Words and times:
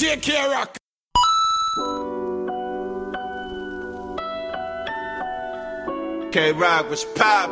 DJ 0.00 0.22
K-Rock. 0.22 0.78
K-Rock 6.32 6.88
was 6.88 7.04
pop. 7.14 7.50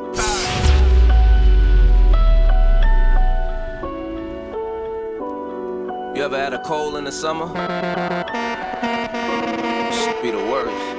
You 6.17 6.23
ever 6.23 6.39
had 6.39 6.55
a 6.55 6.63
cold 6.65 6.97
in 6.97 7.05
the 7.05 7.13
summer? 7.13 7.49
Should 9.93 10.23
be 10.23 10.31
the 10.31 10.39
worst. 10.39 10.97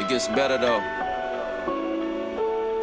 It 0.00 0.08
gets 0.08 0.28
better 0.28 0.56
though. 0.56 0.78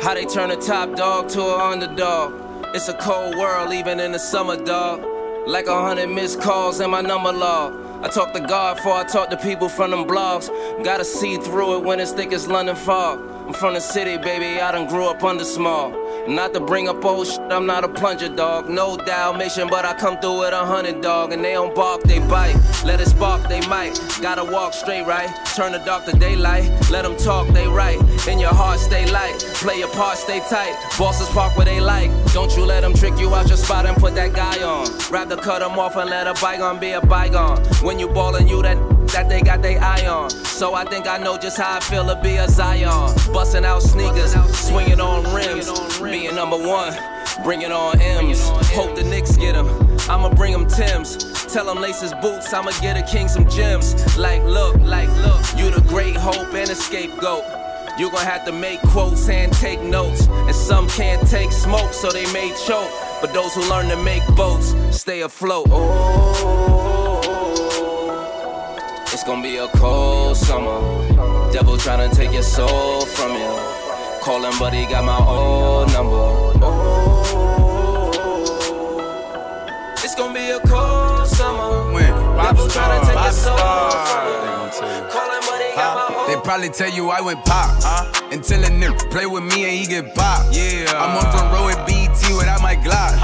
How 0.01 0.13
they 0.13 0.25
turn 0.25 0.51
a 0.51 0.57
top 0.57 0.97
dog 0.97 1.29
to 1.29 1.41
an 1.41 1.61
underdog. 1.81 2.33
It's 2.75 2.89
a 2.89 2.95
cold 2.95 3.37
world, 3.37 3.71
even 3.71 4.01
in 4.01 4.11
the 4.11 4.19
summer, 4.19 4.57
dog. 4.57 5.08
Like 5.49 5.65
a 5.65 5.81
hundred 5.81 6.09
missed 6.09 6.39
calls 6.39 6.79
in 6.79 6.91
my 6.91 7.01
number 7.01 7.33
log. 7.33 7.73
I 8.05 8.07
talk 8.07 8.33
to 8.33 8.39
God 8.39 8.77
before 8.77 8.93
I 8.93 9.03
talk 9.03 9.31
to 9.31 9.37
people 9.37 9.67
from 9.67 9.89
them 9.89 10.05
blogs. 10.05 10.47
Gotta 10.83 11.03
see 11.03 11.37
through 11.37 11.77
it 11.77 11.83
when 11.83 11.99
it's 11.99 12.11
thick 12.11 12.31
as 12.33 12.47
London 12.47 12.75
fog. 12.75 13.19
I'm 13.49 13.55
from 13.55 13.73
the 13.73 13.81
city, 13.81 14.15
baby, 14.17 14.61
I 14.61 14.71
done 14.71 14.87
grew 14.87 15.05
up 15.05 15.23
under 15.23 15.43
small. 15.43 15.89
Not 16.27 16.53
to 16.53 16.59
bring 16.59 16.87
up 16.87 17.03
old 17.03 17.25
shit, 17.25 17.39
I'm 17.51 17.65
not 17.65 17.83
a 17.83 17.87
plunger 17.87 18.29
dog. 18.29 18.69
No 18.69 18.95
Dalmatian, 18.95 19.69
but 19.69 19.85
I 19.85 19.95
come 19.95 20.19
through 20.19 20.41
with 20.41 20.53
a 20.53 20.63
hundred 20.63 21.01
dog. 21.01 21.33
And 21.33 21.43
they 21.43 21.53
don't 21.53 21.73
bark, 21.73 22.03
they 22.03 22.19
bite. 22.19 22.55
Let 22.85 23.01
it 23.01 23.07
spark, 23.07 23.49
they 23.49 23.61
might. 23.61 23.99
Gotta 24.21 24.43
walk 24.43 24.73
straight, 24.73 25.07
right? 25.07 25.31
Turn 25.55 25.71
the 25.71 25.79
dark 25.79 26.05
to 26.05 26.11
daylight. 26.11 26.69
Let 26.91 27.05
them 27.05 27.17
talk, 27.17 27.47
they 27.47 27.67
right. 27.67 27.99
In 28.27 28.37
your 28.37 28.53
heart, 28.53 28.79
stay 28.79 29.11
light. 29.11 29.39
Play 29.55 29.79
your 29.79 29.89
part, 29.93 30.19
stay 30.19 30.41
tight. 30.41 30.75
Bosses 30.99 31.27
park 31.29 31.57
where 31.57 31.65
they 31.65 31.79
like. 31.79 32.11
Don't 32.33 32.55
you 32.55 32.65
let 32.65 32.81
them 32.81 32.93
trick 32.93 33.17
you 33.17 33.33
out 33.33 33.47
your 33.47 33.57
spot 33.57 33.87
and 33.87 33.97
put 33.97 34.13
that 34.13 34.33
guy 34.33 34.61
on. 34.61 34.87
Rather 35.09 35.37
cut 35.37 35.61
them 35.61 35.79
off 35.79 35.95
and 35.95 36.07
let 36.07 36.27
a 36.27 36.39
bygone 36.39 36.79
be 36.79 36.91
a 36.91 37.01
bygone. 37.01 37.57
When 37.81 37.97
you 37.97 38.09
ballin', 38.09 38.47
you 38.47 38.61
that 38.61 38.98
that 39.13 39.27
they 39.29 39.41
got 39.41 39.61
their 39.61 39.79
eye 39.81 40.07
on. 40.07 40.29
So 40.29 40.73
I 40.73 40.85
think 40.85 41.07
I 41.07 41.17
know 41.17 41.37
just 41.37 41.57
how 41.57 41.77
I 41.77 41.79
feel 41.79 42.05
to 42.07 42.19
be 42.21 42.35
a 42.35 42.47
Zion. 42.47 43.13
Busting 43.33 43.65
out 43.65 43.81
sneakers, 43.81 44.33
swinging 44.57 44.99
on 44.99 45.23
rims, 45.33 45.69
being 45.99 46.35
number 46.35 46.57
one, 46.57 46.93
bringing 47.43 47.71
on 47.71 47.99
M's. 48.01 48.47
Hope 48.69 48.95
the 48.95 49.03
Knicks 49.03 49.37
get 49.37 49.55
him. 49.55 49.67
I'ma 50.09 50.33
bring 50.33 50.53
him 50.53 50.67
Tim's. 50.67 51.17
Tell 51.53 51.69
him 51.71 51.81
lace 51.81 52.01
his 52.01 52.13
boots, 52.15 52.53
I'ma 52.53 52.71
get 52.81 52.97
a 52.97 53.03
king 53.11 53.27
some 53.27 53.49
gems. 53.49 54.17
Like, 54.17 54.43
look, 54.43 54.75
like, 54.81 55.09
look, 55.23 55.41
you 55.57 55.71
the 55.71 55.83
great 55.87 56.15
hope 56.15 56.53
and 56.53 56.69
a 56.69 56.75
scapegoat. 56.75 57.43
You 57.97 58.09
gon' 58.11 58.25
have 58.25 58.45
to 58.45 58.51
make 58.51 58.79
quotes 58.81 59.27
and 59.27 59.51
take 59.51 59.81
notes. 59.81 60.27
And 60.27 60.55
some 60.55 60.87
can't 60.89 61.27
take 61.27 61.51
smoke, 61.51 61.91
so 61.93 62.09
they 62.11 62.31
may 62.31 62.53
choke. 62.65 62.89
But 63.19 63.33
those 63.33 63.53
who 63.53 63.69
learn 63.69 63.89
to 63.89 63.97
make 64.03 64.25
boats 64.35 64.73
stay 64.91 65.21
afloat. 65.21 65.67
Oh, 65.69 66.98
it's 69.19 69.27
gonna 69.27 69.43
be 69.43 69.57
a 69.57 69.67
cold 69.75 70.37
summer. 70.37 70.79
Devil 71.51 71.75
tryna 71.75 72.09
take 72.15 72.31
your 72.31 72.41
soul 72.41 73.01
from 73.01 73.33
you. 73.33 73.53
Call 74.21 74.45
him, 74.45 74.57
but 74.57 74.73
he 74.73 74.85
got 74.85 75.03
my 75.03 75.17
old 75.17 75.91
number. 75.91 76.15
Oh, 76.63 78.11
it's 79.97 80.15
gonna 80.15 80.33
be 80.33 80.51
a 80.51 80.59
cold 80.61 81.27
summer. 81.27 81.91
When 81.91 82.13
Devil 82.37 82.67
tryna 82.67 83.05
take 83.07 83.21
your 83.21 83.33
soul 83.33 83.57
from 84.07 84.25
you. 84.29 84.39
gonna. 84.71 85.09
Call 85.11 85.29
him, 85.35 85.43
but 85.49 85.59
he 85.65 85.75
got 85.75 85.95
my 85.95 86.03
old 86.03 86.08
They 86.29 86.39
probably 86.41 86.69
tell 86.69 86.91
you 86.91 87.09
I 87.09 87.21
went 87.21 87.43
pop. 87.43 87.73
Until 88.31 88.63
a 88.63 88.67
nigga 88.67 89.09
play 89.09 89.25
with 89.25 89.41
me 89.43 89.63
and 89.63 89.73
he 89.73 89.87
get 89.87 90.13
pop. 90.13 90.45
Yeah. 90.53 90.93
I'm 90.93 91.17
on 91.17 91.25
front 91.31 91.51
row 91.51 91.69
at 91.69 91.87
BT 91.87 92.35
without 92.37 92.61
my 92.61 92.75
Glock. 92.75 93.17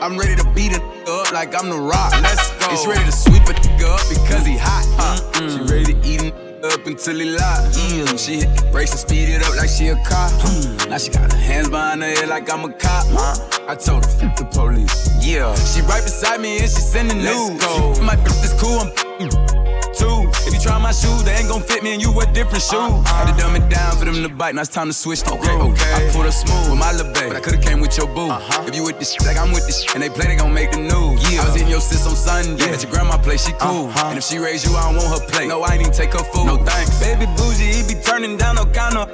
I'm 0.00 0.18
ready 0.18 0.34
to 0.34 0.44
beat 0.54 0.76
a 0.76 0.82
up 1.06 1.30
like 1.32 1.54
I'm 1.54 1.70
the 1.70 1.78
rock. 1.78 2.10
Let's 2.20 2.50
go. 2.58 2.66
It's 2.72 2.84
ready 2.84 3.04
to 3.04 3.12
sweep 3.12 3.44
a 3.44 3.54
nigga 3.54 3.94
up 3.94 4.02
because 4.08 4.44
he 4.44 4.56
hot. 4.58 4.84
huh 4.98 5.48
She 5.48 5.72
ready 5.72 5.94
to 5.94 6.08
eat 6.08 6.22
a 6.22 6.74
up 6.74 6.84
until 6.84 7.16
he 7.20 7.30
lock. 7.30 7.60
Mm. 7.70 8.18
She 8.18 8.38
hit 8.42 8.56
the 8.56 8.68
brakes 8.72 8.90
and 8.90 8.98
speed 8.98 9.28
it 9.28 9.44
up 9.44 9.56
like 9.56 9.68
she 9.68 9.88
a 9.88 9.96
cop. 10.04 10.32
Now 10.88 10.98
she 10.98 11.10
got 11.12 11.30
her 11.30 11.38
hands 11.38 11.68
behind 11.68 12.02
her 12.02 12.10
head 12.10 12.28
like 12.28 12.52
I'm 12.52 12.64
a 12.64 12.72
cop. 12.72 13.06
I 13.68 13.76
told 13.76 14.04
her, 14.04 14.10
fuck 14.10 14.34
the 14.34 14.44
police. 14.46 15.08
Yeah. 15.24 15.54
She 15.54 15.80
right 15.82 16.02
beside 16.02 16.40
me 16.40 16.58
and 16.58 16.68
she 16.68 16.80
sending 16.82 17.22
Let's 17.22 17.50
news. 17.50 17.60
go. 17.62 18.02
My 18.02 18.16
bitch 18.16 18.42
is 18.42 18.54
cool, 18.60 18.80
I'm 18.80 19.57
you 20.58 20.64
try 20.64 20.78
my 20.78 20.92
shoes, 20.92 21.22
they 21.24 21.34
ain't 21.34 21.48
gon' 21.48 21.62
fit 21.62 21.82
me 21.82 21.92
and 21.92 22.02
you 22.02 22.12
wear 22.12 22.26
different 22.32 22.62
shoes. 22.62 23.06
Had 23.06 23.30
to 23.30 23.40
dumb 23.40 23.54
it 23.56 23.68
down 23.68 23.96
for 23.96 24.04
them 24.04 24.22
to 24.22 24.28
bite, 24.28 24.54
now 24.54 24.62
it's 24.62 24.70
time 24.70 24.88
to 24.88 24.92
switch 24.92 25.22
the 25.22 25.32
Okay, 25.32 25.50
okay. 25.50 25.92
I 25.94 26.10
pulled 26.10 26.24
her 26.24 26.32
smooth 26.32 26.70
with 26.70 26.78
my 26.78 26.92
little 26.92 27.12
baby, 27.12 27.28
but 27.28 27.36
I 27.36 27.40
could've 27.40 27.62
came 27.62 27.80
with 27.80 27.96
your 27.96 28.06
boo. 28.06 28.28
If 28.66 28.74
you 28.74 28.84
with 28.84 28.98
this 28.98 29.12
shit 29.12 29.26
like 29.26 29.36
I'm 29.36 29.52
with 29.52 29.66
this 29.66 29.82
shit, 29.82 29.94
and 29.94 30.02
they 30.02 30.08
play, 30.08 30.26
they 30.26 30.36
gon' 30.36 30.52
make 30.52 30.72
the 30.72 30.78
news. 30.78 31.22
Yeah. 31.30 31.42
I 31.42 31.46
was 31.46 31.60
in 31.60 31.68
your 31.68 31.80
sis 31.80 32.06
on 32.06 32.16
Sunday, 32.16 32.70
at 32.70 32.82
your 32.82 32.90
grandma 32.90 33.18
place, 33.18 33.46
she 33.46 33.52
cool. 33.52 33.86
Uh-huh. 33.88 34.08
And 34.08 34.18
if 34.18 34.24
she 34.24 34.38
raised 34.38 34.66
you, 34.66 34.74
I 34.76 34.90
don't 34.90 34.96
want 34.96 35.20
her 35.20 35.26
plate. 35.28 35.48
No, 35.48 35.62
I 35.62 35.74
ain't 35.74 35.82
even 35.82 35.92
take 35.92 36.12
her 36.12 36.24
food. 36.24 36.46
No 36.46 36.56
thanks. 36.64 36.98
Baby 37.00 37.26
bougie, 37.36 37.72
he 37.72 37.82
be 37.94 38.00
turning 38.00 38.36
down 38.36 38.56
no 38.56 38.64
counter. 38.66 39.06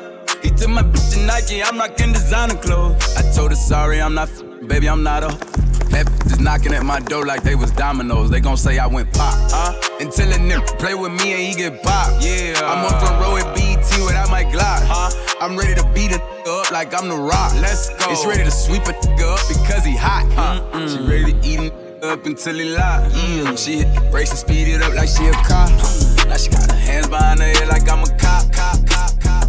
He 0.42 0.50
took 0.50 0.70
my 0.70 0.82
bitch 0.82 1.12
to 1.14 1.26
Nike, 1.26 1.62
I'm 1.62 1.78
rockin' 1.78 2.12
designer 2.12 2.56
clothes. 2.56 3.16
I 3.16 3.22
told 3.32 3.50
her 3.50 3.56
sorry, 3.56 4.00
I'm 4.00 4.14
not, 4.14 4.28
f- 4.28 4.42
baby, 4.68 4.88
I'm 4.88 5.02
not 5.02 5.24
a. 5.24 5.63
That 5.94 6.10
is 6.26 6.40
knocking 6.40 6.74
at 6.74 6.84
my 6.84 6.98
door 6.98 7.24
like 7.24 7.44
they 7.44 7.54
was 7.54 7.70
dominoes. 7.70 8.28
They 8.28 8.40
gon' 8.40 8.56
say 8.56 8.78
I 8.78 8.86
went 8.88 9.12
pop. 9.12 9.34
Huh? 9.48 9.78
Until 10.00 10.28
a 10.32 10.34
nigga 10.34 10.66
play 10.80 10.94
with 10.94 11.12
me 11.12 11.32
and 11.34 11.42
he 11.42 11.54
get 11.54 11.84
pop. 11.84 12.20
Yeah. 12.20 12.58
I'm 12.64 12.84
on 12.84 12.98
front 12.98 13.22
row 13.22 13.36
at 13.36 13.54
BT 13.54 14.02
without 14.02 14.28
my 14.28 14.42
Glock. 14.42 14.82
Huh? 14.90 15.10
I'm 15.40 15.56
ready 15.56 15.74
to 15.76 15.86
beat 15.94 16.10
a 16.10 16.20
up 16.50 16.72
like 16.72 16.92
I'm 17.00 17.08
the 17.08 17.16
rock. 17.16 17.54
Let's 17.54 17.90
go. 17.90 18.10
It's 18.10 18.26
ready 18.26 18.42
to 18.42 18.50
sweep 18.50 18.82
a 18.86 18.90
up 18.90 19.40
because 19.46 19.84
he 19.84 19.96
hot. 19.96 20.26
Huh? 20.34 20.88
She 20.88 20.98
ready 20.98 21.32
to 21.32 21.38
eat 21.46 21.60
him 21.60 21.72
up 22.02 22.26
until 22.26 22.54
he 22.54 22.74
lock. 22.74 23.04
Mm. 23.12 23.56
She 23.56 23.78
hit 23.78 23.94
the 23.94 24.00
brakes 24.10 24.30
and 24.30 24.38
speed 24.40 24.66
it 24.66 24.82
up 24.82 24.94
like 24.94 25.08
she 25.08 25.26
a 25.26 25.32
cop. 25.46 25.70
Now 26.26 26.36
she 26.36 26.50
got 26.50 26.70
her 26.72 26.76
hands 26.76 27.06
behind 27.06 27.38
her 27.38 27.46
head 27.46 27.68
like 27.68 27.88
I'm 27.88 28.02
a 28.02 28.08
cop, 28.18 28.52
cop, 28.52 28.84
cop, 28.86 29.20
cop. 29.20 29.43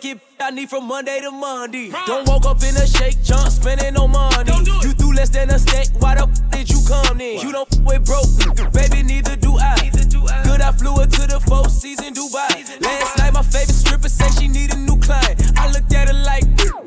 I 0.00 0.50
need 0.52 0.70
from 0.70 0.86
Monday 0.86 1.20
to 1.22 1.32
Monday. 1.32 1.90
Don't 2.06 2.28
walk 2.28 2.46
up 2.46 2.62
in 2.62 2.76
a 2.76 2.86
shake, 2.86 3.20
jump, 3.24 3.50
spending 3.50 3.94
no 3.94 4.06
money. 4.06 4.52
You 4.82 4.94
do 4.94 5.12
less 5.12 5.28
than 5.28 5.50
a 5.50 5.58
steak, 5.58 5.88
why 5.98 6.14
the 6.14 6.22
f 6.22 6.50
did 6.50 6.70
you 6.70 6.78
come 6.86 7.20
in? 7.20 7.40
You 7.40 7.50
don't 7.50 7.66
f 7.72 7.80
with 7.82 8.06
broke, 8.06 8.30
baby, 8.72 9.02
neither 9.02 9.34
do 9.34 9.58
I. 9.58 9.74
Neither 9.82 10.04
do 10.08 10.24
I. 10.28 10.44
Good, 10.44 10.60
I 10.60 10.70
flew 10.70 10.94
her 11.02 11.06
to 11.06 11.26
the 11.26 11.40
four 11.40 11.68
season 11.68 12.14
Dubai. 12.14 12.80
Last 12.80 13.18
night, 13.18 13.32
my 13.32 13.42
favorite 13.42 13.74
stripper 13.74 14.08
said 14.08 14.30
she 14.38 14.46
need 14.46 14.72
a 14.72 14.78
new 14.78 15.00
client. 15.00 15.42
I 15.58 15.66
looked 15.72 15.92
at 15.92 16.06
her 16.06 16.14
like, 16.14 16.44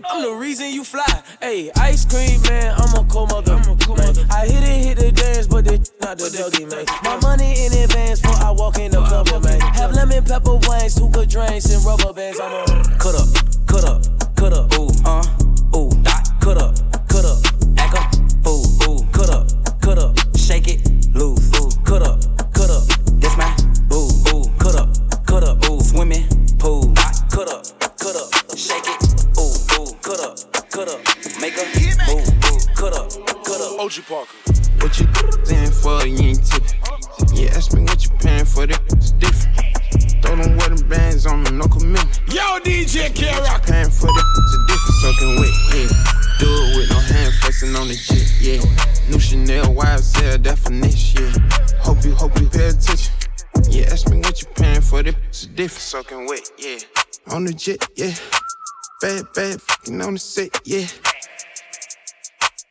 I'm 0.09 0.21
the 0.23 0.31
reason 0.39 0.71
you 0.71 0.85
fly. 0.85 1.21
Hey, 1.41 1.69
ice 1.75 2.05
cream, 2.05 2.41
man, 2.43 2.73
I'm 2.77 2.95
a 2.95 3.03
cold 3.09 3.31
mother. 3.31 3.57
man. 3.57 4.15
I 4.31 4.47
hit 4.47 4.63
it, 4.63 4.85
hit 4.87 4.97
the 4.99 5.11
dance, 5.11 5.47
but 5.47 5.65
this 5.65 5.91
not 5.99 6.17
the 6.17 6.31
doggy, 6.31 6.63
man. 6.65 6.85
My 7.03 7.19
money 7.19 7.65
in 7.65 7.73
advance 7.73 8.21
before 8.21 8.39
I 8.39 8.51
walk 8.51 8.79
in 8.79 8.90
the 8.90 8.90
club, 8.90 8.90
man. 8.90 8.90
Have 10.21 10.29
lemon 10.29 10.43
pepper 10.43 10.69
wings, 10.69 10.97
hookah 10.97 11.25
drinks, 11.25 11.73
and 11.73 11.83
rubber 11.83 12.13
bands. 12.13 12.39
I'm 12.39 12.51
a 12.51 12.65
cut 12.97 13.15
up, 13.15 13.27
cut 13.65 13.85
up, 13.85 14.03
cut 14.35 14.53
up, 14.53 14.71
ooh, 14.77 14.89
uh, 15.05 15.23
ooh, 15.75 15.89
dot, 16.03 16.29
cut 16.39 16.57
up, 16.57 16.75
cut 17.07 17.25
up, 17.25 17.39
act 17.77 17.95
up, 17.97 18.47
ooh, 18.47 18.61
ooh, 18.87 19.03
cut 19.11 19.29
up, 19.29 19.47
cut 19.81 19.97
up, 19.97 20.15
shake 20.37 20.67
it, 20.67 20.85
loose, 21.15 21.49
ooh, 21.59 21.69
cut 21.83 22.03
up, 22.03 22.21
cut 22.53 22.69
up, 22.69 22.85
that's 23.19 23.37
my, 23.37 23.49
ooh, 23.93 24.09
ooh, 24.33 24.45
cut 24.59 24.75
up, 24.75 24.89
cut 25.25 25.43
up, 25.43 25.57
ooh, 25.69 25.79
swimming 25.79 26.27
pool, 26.59 26.93
dot, 26.93 27.15
cut 27.31 27.49
up, 27.49 27.65
cut 27.97 28.15
up, 28.15 28.29
shake 28.57 28.85
it, 28.85 29.01
ooh, 29.39 29.49
ooh, 29.79 29.93
cut 30.01 30.21
up, 30.21 30.37
cut 30.69 30.87
up, 30.87 31.01
make 31.39 31.57
a 31.57 31.65
move, 32.07 32.29
ooh, 32.45 32.59
cut 32.75 32.93
up, 32.93 33.09
cut 33.43 33.61
up. 33.61 33.79
OG 33.79 34.05
Parker. 34.07 34.37
What 34.81 34.99
you 34.99 35.07
in 35.55 35.71
for? 35.71 36.05
You 36.07 36.29
ain't 36.29 36.45
tipping. 36.45 36.81
Yeah, 37.33 37.55
ask 37.55 37.73
me 37.73 37.83
what 37.83 38.03
you 38.03 38.09
paying 38.19 38.45
for. 38.45 38.65
That 38.65 38.81
it's 38.93 39.11
different. 39.11 39.50
Bands 41.21 41.25
on 41.25 41.43
them, 41.43 41.57
no 41.57 41.67
commitment. 41.67 42.21
Yo, 42.27 42.59
DJ 42.59 43.13
K-Rock. 43.13 43.63
Paying 43.65 43.89
for 43.89 44.07
the 44.07 44.23
it's 44.37 44.55
a 44.55 44.59
different 44.67 44.97
soaking 45.01 45.35
wet. 45.39 45.53
Yeah, 45.73 45.89
do 46.39 46.47
it 46.47 46.77
with 46.77 46.89
no 46.89 46.99
hand 46.99 47.33
flexing 47.41 47.75
on 47.75 47.87
the 47.87 47.95
jet. 47.95 48.27
Yeah, 48.39 49.09
new 49.09 49.19
Chanel 49.19 49.65
YSL 49.65 50.41
definition. 50.41 51.25
Yeah, 51.25 51.81
hope 51.81 52.03
you 52.03 52.13
hope 52.13 52.39
you 52.39 52.47
pay 52.47 52.69
attention. 52.69 53.13
Yeah, 53.69 53.91
ask 53.91 54.09
me 54.09 54.19
what 54.19 54.41
you 54.41 54.47
paying 54.55 54.81
for. 54.81 55.03
the 55.03 55.15
it's 55.27 55.43
a 55.43 55.47
different 55.47 55.81
soaking 55.81 56.27
wet. 56.27 56.49
Yeah, 56.57 56.77
on 57.27 57.45
the 57.45 57.53
jet. 57.53 57.87
Yeah, 57.95 58.13
bad 59.01 59.25
bad 59.35 59.61
fucking 59.61 60.01
on 60.01 60.13
the 60.13 60.19
set. 60.19 60.59
Yeah. 60.65 60.87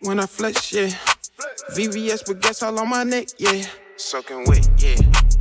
When 0.00 0.18
I 0.18 0.26
flex, 0.26 0.72
yeah. 0.72 0.88
VVS, 1.72 2.26
but 2.26 2.40
guess 2.40 2.62
all 2.62 2.78
on 2.78 2.88
my 2.88 3.04
neck, 3.04 3.28
yeah. 3.38 3.62
Soaking 4.00 4.44
wet, 4.46 4.66
yeah. 4.78 4.96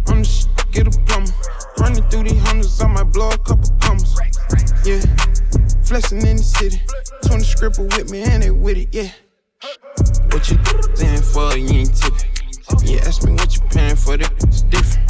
I'm 0.07 0.19
the 0.19 0.25
sh- 0.25 0.45
get 0.73 0.85
a 0.85 0.91
plumber. 1.07 1.31
Running 1.79 2.03
through 2.09 2.23
these 2.23 2.43
hundreds, 2.43 2.81
I 2.81 2.87
might 2.87 3.03
blow 3.03 3.29
a 3.29 3.37
couple 3.37 3.71
commas. 3.79 4.19
Yeah, 4.83 4.99
flexing 5.81 6.27
in 6.27 6.35
the 6.35 6.43
city. 6.43 6.81
20 7.25 7.43
scripper 7.45 7.83
with 7.83 8.11
me 8.11 8.21
and 8.23 8.43
they 8.43 8.51
with 8.51 8.75
it, 8.75 8.89
yeah. 8.91 9.11
What 10.31 10.51
you 10.51 10.59
stand 10.93 11.23
for, 11.23 11.57
you 11.57 11.87
ain't 11.87 11.95
tipping. 11.95 12.29
Yeah, 12.83 13.07
ask 13.07 13.23
me 13.23 13.31
what 13.31 13.55
you 13.55 13.61
paying 13.69 13.95
for, 13.95 14.15
it's 14.19 14.63
different. 14.63 15.09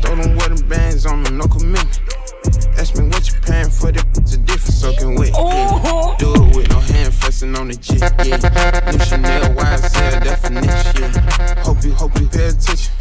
Throw 0.00 0.16
them 0.16 0.34
wedding 0.36 0.66
bands 0.66 1.04
on 1.04 1.24
them, 1.24 1.36
no 1.36 1.46
commitment. 1.46 2.00
Ask 2.78 2.96
me 2.96 3.08
what 3.08 3.28
you 3.28 3.34
paying 3.40 3.70
for, 3.70 3.90
it's 3.90 4.34
a 4.34 4.38
different 4.38 4.74
soaking 4.74 5.14
wet. 5.16 5.32
Yeah. 5.34 6.16
Do 6.18 6.32
it 6.34 6.56
with 6.56 6.68
no 6.70 6.78
hand 6.80 7.14
flexing 7.14 7.54
on 7.56 7.68
the 7.68 7.74
jit, 7.74 8.00
yeah. 8.00 8.90
New 8.90 8.98
Chanel 9.04 9.54
YSL 9.54 10.22
definition. 10.22 11.58
Hope 11.64 11.84
you, 11.84 11.92
hope 11.92 12.18
you 12.20 12.28
pay 12.28 12.48
attention. 12.48 12.92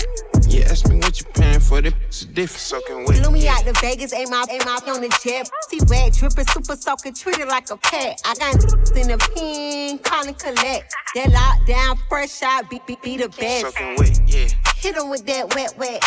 Yeah, 0.49 0.71
ask 0.71 0.87
me 0.87 0.97
what 0.97 1.19
you 1.19 1.25
paying 1.33 1.59
for 1.59 1.81
the 1.81 1.93
it's 2.07 2.23
different 2.23 2.59
soaking 2.59 3.05
wet. 3.05 3.17
Flew 3.17 3.31
me 3.31 3.47
out 3.49 3.65
to 3.65 3.73
Vegas, 3.81 4.13
aim 4.13 4.31
out, 4.31 4.49
aim 4.49 4.61
out 4.65 4.87
on 4.87 5.01
the 5.01 5.09
jet. 5.21 5.49
See 5.69 5.79
wet, 5.87 6.13
dripping, 6.13 6.47
super 6.47 6.75
soaking, 6.77 7.15
treated 7.15 7.49
like 7.49 7.69
a 7.69 7.75
pet. 7.75 8.21
I 8.23 8.33
got 8.35 8.55
in 8.95 9.09
the 9.09 9.17
pin, 9.35 9.99
calling 9.99 10.35
collect. 10.35 10.95
That 11.15 11.29
lockdown, 11.29 11.99
fresh 12.07 12.41
out, 12.43 12.69
beat, 12.69 12.85
beat, 12.87 13.01
beat 13.01 13.17
the 13.17 13.29
best. 13.29 13.65
Soaking 13.65 13.95
wet, 13.97 14.19
yeah. 14.25 14.47
Hit 14.77 14.95
him 14.95 15.09
with 15.09 15.25
that 15.25 15.53
wet, 15.53 15.77
wet. 15.77 16.01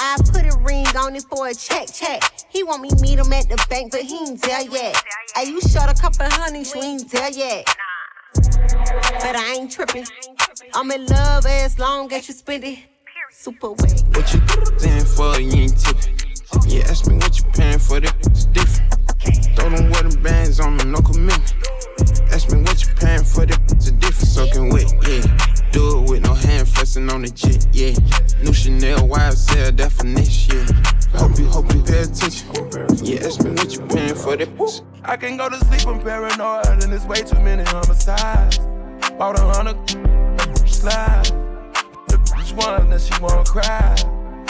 I 0.00 0.16
put 0.32 0.42
a 0.42 0.58
ring 0.58 0.86
on 0.96 1.14
it 1.14 1.22
for 1.30 1.46
a 1.46 1.54
check, 1.54 1.92
check. 1.92 2.20
He 2.50 2.64
want 2.64 2.82
me 2.82 2.90
meet 3.00 3.20
him 3.20 3.32
at 3.32 3.48
the 3.48 3.64
bank, 3.70 3.92
but 3.92 4.00
he 4.00 4.16
ain't 4.16 4.42
there 4.42 4.62
yet. 4.62 4.96
Hey, 5.36 5.46
you 5.46 5.60
shot 5.60 5.88
a 5.88 5.94
couple 5.94 6.26
honeys, 6.28 6.74
you 6.74 6.82
ain't 6.82 7.08
there 7.12 7.30
yet. 7.30 7.64
But 8.34 9.36
I 9.36 9.54
ain't 9.56 9.70
tripping. 9.70 10.06
I'm 10.74 10.90
in 10.90 11.06
love 11.06 11.46
as 11.46 11.78
long 11.78 12.12
as 12.12 12.26
you 12.26 12.34
spend 12.34 12.64
it. 12.64 12.78
Super 13.36 13.72
wet. 13.72 14.04
What 14.14 14.32
you 14.32 14.40
stand 14.78 15.08
for, 15.08 15.40
you 15.40 15.64
ain't 15.64 15.76
tipping. 15.76 16.14
Yeah, 16.68 16.88
ask 16.88 17.06
me 17.08 17.16
what 17.16 17.36
you 17.36 17.44
paying 17.52 17.80
for, 17.80 17.98
it's 17.98 18.44
different. 18.46 18.94
Throw 19.56 19.70
them 19.70 19.90
wedding 19.90 20.22
bands 20.22 20.60
on 20.60 20.78
them, 20.78 20.92
no 20.92 21.00
commitment. 21.00 21.52
Ask 22.32 22.52
me 22.52 22.62
what 22.62 22.80
you 22.80 22.94
paying 22.94 23.24
for, 23.24 23.44
the 23.44 23.60
it's 23.70 23.88
a 23.88 23.92
different 23.92 24.28
soaking 24.28 24.70
wet, 24.70 24.86
yeah. 25.02 25.26
Do 25.72 25.98
it 25.98 26.10
with 26.10 26.22
no 26.22 26.32
hand 26.32 26.68
flexing 26.68 27.10
on 27.10 27.22
the 27.22 27.28
jit, 27.28 27.66
yeah. 27.72 27.92
New 28.40 28.52
Chanel 28.52 29.00
YSL 29.00 29.74
definition, 29.74 30.56
yeah. 30.56 31.18
Hope 31.18 31.36
you, 31.36 31.46
hope 31.46 31.74
you 31.74 31.82
pay 31.82 32.02
attention. 32.02 32.48
Yeah, 33.02 33.26
ask 33.26 33.42
me 33.42 33.50
what 33.50 33.74
you 33.74 33.80
paying 33.88 34.14
for 34.14 34.36
this. 34.36 34.82
I 35.02 35.16
can 35.16 35.36
go 35.36 35.48
to 35.48 35.56
sleep, 35.56 35.86
I'm 35.88 36.00
paranoid, 36.00 36.66
and 36.68 36.82
there's 36.82 37.04
way 37.04 37.22
too 37.22 37.40
many 37.40 37.64
homicides. 37.64 38.58
Bought 39.18 39.38
a 39.38 39.42
hundred 39.42 40.68
slide. 40.68 41.53
One 42.56 42.88
that 42.90 43.00
she 43.00 43.20
won't 43.20 43.48
cry. 43.48 43.96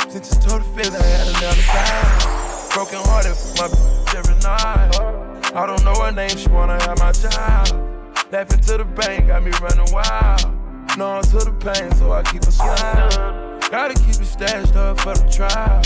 Since 0.09 0.35
you 0.35 0.41
told 0.43 0.63
the 0.63 0.67
fifth, 0.77 0.95
I 0.95 1.03
had 1.03 1.29
another 1.29 1.63
five. 1.73 2.73
Broken 2.75 2.99
hearted 3.09 3.35
for 3.35 3.63
my 3.63 3.69
bitch 3.69 4.15
every 4.15 4.35
night. 4.43 5.55
I 5.55 5.67
don't 5.67 5.83
know 5.85 5.95
her 5.95 6.13
name, 6.13 6.37
she 6.37 6.49
wanna 6.49 6.81
have 6.83 6.99
my 6.99 7.13
child. 7.13 7.73
Laughing 8.31 8.61
to 8.61 8.79
the 8.79 8.85
bank, 8.85 9.29
got 9.29 9.43
me 9.43 9.53
running 9.63 9.93
wild. 9.93 10.55
No 10.99 11.23
to 11.23 11.39
the 11.39 11.53
pain, 11.59 11.93
so 11.95 12.13
I 12.13 12.23
keep 12.25 12.43
a 12.43 12.53
smile. 12.53 13.59
Gotta 13.71 13.95
keep 13.95 14.21
it 14.21 14.27
stashed 14.27 14.77
up 14.77 15.01
for 15.01 15.15
the 15.15 15.29
trial. 15.31 15.81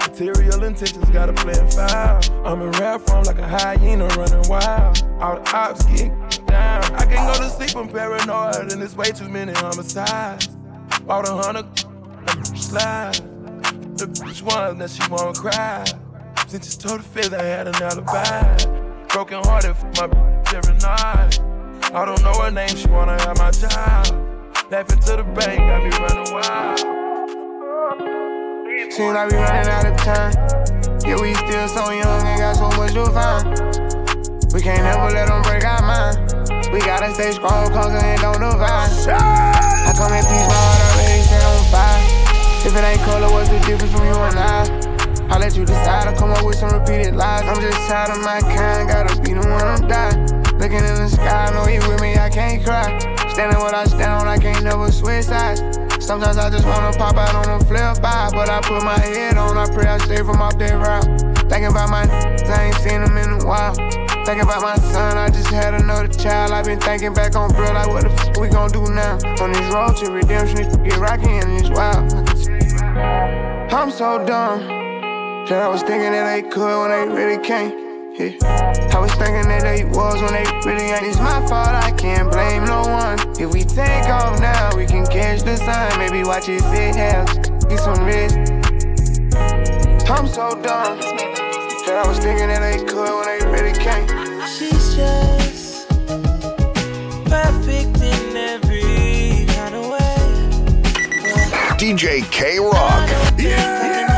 Material 0.00 0.64
intentions 0.64 1.08
gotta 1.10 1.32
play 1.32 1.52
it 1.52 1.72
foul. 1.72 2.46
I'm 2.46 2.62
in 2.62 2.72
rap 2.72 3.00
form 3.02 3.24
like 3.24 3.38
a 3.38 3.46
hyena 3.46 4.08
running 4.08 4.48
wild. 4.48 5.02
All 5.20 5.36
the 5.36 5.56
ops 5.56 5.84
get 5.86 6.10
down. 6.46 6.84
I 6.96 7.06
can't 7.06 7.32
go 7.32 7.42
to 7.42 7.48
sleep, 7.48 7.76
I'm 7.76 7.88
paranoid, 7.88 8.72
and 8.72 8.82
there's 8.82 8.96
way 8.96 9.12
too 9.12 9.28
many 9.28 9.52
homicides. 9.52 10.48
Bought 11.10 11.28
a 11.28 11.34
hundred 11.34 11.66
slide. 12.56 13.14
The 13.98 14.06
bitch 14.06 14.42
one 14.42 14.78
that 14.78 14.90
she 14.90 15.02
won't 15.10 15.36
cry. 15.36 15.84
Since 16.46 16.76
you 16.76 16.88
told 16.88 17.00
the 17.00 17.02
fifth, 17.02 17.34
I 17.34 17.42
had 17.42 17.66
an 17.66 17.74
alibi. 17.82 19.06
Broken 19.08 19.42
hearted 19.42 19.74
for 19.74 19.86
my 19.86 20.06
bitch 20.06 20.54
every 20.54 20.76
night. 20.78 21.40
I 21.92 22.04
don't 22.04 22.22
know 22.22 22.32
her 22.40 22.52
name, 22.52 22.68
she 22.68 22.86
wanna 22.86 23.20
have 23.22 23.36
my 23.38 23.50
child. 23.50 24.14
Laughing 24.70 25.00
to 25.00 25.16
the 25.16 25.24
bank, 25.34 25.58
got 25.58 25.82
me 25.82 25.90
running 25.98 26.32
wild. 26.32 26.78
Seems 28.92 29.12
like 29.12 29.32
we 29.32 29.36
running 29.36 29.66
out 29.66 29.86
of 29.86 29.96
time. 30.06 30.32
Yeah, 31.04 31.20
we 31.20 31.34
still 31.34 31.66
so 31.66 31.90
young 31.90 32.22
and 32.22 32.38
got 32.38 32.54
so 32.54 32.70
much 32.78 32.92
to 32.94 33.06
find. 33.10 34.54
We 34.54 34.60
can't 34.60 34.86
ever 34.86 35.10
let 35.10 35.26
them 35.26 35.42
break 35.42 35.64
our 35.64 35.82
mind. 35.82 36.30
We 36.72 36.78
gotta 36.78 37.12
stay 37.14 37.32
strong, 37.32 37.72
conquer 37.72 37.98
and 37.98 38.20
don't 38.20 38.38
divide. 38.38 38.90
I 39.10 39.92
come 39.92 40.12
in 40.12 40.22
peace, 40.22 40.46
my 40.46 40.54
heart 40.54 40.99
If 42.62 42.76
it 42.76 42.84
ain't 42.84 43.00
color, 43.00 43.26
what's 43.32 43.48
the 43.48 43.58
difference 43.66 43.90
from 43.90 44.06
you 44.06 44.14
and 44.14 44.38
I? 44.38 44.62
I'll 45.32 45.40
let 45.40 45.56
you 45.56 45.64
decide. 45.64 46.06
I 46.06 46.14
come 46.14 46.30
up 46.30 46.44
with 46.44 46.56
some 46.56 46.70
repeated 46.70 47.16
lies. 47.16 47.42
I'm 47.42 47.60
just 47.60 47.88
tired 47.88 48.10
of 48.10 48.22
my 48.22 48.38
kind, 48.40 48.86
gotta 48.86 49.20
be 49.22 49.32
the 49.32 49.40
one 49.40 49.66
I'm 49.66 49.88
dying. 49.88 50.26
Looking 50.58 50.84
in 50.84 50.94
the 50.94 51.08
sky, 51.08 51.50
know 51.50 51.66
you 51.66 51.80
with 51.88 52.00
me, 52.00 52.14
I 52.16 52.28
can't 52.28 52.62
cry. 52.62 52.98
Standing 53.32 53.58
what 53.58 53.74
I 53.74 53.86
stand 53.86 54.12
on, 54.12 54.28
I 54.28 54.38
can't 54.38 54.62
never 54.62 54.92
switch 54.92 55.24
sides. 55.24 55.62
Sometimes 56.04 56.36
I 56.36 56.48
just 56.50 56.64
wanna 56.64 56.96
pop 56.96 57.16
out 57.16 57.34
on 57.34 57.60
a 57.60 57.64
flip 57.64 58.00
by, 58.02 58.30
but 58.30 58.48
I 58.48 58.60
put 58.60 58.84
my 58.84 59.00
head 59.00 59.36
on, 59.36 59.56
I 59.56 59.66
pray 59.66 59.86
I 59.86 59.98
stay 59.98 60.18
from 60.18 60.40
off 60.40 60.58
that 60.58 60.74
route. 60.74 61.50
Thinking 61.50 61.72
about 61.72 61.90
my 61.90 62.06
I 62.06 62.64
ain't 62.66 62.76
seen 62.76 63.02
them 63.02 63.16
in 63.16 63.40
a 63.40 63.44
while. 63.44 63.99
Thinking 64.24 64.42
about 64.42 64.62
my 64.62 64.76
son, 64.76 65.16
I 65.16 65.28
just 65.28 65.48
had 65.48 65.74
another 65.74 66.06
child. 66.08 66.52
I've 66.52 66.64
been 66.64 66.78
thinking 66.78 67.14
back 67.14 67.34
on 67.36 67.50
bro, 67.50 67.72
like 67.72 67.88
what 67.88 68.02
the 68.02 68.10
f 68.10 68.36
we 68.38 68.48
gon' 68.48 68.70
do 68.70 68.82
now? 68.92 69.18
On 69.40 69.50
this 69.50 69.74
road 69.74 69.96
to 69.96 70.12
redemption, 70.12 70.58
it 70.58 70.84
get 70.84 70.98
rocky 70.98 71.30
and 71.30 71.50
it's 71.58 71.70
wild. 71.70 72.12
I'm 73.72 73.90
so 73.90 74.24
dumb 74.24 74.60
that 75.48 75.62
I 75.62 75.68
was 75.68 75.82
thinking 75.82 76.12
that 76.12 76.30
they 76.30 76.42
could 76.48 76.80
when 76.80 76.90
they 76.90 77.14
really 77.14 77.42
can't. 77.42 77.74
Yeah. 78.18 78.36
I 78.92 78.98
was 78.98 79.10
thinking 79.12 79.48
that 79.48 79.62
they 79.62 79.84
was 79.84 80.20
when 80.20 80.32
they 80.34 80.44
really 80.68 80.90
ain't. 80.90 81.06
It's 81.06 81.18
my 81.18 81.40
fault, 81.46 81.68
I 81.68 81.90
can't 81.92 82.30
blame 82.30 82.66
no 82.66 82.82
one. 82.82 83.18
If 83.40 83.52
we 83.52 83.64
take 83.64 84.04
off 84.04 84.38
now, 84.38 84.76
we 84.76 84.86
can 84.86 85.06
catch 85.06 85.42
the 85.42 85.56
sun. 85.56 85.98
Maybe 85.98 86.22
watch 86.24 86.48
it 86.48 86.60
sit 86.60 86.94
here, 86.94 87.24
get 87.68 87.80
some 87.80 88.04
rest. 88.04 88.36
I'm 90.10 90.26
so 90.26 90.60
dumb 90.60 91.09
that 91.90 92.06
I 92.06 92.08
was 92.08 92.18
thinking 92.18 92.46
that 92.46 92.60
they 92.60 92.78
could 92.84 93.14
when 93.16 93.26
they 93.26 93.44
really 93.50 93.72
can't. 93.72 94.08
She's 94.48 94.94
just 94.94 95.88
perfect 97.26 98.00
in 98.00 98.36
every 98.36 99.46
kind 99.56 99.74
of 99.74 99.90
way. 99.90 100.16
DJ 101.78 102.22
K 102.30 102.60
Rock. 102.60 103.10
Yeah. 103.36 104.09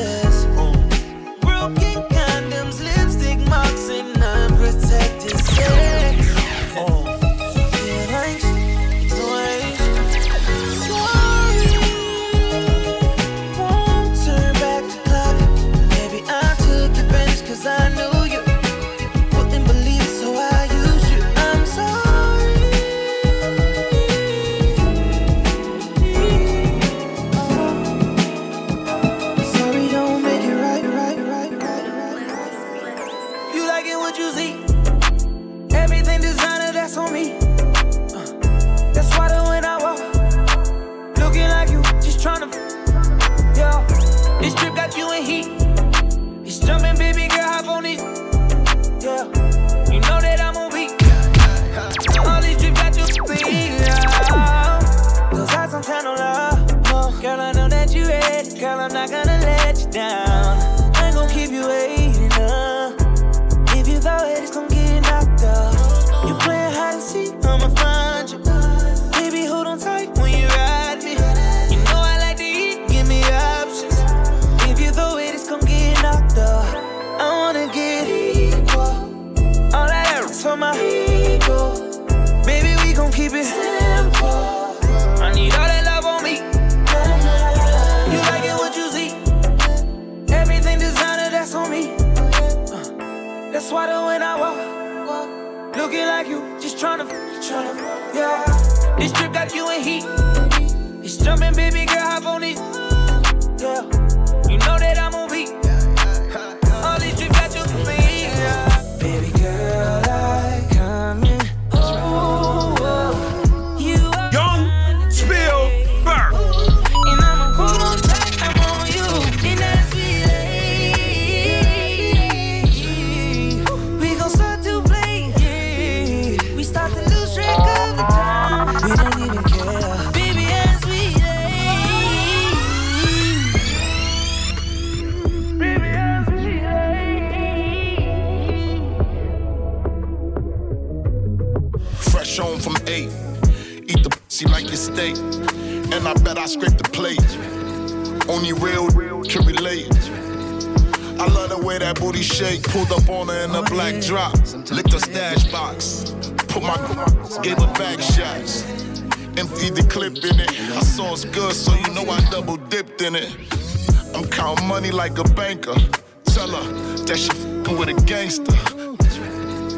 Broken 0.00 0.29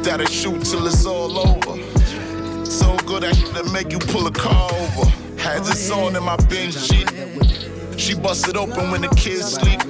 That'll 0.03 0.25
shoot 0.27 0.63
till 0.65 0.85
it's 0.85 1.05
all 1.05 1.39
over. 1.39 1.81
So 2.65 2.97
good 3.05 3.23
at 3.23 3.35
that 3.53 3.69
make 3.71 3.91
you 3.91 3.99
pull 3.99 4.27
a 4.27 4.31
car 4.31 4.69
over. 4.71 5.09
Had 5.39 5.63
this 5.63 5.89
on 5.89 6.15
in 6.15 6.23
my 6.23 6.37
sheet. 6.71 7.09
She 7.97 8.13
busted 8.13 8.57
open 8.57 8.91
when 8.91 9.01
the 9.01 9.07
kids 9.15 9.53
sleep. 9.53 9.81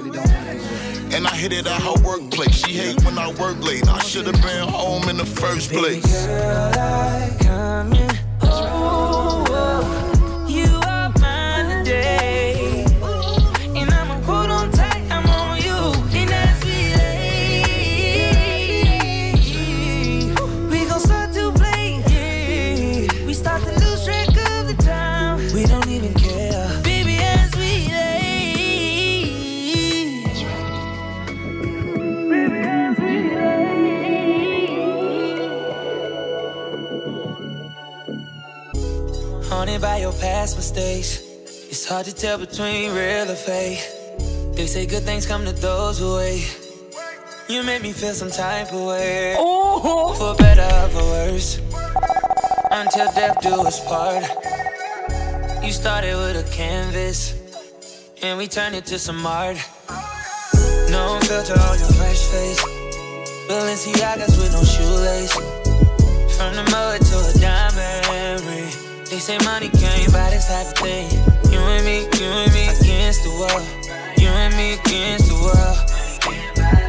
And 1.12 1.26
I 1.26 1.34
hit 1.34 1.52
it 1.52 1.66
at 1.66 1.82
her 1.82 2.00
workplace. 2.02 2.64
She 2.64 2.74
hate 2.74 3.04
when 3.04 3.18
I 3.18 3.32
work 3.34 3.60
late. 3.60 3.88
I 3.88 3.98
should 3.98 4.26
have 4.26 4.40
been 4.40 4.68
home 4.68 5.08
in 5.08 5.16
the 5.16 5.26
first 5.26 5.72
place. 5.72 6.26
Girl, 6.26 6.72
I 6.74 7.36
come 7.40 7.92
in. 7.92 8.23
Past 40.24 40.56
mistakes. 40.56 41.20
It's 41.70 41.86
hard 41.86 42.06
to 42.06 42.14
tell 42.14 42.38
between 42.38 42.94
real 42.94 43.30
or 43.30 43.40
fake. 43.50 43.82
They 44.56 44.66
say 44.66 44.86
good 44.86 45.02
things 45.02 45.26
come 45.26 45.44
to 45.44 45.52
those 45.52 45.98
who 45.98 46.16
wait. 46.16 46.48
You 47.46 47.62
made 47.62 47.82
me 47.82 47.92
feel 47.92 48.14
some 48.14 48.30
type 48.30 48.72
of 48.72 48.80
way. 48.92 49.36
Oh. 49.38 50.14
For 50.18 50.34
better 50.42 50.70
or 50.80 50.88
for 50.94 51.04
worse. 51.14 51.60
Until 52.70 53.08
death 53.12 53.36
do 53.42 53.52
us 53.68 53.78
part. 53.84 54.24
You 55.62 55.72
started 55.72 56.16
with 56.16 56.44
a 56.44 56.46
canvas. 56.50 57.18
And 58.22 58.38
we 58.38 58.46
turned 58.46 58.74
it 58.76 58.86
to 58.86 58.98
some 58.98 59.26
art. 59.26 59.58
No 60.88 61.20
filter 61.28 61.58
on 61.68 61.76
your 61.82 61.92
fresh 62.00 62.22
face. 62.32 62.60
Balenciagas 63.48 64.34
with 64.40 64.52
no 64.56 64.62
shoelace. 64.74 65.34
From 66.36 66.50
the 66.56 66.64
mud 66.72 67.00
to 67.10 67.16
a 67.30 67.32
diamond 67.44 68.40
ring. 68.48 68.83
They 69.10 69.18
say 69.18 69.38
money 69.44 69.68
can't 69.68 70.12
buy 70.12 70.30
this 70.30 70.48
type 70.48 70.66
of 70.66 70.78
thing. 70.78 71.10
You 71.52 71.58
and 71.60 71.84
me, 71.84 72.00
you 72.18 72.26
and 72.26 72.52
me 72.52 72.68
against 72.68 73.22
the 73.22 73.30
world. 73.38 73.66
You 74.18 74.28
and 74.28 74.56
me 74.56 74.74
against 74.74 75.28
the 75.28 75.34
world. 75.44 75.78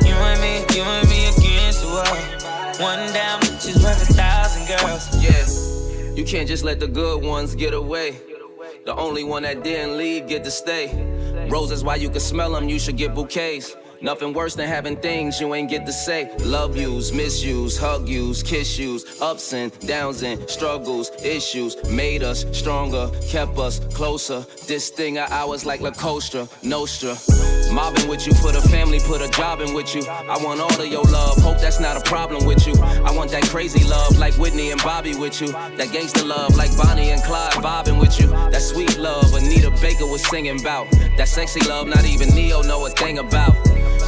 You 0.06 0.14
and 0.14 0.42
me, 0.42 0.64
you 0.76 0.84
and 0.84 1.10
me 1.10 1.28
against 1.30 1.82
the 1.82 1.88
world. 1.88 2.36
One 2.80 3.00
which 3.40 3.68
is 3.68 3.84
worth 3.84 4.10
a 4.10 4.14
thousand 4.14 4.68
girls. 4.68 5.10
Yeah, 5.24 6.14
you 6.16 6.24
can't 6.24 6.48
just 6.48 6.64
let 6.64 6.80
the 6.80 6.88
good 6.88 7.24
ones 7.24 7.54
get 7.54 7.74
away. 7.74 8.18
The 8.86 8.96
only 8.96 9.24
one 9.24 9.44
that 9.44 9.64
didn't 9.64 9.98
leave 9.98 10.28
get 10.28 10.44
to 10.46 10.52
stay. 10.52 11.48
Roses, 11.50 11.84
why 11.84 11.96
you 11.96 12.10
can 12.10 12.20
smell 12.20 12.52
them, 12.54 12.70
you 12.70 12.80
should 12.80 12.98
get 12.98 13.14
bouquets. 13.14 13.76
Nothing 14.02 14.34
worse 14.34 14.56
than 14.56 14.68
having 14.68 14.98
things 14.98 15.40
you 15.40 15.54
ain't 15.54 15.70
get 15.70 15.86
to 15.86 15.94
say. 15.94 16.36
Love 16.40 16.78
yous, 16.78 17.12
misuse, 17.12 17.78
hug 17.78 18.08
yous, 18.08 18.44
kiss 18.44 18.78
yous, 18.78 19.22
ups 19.22 19.54
and 19.54 19.78
downs 19.88 20.24
and 20.24 20.50
struggles, 20.50 21.12
issues. 21.24 21.76
Made 21.90 22.24
us 22.24 22.46
stronger, 22.52 23.10
kept 23.28 23.58
us 23.58 23.80
closer. 23.94 24.46
This 24.68 24.90
thing 24.90 25.18
of 25.18 25.32
ours 25.32 25.66
like 25.66 25.82
La 25.82 25.92
Costa, 25.92 26.48
Nostra. 26.64 27.16
Mobbing 27.72 28.08
with 28.08 28.26
you 28.28 28.34
put 28.36 28.56
a 28.56 28.62
family, 28.62 29.00
put 29.00 29.22
a 29.22 29.30
job 29.30 29.60
in 29.60 29.74
with 29.74 29.94
you. 29.96 30.06
I 30.08 30.38
want 30.44 30.62
all 30.62 30.82
of 30.82 30.88
your 30.88 31.04
love, 31.04 31.38
hope 31.38 31.60
that's 31.60 31.80
not 31.80 31.98
a 31.98 32.02
problem 32.02 32.46
with 32.46 32.68
you. 32.68 32.74
I 32.82 33.12
want 33.12 33.32
that 33.32 33.44
crazy 33.44 33.84
love 33.88 34.18
like 34.18 34.34
Whitney 34.36 34.72
and 34.72 34.82
Bobby 34.82 35.16
with 35.16 35.42
you. 35.42 35.48
That 35.48 35.92
gangster 35.92 36.24
love 36.24 36.56
like 36.56 36.76
Bonnie 36.78 37.12
and 37.12 37.22
Clyde 37.24 37.54
vibing 37.54 38.00
with 38.00 38.20
you. 38.20 38.28
That 38.28 38.62
sweet 38.62 38.98
love 38.98 39.34
Anita 39.34 39.72
Baker 39.82 40.06
was 40.06 40.26
singing 40.28 40.60
about. 40.60 40.90
That 41.18 41.28
sexy 41.28 41.62
love 41.68 41.88
not 41.88 42.06
even 42.06 42.30
Ne-Yo 42.30 42.62
know 42.62 42.86
a 42.86 42.90
thing 42.90 43.20
about. 43.20 43.56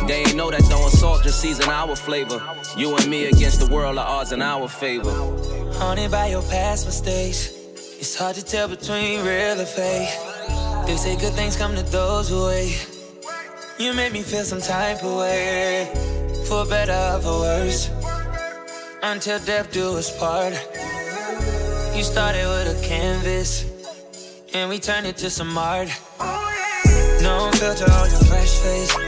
They 0.08 0.22
ain't 0.22 0.36
know 0.36 0.50
that 0.50 0.64
throwing 0.64 0.90
salt 0.90 1.24
just 1.24 1.42
season 1.42 1.68
our 1.70 1.94
flavor. 1.94 2.42
You 2.78 2.96
and 2.96 3.10
me 3.10 3.26
against 3.26 3.60
the 3.60 3.68
world, 3.68 3.98
the 3.98 4.02
odds 4.02 4.32
in 4.32 4.42
our 4.42 4.70
favor. 4.70 5.12
Haunted 5.74 6.12
by 6.12 6.28
your 6.28 6.44
past 6.44 6.86
mistakes. 6.86 7.52
It's 8.00 8.16
hard 8.18 8.36
to 8.36 8.46
tell 8.46 8.70
between 8.70 9.26
real 9.26 9.60
or 9.60 9.66
fake. 9.66 10.08
They 10.86 10.96
say 10.96 11.18
good 11.18 11.34
things 11.34 11.58
come 11.58 11.76
to 11.76 11.84
those 11.84 12.30
who 12.30 12.46
wait. 12.46 12.88
You 13.78 13.94
made 13.94 14.14
me 14.14 14.22
feel 14.22 14.46
some 14.46 14.62
type 14.62 15.04
of 15.04 15.18
way. 15.18 15.92
For 16.48 16.66
better 16.66 16.94
or 16.94 17.20
for 17.20 17.40
worse. 17.42 17.90
Until 19.04 19.40
death 19.40 19.74
do 19.74 19.98
us 19.98 20.18
part. 20.18 20.54
You 21.94 22.04
started 22.04 22.48
with 22.48 22.80
a 22.80 22.88
canvas. 22.88 23.66
And 24.54 24.70
we 24.70 24.80
turned 24.80 25.06
it 25.06 25.18
to 25.18 25.30
some 25.30 25.58
art. 25.58 25.90
No 27.22 27.52
filter 27.56 27.92
on 27.92 28.10
your 28.10 28.24
fresh 28.24 28.54
face. 28.60 29.07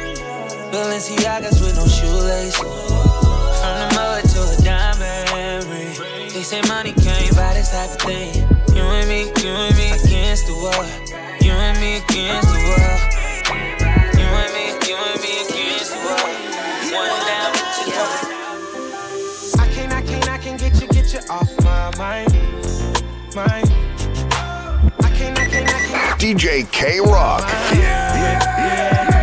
Balenciagas 0.72 1.62
with 1.62 1.76
no 1.76 1.88
shoelace. 1.88 2.56
From 2.56 3.76
the 3.82 3.90
mud 3.96 4.24
to 4.24 4.40
a 4.40 4.58
diamond 4.64 5.66
ring. 5.66 6.30
They 6.30 6.44
say 6.44 6.62
money 6.68 6.94
can't 6.94 7.36
buy 7.36 7.56
this 7.56 7.72
type 7.72 7.90
of 7.90 8.02
thing. 8.02 8.46
You 8.76 8.84
and 8.84 9.10
me, 9.10 9.24
you 9.42 9.50
and 9.50 9.76
me 9.76 9.90
against 9.98 10.46
the 10.46 10.54
world. 10.54 10.86
You 11.42 11.52
and 11.54 11.80
me 11.80 11.98
against 11.98 12.50
the 12.54 12.62
world. 12.70 13.02
You 14.14 14.28
and 14.30 14.54
me, 14.54 14.66
you 14.88 14.96
and 14.96 15.20
me 15.26 15.34
against 15.42 15.90
the 15.90 16.00
world. 16.06 16.38
One 16.94 17.18
down, 17.26 17.52
just 17.74 17.90
one. 17.98 18.40
I 19.60 19.74
can't, 19.74 19.92
I 19.92 20.02
can't, 20.04 20.30
I 20.30 20.38
can't 20.38 20.60
get 20.60 20.80
you, 20.82 20.88
get 20.88 21.14
you 21.14 21.20
off 21.32 21.50
my 21.64 21.90
mind. 21.98 22.32
Mind. 23.34 23.68
I 25.02 25.10
can't, 25.18 25.40
I 25.40 25.48
can't, 25.50 25.68
I 25.68 25.82
can't. 25.88 26.22
DJ 26.22 26.72
K 26.72 27.00
Rock. 27.00 27.42
Mind. 27.42 27.80
Yeah, 27.80 28.16
yeah. 28.16 29.19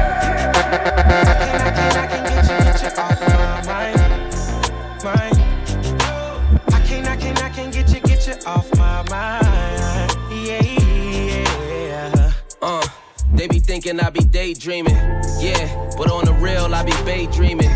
Uh, 12.62 12.86
they 13.34 13.46
be 13.48 13.58
thinking 13.58 14.00
I 14.00 14.10
be 14.10 14.20
daydreaming. 14.20 14.94
Yeah, 15.40 15.90
but 15.98 16.10
on 16.10 16.24
the 16.24 16.32
real, 16.40 16.72
I 16.74 16.84
be 16.84 16.92
daydreaming. 17.04 17.70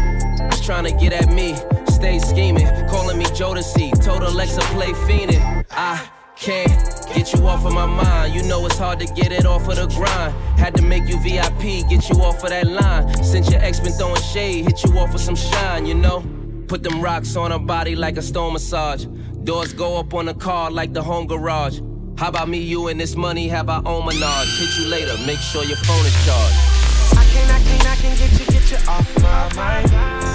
Just 0.50 0.64
trying 0.64 0.84
to 0.84 0.92
get 0.92 1.12
at 1.12 1.28
me, 1.32 1.54
stay 1.88 2.18
scheming. 2.20 2.66
Calling 2.88 3.18
me 3.18 3.24
Jodeci, 3.26 3.92
told 4.04 4.22
Alexa 4.22 4.60
play 4.72 4.92
fiendin'. 4.92 5.64
I 5.70 6.08
can't 6.40 6.72
get 7.14 7.32
you 7.34 7.46
off 7.46 7.66
of 7.66 7.74
my 7.74 7.86
mind. 7.86 8.34
You 8.34 8.42
know 8.42 8.64
it's 8.64 8.78
hard 8.78 8.98
to 9.00 9.06
get 9.14 9.30
it 9.30 9.44
off 9.44 9.68
of 9.68 9.76
the 9.76 9.86
grind. 9.86 10.34
Had 10.58 10.74
to 10.76 10.82
make 10.82 11.06
you 11.06 11.20
VIP, 11.20 11.86
get 11.88 12.08
you 12.08 12.16
off 12.22 12.42
of 12.42 12.50
that 12.50 12.66
line. 12.66 13.22
Since 13.22 13.50
your 13.50 13.60
ex 13.60 13.78
been 13.78 13.92
throwing 13.92 14.20
shade, 14.22 14.64
hit 14.64 14.82
you 14.84 14.98
off 14.98 15.12
with 15.12 15.22
some 15.22 15.36
shine, 15.36 15.86
you 15.86 15.94
know? 15.94 16.24
Put 16.66 16.82
them 16.82 17.02
rocks 17.02 17.36
on 17.36 17.50
her 17.50 17.58
body 17.58 17.94
like 17.94 18.16
a 18.16 18.22
stone 18.22 18.54
massage. 18.54 19.04
Doors 19.44 19.72
go 19.74 19.98
up 19.98 20.14
on 20.14 20.26
the 20.26 20.34
car 20.34 20.70
like 20.70 20.94
the 20.94 21.02
home 21.02 21.26
garage. 21.26 21.80
How 22.16 22.28
about 22.28 22.48
me, 22.48 22.58
you, 22.58 22.88
and 22.88 22.98
this 22.98 23.16
money 23.16 23.48
have 23.48 23.68
our 23.68 23.82
own 23.86 24.06
menage? 24.06 24.58
Hit 24.58 24.78
you 24.78 24.90
later, 24.90 25.16
make 25.26 25.38
sure 25.38 25.62
your 25.64 25.78
phone 25.78 26.06
is 26.06 26.14
charged. 26.24 27.18
I 27.18 27.24
can, 27.32 27.50
I 27.50 27.62
can, 27.62 27.86
I 27.86 27.96
can 27.96 28.16
get 28.16 28.40
you, 28.40 28.46
get 28.46 28.70
you 28.70 28.78
off 28.88 29.22
my 29.22 29.54
mind. 29.56 29.92
mind. 29.92 30.29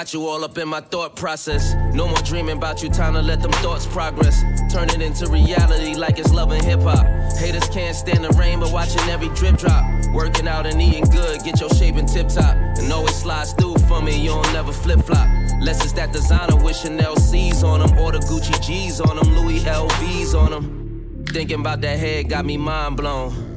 Got 0.00 0.14
you 0.14 0.26
all 0.28 0.42
up 0.44 0.56
in 0.56 0.66
my 0.66 0.80
thought 0.80 1.14
process. 1.14 1.74
No 1.92 2.08
more 2.08 2.16
dreaming 2.24 2.56
about 2.56 2.82
you, 2.82 2.88
time 2.88 3.12
to 3.12 3.20
let 3.20 3.42
them 3.42 3.52
thoughts 3.60 3.84
progress. 3.84 4.40
Turn 4.72 4.88
it 4.88 5.02
into 5.02 5.26
reality 5.26 5.94
like 5.94 6.18
it's 6.18 6.32
loving 6.32 6.64
hip 6.64 6.80
hop. 6.80 7.04
Haters 7.34 7.68
can't 7.68 7.94
stand 7.94 8.24
the 8.24 8.30
rain, 8.30 8.60
but 8.60 8.72
watching 8.72 9.06
every 9.10 9.28
drip 9.34 9.58
drop. 9.58 9.84
Working 10.14 10.48
out 10.48 10.64
and 10.64 10.80
eating 10.80 11.04
good, 11.04 11.44
get 11.44 11.60
your 11.60 11.68
shape 11.68 11.96
in 11.96 12.06
tip 12.06 12.28
top. 12.28 12.56
And 12.78 12.90
always 12.90 13.14
slides 13.14 13.52
through 13.52 13.76
for 13.88 14.00
me, 14.00 14.18
you 14.18 14.30
don't 14.30 14.50
never 14.54 14.72
flip 14.72 15.00
flop. 15.02 15.28
Less 15.60 15.84
it's 15.84 15.92
that 15.92 16.14
designer 16.14 16.56
with 16.56 16.76
Chanel 16.76 17.16
C's 17.16 17.62
on 17.62 17.80
them, 17.80 17.98
or 17.98 18.10
the 18.10 18.20
Gucci 18.20 18.58
G's 18.62 19.02
on 19.02 19.16
them, 19.16 19.36
Louis 19.36 19.60
LV's 19.64 20.34
on 20.34 20.50
them. 20.50 21.24
Thinking 21.28 21.60
about 21.60 21.82
that 21.82 21.98
head 21.98 22.30
got 22.30 22.46
me 22.46 22.56
mind 22.56 22.96
blown. 22.96 23.49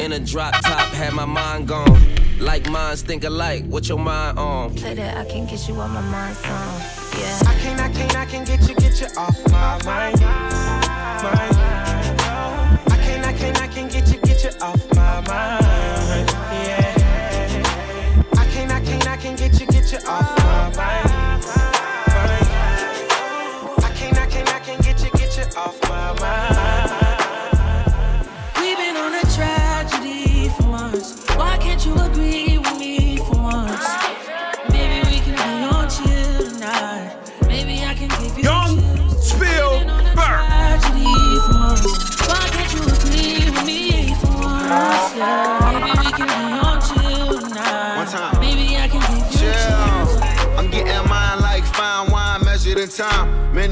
In 0.00 0.12
a 0.12 0.18
drop 0.18 0.54
top, 0.62 0.88
had 0.94 1.12
my 1.14 1.24
mind 1.24 1.68
gone. 1.68 2.00
Like 2.40 2.68
minds 2.68 3.02
think 3.02 3.24
alike, 3.24 3.64
what 3.66 3.88
your 3.88 3.98
mind 3.98 4.38
on? 4.38 4.74
Play 4.74 4.94
that 4.94 5.16
I 5.16 5.24
can 5.24 5.46
get 5.46 5.68
you 5.68 5.74
on 5.76 5.90
my 5.90 6.00
mind 6.00 6.36
song. 6.36 6.80
Yeah. 7.18 7.38
I 7.46 7.54
can't, 7.60 7.80
I 7.80 7.88
can't, 7.92 8.16
I 8.16 8.26
can 8.26 8.44
get 8.44 8.68
you, 8.68 8.74
get 8.74 9.00
you 9.00 9.06
off 9.16 9.38
my 9.50 9.78
mind. 9.84 10.20
mind. 10.20 11.61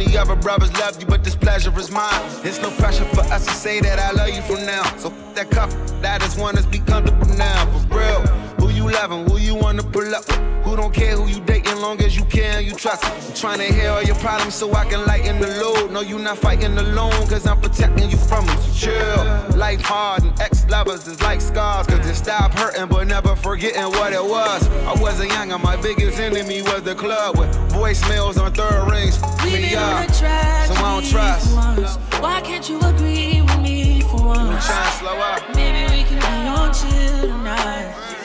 Many 0.00 0.16
other 0.16 0.34
brothers 0.34 0.72
love 0.78 0.98
you, 0.98 1.06
but 1.06 1.22
this 1.22 1.36
pleasure 1.36 1.78
is 1.78 1.90
mine. 1.90 2.22
It's 2.42 2.58
no 2.58 2.70
pressure 2.70 3.04
for 3.04 3.20
us 3.20 3.44
to 3.44 3.52
say 3.52 3.80
that 3.80 3.98
I 3.98 4.12
love 4.12 4.30
you 4.30 4.40
from 4.40 4.64
now. 4.64 4.82
So 4.96 5.10
that 5.34 5.50
cup, 5.50 5.68
that 6.00 6.22
is 6.22 6.36
one 6.36 6.54
that's 6.54 6.66
be 6.66 6.78
comfortable 6.78 7.26
now. 7.36 7.66
For 7.90 7.98
real, 7.98 8.20
who 8.58 8.70
you 8.70 8.90
loving, 8.90 9.28
who 9.28 9.36
you 9.36 9.54
wanna 9.54 9.82
pull 9.82 10.14
up 10.14 10.26
with? 10.26 10.59
Who 10.70 10.76
don't 10.76 10.94
care 10.94 11.16
who 11.16 11.26
you 11.26 11.40
dating, 11.40 11.80
long 11.80 12.00
as 12.00 12.16
you 12.16 12.24
care 12.26 12.58
and 12.58 12.64
you 12.64 12.76
trust. 12.76 13.04
I'm 13.04 13.34
trying 13.34 13.58
to 13.58 13.74
hear 13.74 13.90
all 13.90 14.04
your 14.04 14.14
problems 14.14 14.54
so 14.54 14.72
I 14.72 14.84
can 14.84 15.04
lighten 15.04 15.40
the 15.40 15.48
load. 15.60 15.90
No, 15.90 16.00
you 16.00 16.16
not 16.16 16.38
fighting 16.38 16.78
alone, 16.78 17.26
cause 17.26 17.44
I'm 17.44 17.60
protecting 17.60 18.08
you 18.08 18.16
from 18.16 18.46
them. 18.46 18.56
So 18.60 18.86
chill. 18.86 19.58
Life 19.58 19.80
hard 19.80 20.22
and 20.22 20.40
ex 20.40 20.64
lovers 20.68 21.08
is 21.08 21.20
like 21.22 21.40
scars, 21.40 21.88
cause 21.88 22.08
it 22.08 22.14
stop 22.14 22.54
hurting, 22.54 22.86
but 22.86 23.08
never 23.08 23.34
forgetting 23.34 23.82
what 23.98 24.12
it 24.12 24.22
was. 24.22 24.68
I 24.86 24.94
wasn't 25.02 25.32
young, 25.32 25.50
and 25.50 25.60
my 25.60 25.74
biggest 25.74 26.20
enemy 26.20 26.62
was 26.62 26.84
the 26.84 26.94
club 26.94 27.36
with 27.36 27.52
voicemails 27.72 28.40
on 28.40 28.52
third 28.54 28.88
rings. 28.88 29.20
We've 29.42 29.60
Me 29.60 29.74
up, 29.74 30.08
so 30.14 30.24
I 30.24 31.00
don't 31.00 31.04
trust. 31.04 31.52
once. 31.52 31.96
Why 32.22 32.40
can't 32.42 32.68
you 32.68 32.78
agree 32.78 33.42
with 33.42 33.58
me 33.58 34.02
for 34.02 34.24
once? 34.24 34.38
I'm 34.38 34.60
trying 34.62 34.92
to 34.92 34.98
slow 34.98 35.18
up. 35.18 35.56
Maybe 35.56 35.96
we 35.96 36.04
can 36.04 36.20
be 36.20 36.48
on 36.48 36.72
chill 36.72 37.22
tonight. 37.22 38.19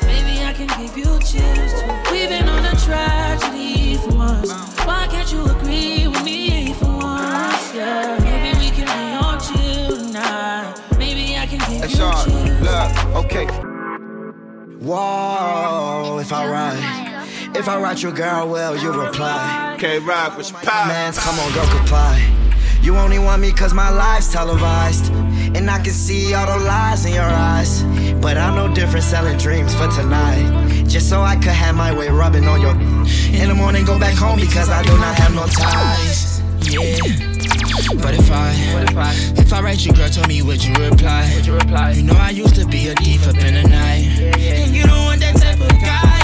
Maybe 0.67 0.73
I 0.73 0.77
can 0.77 0.85
give 0.87 0.97
you 0.97 1.19
chills 1.19 1.73
too. 1.81 2.11
We've 2.11 2.29
been 2.29 2.49
on 2.49 2.65
a 2.65 2.75
tragedy 2.79 3.97
for 3.97 4.11
months. 4.13 4.51
Why 4.85 5.07
can't 5.11 5.31
you 5.31 5.45
agree 5.45 6.07
with 6.07 6.23
me 6.23 6.73
for 6.73 6.85
once? 6.85 7.73
Yeah. 7.75 8.17
Maybe 8.21 8.57
we 8.57 8.71
can 8.71 8.85
be 8.85 9.25
on 9.25 9.39
chill 9.39 9.97
tonight. 9.97 10.73
Maybe 10.97 11.37
I 11.37 11.45
can 11.45 11.59
give 11.59 11.83
Hey, 11.83 11.87
you 11.89 11.95
Sean, 11.95 12.25
chills. 12.25 12.61
look, 12.61 13.25
okay. 13.25 13.45
Whoa, 14.83 16.17
if 16.19 16.31
I 16.33 16.47
ride, 16.49 17.55
if 17.55 17.67
I 17.67 17.79
write 17.79 18.01
your 18.01 18.11
girl, 18.11 18.47
well, 18.49 18.75
you 18.75 18.91
reply. 18.91 19.73
Okay, 19.75 19.99
rock 19.99 20.35
with 20.37 20.51
power. 20.53 20.87
Mans, 20.87 21.17
come 21.19 21.37
on, 21.39 21.53
girl, 21.53 21.67
comply. 21.77 22.21
You 22.81 22.97
only 22.97 23.17
want 23.19 23.41
me 23.41 23.51
cause 23.51 23.73
my 23.73 23.89
life's 23.89 24.31
televised. 24.31 25.11
And 25.55 25.69
I 25.69 25.79
can 25.81 25.93
see 25.93 26.33
all 26.33 26.45
the 26.45 26.63
lies 26.65 27.05
in 27.05 27.13
your 27.13 27.23
eyes. 27.23 27.81
But 28.25 28.39
I'm 28.39 28.55
no 28.55 28.73
different 28.73 29.05
selling 29.05 29.37
dreams 29.37 29.75
for 29.75 29.87
tonight. 29.87 30.85
Just 30.87 31.09
so 31.09 31.21
I 31.21 31.35
could 31.35 31.53
have 31.53 31.75
my 31.75 31.95
way 31.95 32.09
rubbing 32.09 32.47
on 32.47 32.59
your. 32.59 32.71
In 32.71 33.49
the 33.49 33.53
morning, 33.55 33.85
go 33.85 33.99
back 33.99 34.15
home 34.15 34.39
because 34.39 34.67
I 34.67 34.81
do 34.81 34.97
not 34.97 35.13
have 35.13 35.35
no 35.35 35.45
ties. 35.45 36.41
Yeah. 36.67 36.97
But 38.01 38.15
if 38.15 38.31
I, 38.31 38.51
if 39.37 39.53
I, 39.53 39.61
write 39.61 39.85
you, 39.85 39.93
girl, 39.93 40.09
tell 40.09 40.27
me 40.27 40.41
would 40.41 40.65
you 40.65 40.73
reply? 40.73 41.31
Would 41.35 41.45
you 41.45 41.53
reply? 41.53 41.91
You 41.91 42.01
know 42.01 42.15
I 42.15 42.31
used 42.31 42.55
to 42.55 42.65
be 42.65 42.87
a 42.87 42.95
thief 42.95 43.27
up 43.27 43.37
in 43.37 43.53
the 43.53 43.69
night, 43.69 44.07
and 44.39 44.75
you 44.75 44.81
don't 44.81 45.05
want 45.05 45.21
that 45.21 45.35
type 45.35 45.61
of 45.61 45.69
guy 45.79 46.14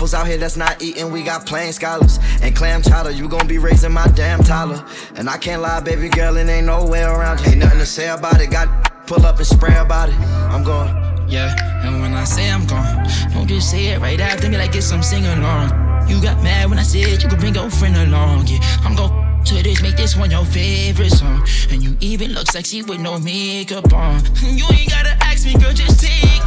couples 0.00 0.14
out 0.14 0.26
here 0.26 0.38
that's 0.38 0.56
not 0.56 0.80
eating, 0.80 1.12
we 1.12 1.22
got 1.22 1.44
plain 1.44 1.74
scholars. 1.74 2.18
And 2.40 2.56
clam 2.56 2.80
chowder, 2.80 3.10
you 3.10 3.28
gon' 3.28 3.46
be 3.46 3.58
raising 3.58 3.92
my 3.92 4.06
damn 4.14 4.42
toddler. 4.42 4.82
And 5.16 5.28
I 5.28 5.36
can't 5.36 5.60
lie, 5.60 5.80
baby 5.80 6.08
girl, 6.08 6.38
it 6.38 6.48
ain't 6.48 6.64
no 6.64 6.86
way 6.86 7.02
around. 7.02 7.38
Ain't 7.46 7.58
nothing 7.58 7.80
to 7.80 7.84
say 7.84 8.08
about 8.08 8.40
it, 8.40 8.50
got 8.50 8.66
pull 9.06 9.26
up 9.26 9.36
and 9.36 9.46
spray 9.46 9.76
about 9.76 10.08
it. 10.08 10.14
I'm 10.48 10.64
going. 10.64 10.88
Yeah, 11.28 11.54
and 11.84 12.00
when 12.00 12.14
I 12.14 12.24
say 12.24 12.50
I'm 12.50 12.64
gone, 12.64 13.06
don't 13.34 13.46
just 13.46 13.70
say 13.70 13.88
it 13.88 14.00
right 14.00 14.18
after 14.18 14.48
me 14.48 14.56
like 14.56 14.74
it's 14.74 14.86
some 14.86 15.02
sing 15.02 15.26
along. 15.26 15.68
You 16.08 16.22
got 16.22 16.42
mad 16.42 16.70
when 16.70 16.78
I 16.78 16.82
said 16.82 17.22
you 17.22 17.28
could 17.28 17.38
bring 17.38 17.54
your 17.54 17.68
friend 17.68 17.94
along. 17.94 18.46
Yeah, 18.46 18.58
I'm 18.82 18.96
gon' 18.96 19.44
to 19.44 19.62
this, 19.62 19.82
make 19.82 19.96
this 19.96 20.16
one 20.16 20.30
your 20.30 20.46
favorite 20.46 21.10
song. 21.10 21.46
And 21.70 21.82
you 21.82 21.94
even 22.00 22.32
look 22.32 22.50
sexy 22.50 22.80
with 22.82 23.00
no 23.00 23.18
makeup 23.18 23.92
on. 23.92 24.22
You 24.42 24.64
ain't 24.72 24.88
gotta 24.88 25.14
ask 25.24 25.44
me, 25.44 25.52
girl, 25.60 25.72
just 25.72 26.00
take 26.00 26.39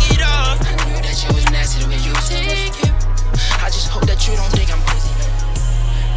that 4.23 4.31
you 4.31 4.37
don't 4.37 4.51
think 4.51 4.71
I'm 4.71 4.81
crazy. 4.87 5.11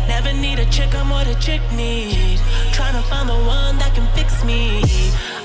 Never 0.07 0.33
need 0.33 0.59
a 0.59 0.67
chick, 0.71 0.95
I'm 0.95 1.11
what 1.11 1.27
a 1.27 1.35
chick 1.41 1.61
need. 1.73 2.39
Tryna 2.73 3.03
find 3.11 3.29
the 3.29 3.35
one 3.35 3.79
that 3.79 3.95
can 3.95 4.07
fix 4.15 4.45
me. 4.45 4.81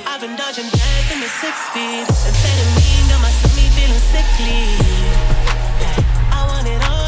I 0.05 0.13
I've 0.13 0.21
been 0.21 0.35
dodging 0.35 0.69
death 0.69 1.13
in 1.13 1.19
the 1.19 1.31
six 1.41 1.53
speed. 1.69 2.05
Amphetamine 2.05 3.09
got 3.09 3.21
my 3.21 3.31
stomach 3.31 3.71
feeling 3.73 4.03
sickly. 4.13 5.01
bitty 6.71 7.00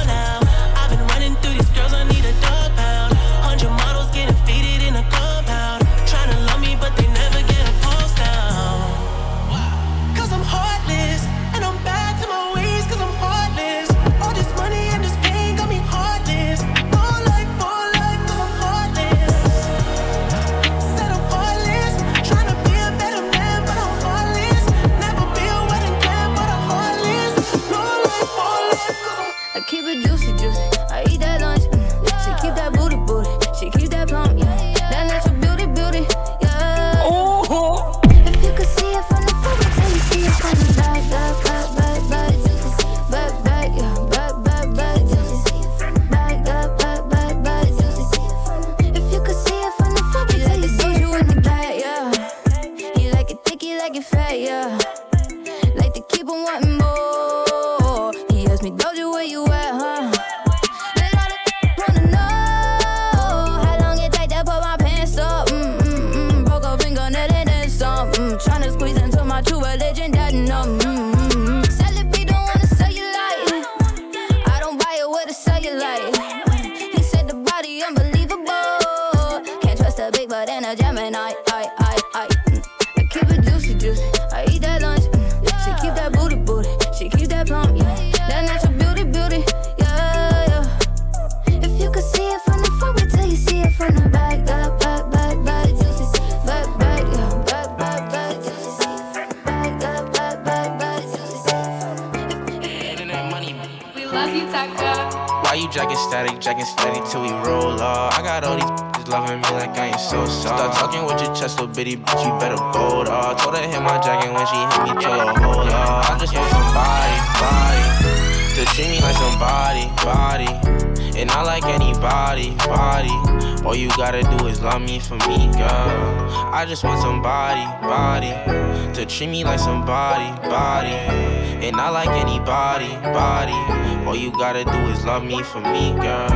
for 135.42 135.62
me, 135.62 135.94
girl. 135.94 136.30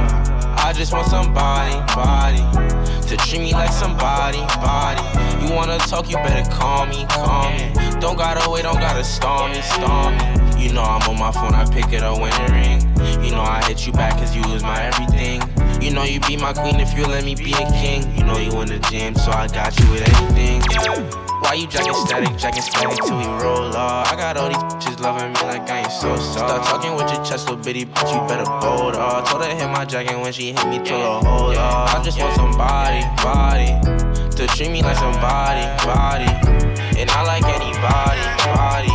I 0.58 0.74
just 0.76 0.92
want 0.92 1.08
somebody, 1.08 1.76
body, 1.94 2.42
to 3.08 3.18
treat 3.18 3.42
me 3.42 3.54
like 3.54 3.72
somebody, 3.72 4.40
body 4.60 5.28
you 5.48 5.54
wanna 5.54 5.78
talk, 5.78 6.10
you 6.10 6.18
better 6.18 6.50
call 6.52 6.86
me, 6.86 7.06
call 7.10 7.52
me. 7.52 7.72
Don't 8.00 8.18
gotta 8.18 8.50
wait, 8.50 8.64
don't 8.64 8.80
gotta 8.80 9.04
storm 9.04 9.52
me, 9.52 9.62
storm 9.62 10.18
me. 10.18 10.64
You 10.64 10.74
know 10.74 10.82
I'm 10.82 11.08
on 11.10 11.18
my 11.18 11.32
phone, 11.32 11.54
I 11.54 11.66
pick 11.72 11.94
it 11.94 12.04
up 12.04 12.20
when 12.20 12.34
it 12.34 12.50
ring. 12.52 13.24
You 13.24 13.32
know 13.32 13.42
I 13.42 13.64
hit 13.66 13.86
you 13.86 13.94
back 13.94 14.18
cause 14.18 14.36
you 14.36 14.42
was 14.50 14.64
my 14.64 14.82
everything. 14.82 15.42
You 15.82 15.94
know 15.94 16.04
you 16.04 16.20
be 16.22 16.38
my 16.38 16.54
queen 16.54 16.80
if 16.80 16.98
you 16.98 17.06
let 17.06 17.24
me 17.24 17.36
be 17.36 17.54
a 17.54 17.72
king. 17.72 18.14
You 18.18 18.24
know 18.24 18.38
you 18.38 18.60
in 18.62 18.68
the 18.68 18.80
gym, 18.90 19.16
so 19.16 19.32
I 19.32 19.48
got 19.48 19.78
you 19.80 19.90
with 19.92 20.02
anything. 20.36 21.27
Why 21.48 21.54
you 21.54 21.68
jacking 21.68 21.94
static, 21.94 22.38
jacking 22.38 22.62
static 22.62 22.98
till 23.06 23.18
we 23.18 23.24
roll 23.42 23.74
off? 23.74 24.12
I 24.12 24.18
got 24.18 24.36
all 24.36 24.50
these 24.50 24.58
bitches 24.68 25.00
loving 25.00 25.32
me 25.32 25.40
like 25.48 25.64
I 25.70 25.80
ain't 25.80 25.92
so 25.94 26.18
soft. 26.18 26.44
Start 26.44 26.64
talking 26.64 26.94
with 26.94 27.08
your 27.08 27.24
chest, 27.24 27.48
little 27.48 27.64
bitty 27.64 27.86
bitch, 27.86 28.12
you 28.12 28.20
better 28.28 28.44
bold 28.60 28.98
off. 28.98 29.32
Told 29.32 29.46
her 29.46 29.56
hit 29.56 29.70
my 29.70 29.86
jacket 29.86 30.20
when 30.20 30.34
she 30.34 30.52
hit 30.52 30.68
me, 30.68 30.80
told 30.80 31.24
her 31.24 31.30
hold 31.30 31.56
off. 31.56 31.96
I 31.96 32.04
just 32.04 32.20
want 32.20 32.36
somebody, 32.36 33.00
body 33.24 33.80
to 34.36 34.46
treat 34.60 34.72
me 34.72 34.84
like 34.84 34.98
somebody, 34.98 35.64
body. 35.88 36.28
And 37.00 37.10
I 37.12 37.24
like 37.24 37.48
anybody, 37.48 38.24
body. 38.44 38.92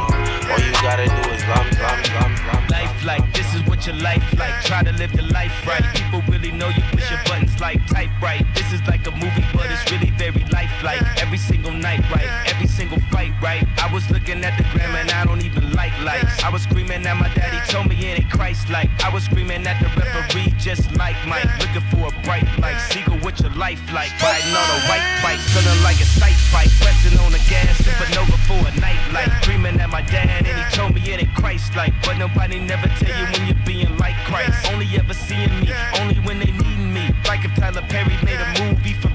All 0.53 0.61
you 0.61 0.73
gotta 0.85 1.09
do 1.09 1.25
is 1.33 1.41
love 1.49 1.65
me, 1.65 1.73
love 1.81 2.05
me, 2.05 2.09
love 2.21 2.31
me, 2.37 2.41
love 2.53 2.63
me. 2.63 2.69
Life 2.69 3.05
like 3.05 3.33
this 3.33 3.49
is 3.55 3.65
what 3.65 3.87
your 3.87 3.97
life 3.97 4.23
like. 4.37 4.53
Try 4.63 4.83
to 4.83 4.93
live 4.93 5.15
your 5.15 5.25
life 5.33 5.57
right. 5.67 5.83
People 5.97 6.21
really 6.29 6.53
know 6.53 6.69
you 6.69 6.83
push 6.93 7.11
your 7.11 7.19
buttons 7.25 7.59
like 7.59 7.81
type 7.89 8.13
right. 8.21 8.45
This 8.55 8.71
is 8.75 8.83
like 8.87 9.07
a 9.07 9.11
movie, 9.13 9.47
but 9.57 9.71
it's 9.73 9.91
really 9.91 10.12
very 10.33 10.49
lifelike. 10.51 11.03
Every 11.23 11.39
single 11.39 11.73
night, 11.73 12.01
right? 12.11 12.29
Every 12.47 12.67
single 12.67 12.99
fight, 13.11 13.33
right? 13.43 13.67
I 13.79 13.93
was 13.93 14.09
looking 14.11 14.45
at 14.45 14.57
the 14.57 14.65
gram 14.73 14.95
and 14.97 15.11
I 15.11 15.25
don't 15.25 15.43
even 15.43 15.73
like 15.73 15.93
lights. 16.03 16.43
I 16.43 16.51
was 16.51 16.63
screaming 16.63 17.07
at 17.07 17.17
my 17.17 17.29
daddy, 17.35 17.59
told 17.71 17.89
me 17.89 17.97
it 17.97 18.21
ain't 18.21 18.31
Christ 18.31 18.69
like. 18.71 18.89
I 19.05 19.13
was 19.13 19.25
screaming 19.25 19.67
at 19.67 19.81
the 19.81 19.89
referee, 20.01 20.55
just 20.59 20.91
like 20.97 21.17
Mike. 21.27 21.49
Looking 21.61 21.85
for 21.91 22.09
a 22.09 22.23
bright 22.23 22.47
light. 22.59 22.79
Seagull, 22.91 23.19
what 23.19 23.41
your 23.41 23.53
life 23.53 23.81
like? 23.93 24.11
Riding 24.23 24.55
on 24.55 24.69
a 24.77 24.81
white 24.89 25.07
bike, 25.23 25.41
feeling 25.53 25.83
like 25.83 26.01
a 26.01 26.07
sight 26.07 26.39
fight. 26.53 26.71
Pressing 26.81 27.19
on 27.21 27.33
the 27.33 27.43
gas, 27.49 27.81
supernova 27.83 28.39
for 28.47 28.61
a 28.69 28.73
night 28.81 29.01
light. 29.13 29.31
Dreaming 29.43 29.81
at 29.81 29.91
my 29.91 30.03
dad 30.03 30.47
and 30.47 30.57
he 30.57 30.65
told 30.77 30.95
me 30.95 31.01
it 31.03 31.23
ain't 31.23 31.35
Christ 31.35 31.75
like. 31.77 31.93
But 32.03 32.19
nobody 32.19 32.59
never 32.59 32.89
tell 33.01 33.15
you 33.19 33.27
when 33.33 33.47
you're 33.47 33.67
being 33.67 33.97
like 33.99 34.17
Christ. 34.25 34.67
Only 34.73 34.87
ever 34.97 35.15
seeing 35.15 35.53
me, 35.61 35.73
only 36.01 36.17
when 36.27 36.39
they 36.39 36.51
need 36.51 36.79
me. 36.79 37.11
Like 37.27 37.45
if 37.45 37.55
Tyler 37.55 37.85
Perry 37.89 38.17
made 38.25 38.41
a 38.41 38.49
movie 38.65 38.95
for 38.95 39.09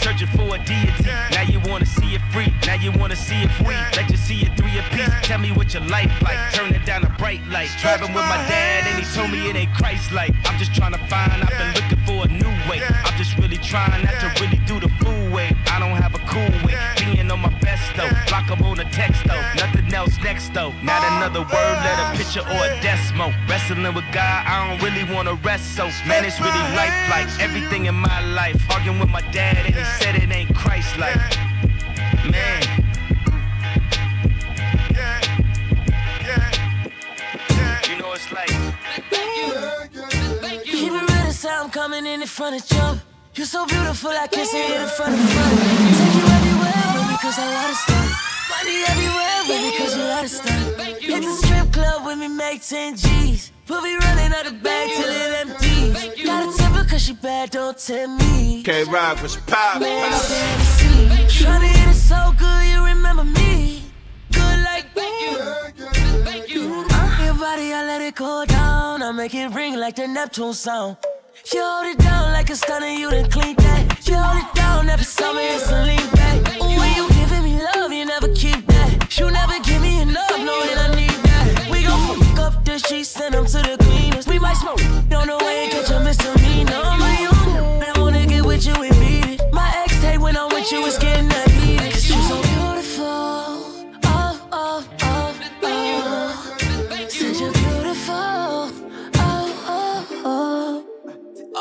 searching 0.00 0.28
for 0.28 0.54
a 0.54 0.58
deity. 0.64 1.04
Now 1.32 1.42
you 1.42 1.60
wanna 1.60 1.86
see 1.86 2.14
it 2.14 2.22
free, 2.32 2.52
now 2.66 2.74
you 2.74 2.92
wanna 2.92 3.16
see 3.16 3.42
it 3.42 3.50
free. 3.62 3.76
Let 3.96 4.10
you 4.10 4.16
see 4.16 4.42
it 4.42 4.56
three 4.56 4.78
apiece. 4.78 5.10
Tell 5.22 5.38
me 5.38 5.52
what 5.52 5.72
your 5.74 5.84
life 5.84 6.10
like, 6.22 6.38
turn 6.52 6.74
it 6.74 6.84
down 6.84 7.04
a 7.04 7.10
bright 7.18 7.44
light. 7.48 7.70
Driving 7.80 8.12
with 8.14 8.24
my 8.24 8.40
dad, 8.48 8.86
and 8.86 8.98
he 8.98 9.04
told 9.14 9.30
me 9.30 9.48
it 9.48 9.56
ain't 9.56 9.74
Christ 9.74 10.12
like. 10.12 10.34
I'm 10.44 10.58
just 10.58 10.74
trying 10.74 10.92
to 10.92 11.02
find, 11.06 11.42
I've 11.42 11.58
been 11.58 11.72
looking 11.74 12.02
for 12.06 12.24
a 12.24 12.28
new 12.28 12.70
way. 12.70 12.80
I'm 13.04 13.16
just 13.16 13.36
really 13.38 13.58
trying 13.58 14.04
not 14.04 14.18
to 14.20 14.42
really 14.42 14.60
do 14.66 14.80
the 14.80 14.88
I 15.36 15.78
don't 15.78 15.96
have 15.96 16.14
a 16.14 16.18
cool 16.26 16.48
way, 16.66 16.74
being 16.96 17.30
on 17.30 17.40
my 17.40 17.52
best 17.60 17.84
though. 17.96 18.08
Block 18.28 18.50
up 18.50 18.60
on 18.62 18.80
a 18.80 18.90
text 18.90 19.22
though, 19.26 19.40
nothing 19.56 19.92
else 19.92 20.16
next 20.22 20.52
though. 20.54 20.72
Not 20.82 21.02
another 21.12 21.40
word, 21.40 21.76
let 21.84 21.98
a 21.98 22.16
picture 22.16 22.40
or 22.40 22.64
a 22.64 22.80
decimal. 22.80 23.32
Wrestling 23.48 23.82
with 23.94 24.04
God, 24.12 24.46
I 24.46 24.68
don't 24.68 24.82
really 24.82 25.04
wanna 25.12 25.34
rest 25.34 25.76
so. 25.76 25.86
Man, 26.06 26.24
it's 26.24 26.40
really 26.40 26.64
life 26.74 26.96
like 27.10 27.28
everything 27.40 27.86
in 27.86 27.94
my 27.94 28.24
life. 28.32 28.60
Arguing 28.70 28.98
with 28.98 29.10
my 29.10 29.20
dad, 29.32 29.66
and 29.66 29.74
he 29.74 29.84
said 30.02 30.14
it 30.16 30.30
ain't 30.30 30.54
Christ 30.54 30.96
like. 30.98 31.16
Man. 32.30 32.62
You 37.88 37.98
know 37.98 38.12
it's 38.12 38.32
like. 38.32 38.48
Keep 40.64 40.92
it 40.92 41.10
real, 41.10 41.32
sound 41.32 41.72
coming 41.72 42.06
in 42.06 42.22
in 42.22 42.26
front 42.26 42.56
of 42.56 42.66
jump. 42.66 43.07
You're 43.38 43.46
so 43.46 43.64
beautiful, 43.66 44.10
I 44.10 44.26
can't 44.26 44.48
see 44.48 44.58
it 44.58 44.80
in 44.80 44.88
front 44.88 45.14
of 45.14 45.20
front. 45.30 45.58
Take 45.94 46.14
you 46.18 46.26
everywhere, 46.26 46.82
baby, 46.98 47.16
cause 47.22 47.38
I 47.38 47.46
love 47.54 47.70
to 47.70 47.76
stuff. 47.76 48.10
Money 48.50 48.82
everywhere, 48.90 49.38
baby, 49.46 49.76
cause 49.78 49.96
you 49.96 50.02
love 50.02 50.22
to 50.22 50.28
stuff. 50.28 50.98
Hit 50.98 51.22
the 51.22 51.32
strip 51.34 51.72
club 51.72 52.04
with 52.04 52.18
me, 52.18 52.26
make 52.26 52.66
10 52.66 52.96
G's. 52.96 53.52
We'll 53.68 53.80
be 53.80 53.94
running 53.94 54.34
out 54.34 54.44
the 54.44 54.54
bag 54.54 54.90
till 54.90 55.08
it 55.08 55.46
empties. 55.46 56.26
Got 56.26 56.52
a 56.52 56.58
temper 56.58 56.84
cause 56.90 57.00
she 57.00 57.12
bad, 57.12 57.50
don't 57.50 57.78
tell 57.78 58.08
me. 58.08 58.64
Can't 58.64 58.88
ride 58.88 59.20
for 59.20 59.28
she 59.28 59.38
pop. 59.46 59.82
Man, 59.82 60.12
I'm 60.12 60.18
fantasy. 60.18 61.44
Tryna 61.44 61.68
hit 61.68 61.90
it 61.90 61.94
so 61.94 62.34
good, 62.36 62.66
you 62.66 62.84
remember 62.84 63.22
me. 63.22 63.84
Good 64.32 64.64
like 64.64 64.86
thank 64.96 65.20
you. 65.22 65.38
Thank 66.24 66.48
you. 66.52 66.84
Uh, 66.90 67.24
your 67.24 67.34
body, 67.34 67.72
I 67.72 67.84
let 67.86 68.02
it 68.02 68.16
go 68.16 68.44
down. 68.46 69.00
I 69.00 69.12
make 69.12 69.32
it 69.32 69.54
ring 69.54 69.76
like 69.76 69.94
the 69.94 70.08
Neptune 70.08 70.54
sound. 70.54 70.96
You 71.50 71.62
hold 71.62 71.86
it 71.86 71.98
down 71.98 72.32
like 72.32 72.50
a 72.50 72.56
stunner, 72.56 72.88
you 72.88 73.10
done 73.10 73.30
clean 73.30 73.56
that. 73.56 74.06
You 74.06 74.16
hold 74.16 74.36
it 74.36 74.54
down, 74.54 74.86
never 74.86 75.02
saw 75.02 75.32
me, 75.32 75.46
it's 75.48 75.70
a 75.70 75.82
lean. 75.82 75.98
Ooh, 76.60 76.78
when 76.78 76.94
you 76.94 77.08
giving 77.08 77.42
me 77.42 77.58
love, 77.62 77.90
you 77.90 78.04
never 78.04 78.28
keep 78.34 78.66
that. 78.66 79.18
You 79.18 79.30
never 79.30 79.58
give 79.60 79.80
me 79.80 80.02
enough, 80.02 80.36
knowing 80.36 80.76
I 80.76 80.94
need 80.94 81.18
that. 81.24 81.68
We 81.70 81.84
gon' 81.84 82.20
fuck 82.20 82.38
up 82.38 82.64
the 82.66 82.78
sheets, 82.78 83.08
send 83.08 83.32
them 83.32 83.46
to 83.46 83.58
the 83.62 83.78
cleaners. 83.82 84.26
We 84.26 84.38
might 84.38 84.58
smoke, 84.58 84.80
don't 85.08 85.26
know 85.26 85.38
where 85.38 85.64
you 85.64 85.70
get 85.70 85.88
your 85.88 86.00
misdemeanor. 86.00 86.82
My 86.98 87.28
own, 87.32 87.82
I 87.82 87.98
wanna 87.98 88.26
get 88.26 88.44
with 88.44 88.66
you 88.66 88.74
and 88.74 88.94
beat 89.00 89.40
it. 89.40 89.42
My 89.50 89.72
ex 89.84 90.02
hate 90.02 90.18
when 90.18 90.36
I'm 90.36 90.50
with 90.50 90.70
you, 90.70 90.84
it's 90.84 90.98
getting 90.98 91.28
that. 91.28 91.47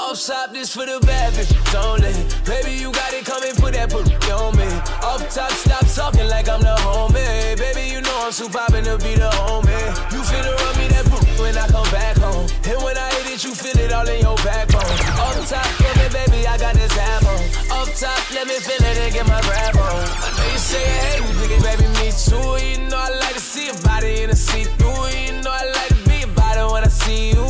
Off 0.07 0.23
top, 0.25 0.53
this 0.53 0.71
for 0.71 0.85
the 0.87 1.03
bad 1.03 1.33
bitches 1.35 1.75
only. 1.75 2.15
Baby, 2.47 2.79
you 2.79 2.95
got 2.95 3.11
it, 3.11 3.27
come 3.27 3.43
and 3.43 3.51
put 3.59 3.75
that 3.75 3.91
booty 3.91 4.15
on 4.31 4.55
me. 4.55 4.63
Off 5.03 5.19
top, 5.27 5.51
stop 5.51 5.83
talking 5.83 6.31
like 6.31 6.47
I'm 6.47 6.63
the 6.63 6.79
homie. 6.79 7.59
Baby, 7.59 7.91
you 7.91 7.99
know 7.99 8.15
I'm 8.23 8.31
too 8.31 8.47
poppin' 8.47 8.87
to 8.87 8.95
be 9.03 9.19
the 9.19 9.27
homie. 9.35 9.75
You 10.15 10.23
finna 10.23 10.55
run 10.63 10.73
me 10.79 10.87
that 10.95 11.03
booty 11.11 11.35
when 11.43 11.59
I 11.59 11.67
come 11.67 11.83
back 11.91 12.15
home. 12.23 12.47
And 12.71 12.79
when 12.87 12.95
I 12.95 13.03
hit 13.19 13.35
it, 13.35 13.43
you 13.43 13.51
feel 13.51 13.75
it 13.75 13.91
all 13.91 14.07
in 14.07 14.23
your 14.23 14.39
backbone. 14.47 14.87
Off 15.27 15.43
top, 15.43 15.67
yeah, 15.83 16.07
baby, 16.07 16.47
I 16.47 16.55
got 16.55 16.79
this 16.79 16.95
half 16.95 17.27
on. 17.27 17.43
Off 17.75 17.91
top, 17.99 18.15
let 18.31 18.47
me 18.47 18.55
feel 18.63 18.79
it 18.79 18.95
and 19.03 19.11
get 19.11 19.27
my 19.27 19.43
grab 19.43 19.75
on. 19.75 20.07
I 20.23 20.31
know 20.39 20.47
you 20.55 20.61
say 20.71 20.87
you 20.87 20.95
hate 21.03 21.21
me, 21.27 21.35
nigga, 21.35 21.59
baby, 21.67 21.87
me 21.99 22.15
too. 22.15 22.55
You 22.63 22.87
know 22.87 22.95
I 22.95 23.11
like 23.11 23.35
to 23.35 23.43
see 23.43 23.67
your 23.67 23.79
body 23.83 24.23
in 24.23 24.31
a 24.31 24.39
see-through. 24.39 25.03
You 25.19 25.43
know 25.43 25.51
I 25.51 25.67
like 25.67 25.91
to 25.91 25.99
be 26.07 26.23
about 26.23 26.55
it 26.55 26.71
when 26.71 26.87
I 26.87 26.87
see 26.87 27.35
you. 27.35 27.46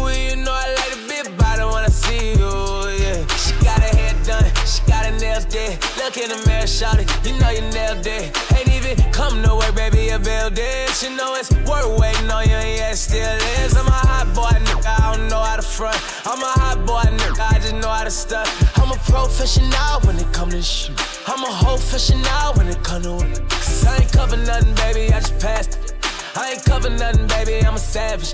Look 5.97 6.17
in 6.17 6.29
the 6.29 6.39
mirror, 6.47 6.67
shout 6.67 6.99
it, 6.99 7.09
you 7.25 7.37
know 7.39 7.49
you 7.49 7.61
nailed 7.73 8.05
it. 8.05 8.31
Ain't 8.55 8.69
even 8.69 8.95
come 9.11 9.43
to 9.43 9.55
work, 9.55 9.75
baby, 9.75 10.09
you 10.11 10.19
build 10.19 10.57
it. 10.57 11.03
You 11.03 11.15
know 11.15 11.35
it's 11.35 11.51
worth 11.67 11.99
waiting 11.99 12.29
on 12.29 12.45
you, 12.45 12.55
yeah, 12.55 12.91
it 12.91 12.97
still 12.97 13.37
is. 13.59 13.75
I'm 13.75 13.87
a 13.87 13.91
hot 13.91 14.27
boy, 14.33 14.53
nigga, 14.65 14.87
I 14.87 15.15
don't 15.15 15.27
know 15.27 15.41
how 15.41 15.55
to 15.55 15.61
front. 15.61 15.99
I'm 16.25 16.41
a 16.41 16.51
hot 16.61 16.85
boy, 16.85 17.03
nigga, 17.11 17.51
I 17.51 17.59
just 17.59 17.75
know 17.75 17.89
how 17.89 18.03
to 18.03 18.11
stunt. 18.11 18.49
I'm 18.77 18.91
a 18.91 18.95
professional 18.95 20.01
when 20.05 20.17
it 20.17 20.31
come 20.33 20.49
to 20.51 20.61
shoot. 20.61 20.95
I'm 21.27 21.43
a 21.43 21.51
whole 21.51 21.77
professional 21.77 22.53
when 22.55 22.67
it 22.67 22.81
come 22.83 23.01
to 23.03 23.17
it. 23.17 23.49
Cause 23.49 23.85
I 23.85 23.97
ain't 23.97 24.11
cover 24.11 24.37
nothing, 24.37 24.73
baby, 24.75 25.13
I 25.13 25.19
just 25.19 25.39
passed 25.39 25.77
it. 25.77 25.93
I 26.35 26.51
ain't 26.51 26.65
cover 26.65 26.89
nothing, 26.89 27.27
baby, 27.27 27.65
I'm 27.65 27.75
a 27.75 27.79
savage. 27.79 28.33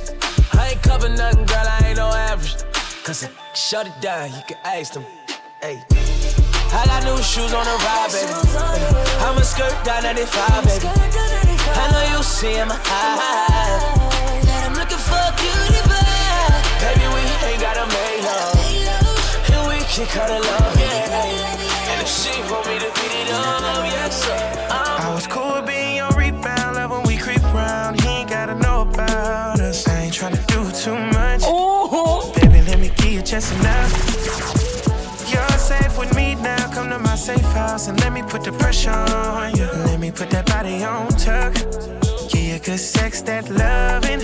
I 0.53 0.69
ain't 0.69 0.81
cover 0.83 1.09
nothing, 1.09 1.45
girl, 1.45 1.65
I 1.65 1.87
ain't 1.87 1.97
no 1.97 2.07
average. 2.07 2.55
Cause 3.03 3.25
I 3.25 3.29
shut 3.53 3.87
it 3.87 3.99
down, 4.01 4.31
you 4.31 4.41
can 4.47 4.57
ask 4.63 4.93
them. 4.93 5.05
Hey. 5.61 6.02
I 6.73 6.85
got 6.87 7.03
new 7.03 7.21
shoes 7.21 7.53
on 7.53 7.65
the 7.65 7.77
ride, 7.85 8.09
baby. 8.09 8.33
I'm 9.21 9.37
a 9.37 9.43
skirt 9.43 9.77
down 9.85 10.03
95, 10.03 10.65
baby. 10.65 10.87
I 10.89 11.85
know 11.93 12.17
you 12.17 12.23
see 12.23 12.57
in 12.57 12.67
my 12.67 12.75
eyes 12.75 13.83
that 14.45 14.65
I'm 14.65 14.73
looking 14.73 14.97
for 14.97 15.21
a 15.21 15.31
cutie 15.37 15.83
pie. 15.85 16.57
Baby, 16.81 17.05
we 17.13 17.21
ain't 17.45 17.61
gotta 17.61 17.85
make 17.93 18.25
love. 18.25 18.57
And 19.53 19.63
we 19.69 19.85
can 19.85 20.07
cut 20.09 20.29
it 20.33 20.41
love, 20.41 20.73
yeah. 20.81 21.93
And 21.93 22.01
if 22.01 22.09
she 22.09 22.33
want 22.49 22.65
me 22.65 22.79
to 22.81 22.89
beat 22.97 23.13
it 23.21 23.29
up, 23.31 23.85
yes, 23.85 24.23
sir. 24.23 24.67
Uh. 24.69 25.05
I 25.05 25.13
was 25.13 25.27
cool 25.27 25.53
with 25.61 25.67
being 25.67 25.97
your 25.97 26.09
rebound, 26.17 26.75
love 26.75 26.89
when 26.89 27.03
we 27.03 27.17
creep 27.17 27.43
around. 27.53 28.01
He 28.01 28.07
ain't 28.07 28.29
gotta 28.29 28.55
know 28.55 28.81
about 28.81 29.59
us. 29.59 29.87
I 29.87 30.09
ain't 30.09 30.13
tryna 30.13 30.41
do 30.47 30.65
too 30.73 30.97
much. 31.13 31.45
Ooh. 31.45 32.33
Baby, 32.33 32.65
let 32.65 32.79
me 32.79 32.89
give 32.97 33.13
you 33.13 33.21
just 33.21 33.53
enough. 33.59 34.12
Safe 37.23 37.53
house 37.53 37.87
and 37.87 37.97
let 38.01 38.11
me 38.11 38.21
put 38.21 38.43
the 38.43 38.51
pressure 38.51 38.89
on 38.89 39.55
you. 39.55 39.63
Let 39.87 39.97
me 39.97 40.11
put 40.11 40.29
that 40.31 40.45
body 40.45 40.83
on 40.83 41.07
tuck. 41.11 41.53
Give 42.29 42.43
you 42.43 42.59
good 42.59 42.77
sex, 42.77 43.21
that 43.21 43.49
loving. 43.49 44.19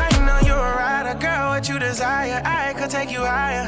I 0.00 0.08
know 0.24 0.38
you're 0.46 0.56
a 0.56 0.74
rider, 0.74 1.18
girl. 1.20 1.50
What 1.50 1.68
you 1.68 1.78
desire, 1.78 2.40
I 2.46 2.72
could 2.72 2.88
take 2.88 3.12
you 3.12 3.20
higher. 3.20 3.66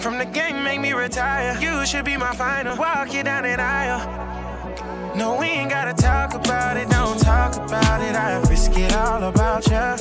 From 0.00 0.18
the 0.18 0.24
game, 0.24 0.64
make 0.64 0.80
me 0.80 0.92
retire. 0.94 1.56
You 1.60 1.86
should 1.86 2.04
be 2.04 2.16
my 2.16 2.34
final. 2.34 2.76
Walk 2.76 3.14
you 3.14 3.22
down 3.22 3.44
that 3.44 3.60
aisle. 3.60 4.02
No, 5.16 5.36
we 5.38 5.46
ain't 5.46 5.70
gotta 5.70 5.94
talk 5.94 6.34
about 6.34 6.76
it, 6.76 6.88
don't 6.90 7.20
talk 7.20 7.54
about 7.54 8.00
it. 8.00 8.16
I 8.16 8.40
risk 8.50 8.72
it 8.76 8.92
all 8.96 9.22
about 9.22 9.64
ya. 9.70 9.96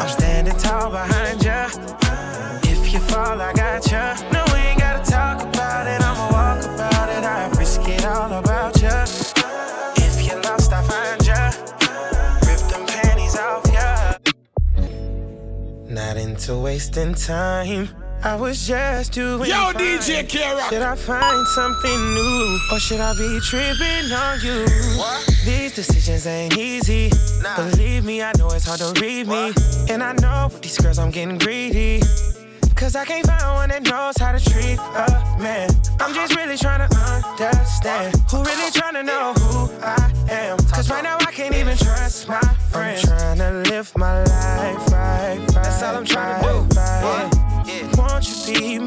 I'm 0.00 0.08
standing 0.08 0.58
tall 0.58 0.90
behind 0.90 1.42
ya. 1.42 1.70
If 2.64 2.92
you 2.92 3.00
fall, 3.00 3.40
I 3.40 3.54
got 3.54 3.90
ya. 3.90 4.16
No, 4.30 4.44
we 4.52 4.58
ain't 4.68 4.80
gotta 4.80 5.02
talk 5.10 5.40
about 5.42 5.86
it, 5.86 5.97
all 8.18 8.32
about 8.32 8.80
ya. 8.82 9.04
If 9.96 10.26
you 10.26 10.34
lost, 10.42 10.72
I 10.72 10.82
find 10.82 11.24
ya. 11.24 11.52
Rip 12.46 12.60
them 12.70 12.84
panties 12.86 13.36
off 13.38 13.64
ya. 13.72 14.16
Not 15.86 16.16
into 16.16 16.58
wasting 16.58 17.14
time. 17.14 17.88
I 18.24 18.34
was 18.34 18.66
just 18.66 19.12
doing 19.12 19.48
Yo, 19.48 19.54
fine. 19.54 19.74
DJ 19.74 20.28
K-Rock. 20.28 20.70
Should 20.70 20.82
I 20.82 20.96
find 20.96 21.46
something 21.46 22.14
new 22.14 22.58
or 22.72 22.80
should 22.80 23.00
I 23.00 23.12
be 23.14 23.38
tripping 23.40 24.10
on 24.10 24.40
you? 24.42 24.66
These 25.44 25.76
decisions 25.76 26.26
ain't 26.26 26.58
easy. 26.58 27.12
Believe 27.54 28.04
me, 28.04 28.20
I 28.22 28.32
know 28.36 28.48
it's 28.50 28.66
hard 28.66 28.80
to 28.80 29.00
read 29.00 29.28
me. 29.28 29.52
And 29.88 30.02
I 30.02 30.12
know 30.14 30.48
with 30.52 30.62
these 30.62 30.78
girls 30.78 30.98
I'm 30.98 31.12
getting 31.12 31.38
greedy. 31.38 32.02
Cause 32.74 32.94
I 32.94 33.04
can't 33.04 33.26
find 33.26 33.42
one 33.54 33.68
that 33.70 33.82
knows 33.82 34.16
how 34.18 34.30
to 34.30 34.38
treat 34.38 34.78
a 34.78 35.36
man. 35.40 35.68
I'm 35.98 36.14
just 36.14 36.36
really 36.36 36.56
trying 36.56 36.88
to 36.88 36.97
understand 37.40 38.16
who 38.30 38.42
really 38.42 38.70
trying 38.70 38.94
to 38.94 39.02
know 39.02 39.32
who 39.34 39.70
I 39.80 40.12
am. 40.30 40.58
Cause 40.58 40.90
right 40.90 41.02
now 41.02 41.16
I 41.20 41.32
can't 41.32 41.54
even 41.54 41.76
trust 41.76 42.28
my 42.28 42.40
friends. 42.70 43.08
I'm 43.08 43.36
trying 43.36 43.38
to 43.38 43.70
live 43.70 43.96
my 43.96 44.18
life 44.24 44.92
right, 44.92 45.38
right. 45.38 45.48
That's 45.54 45.82
all 45.82 45.96
I'm 45.96 46.04
trying 46.04 46.42
to 46.42 46.48
do. 46.48 46.80
Right. 46.80 47.48
Won't 47.96 48.48
you 48.48 48.54
be 48.54 48.78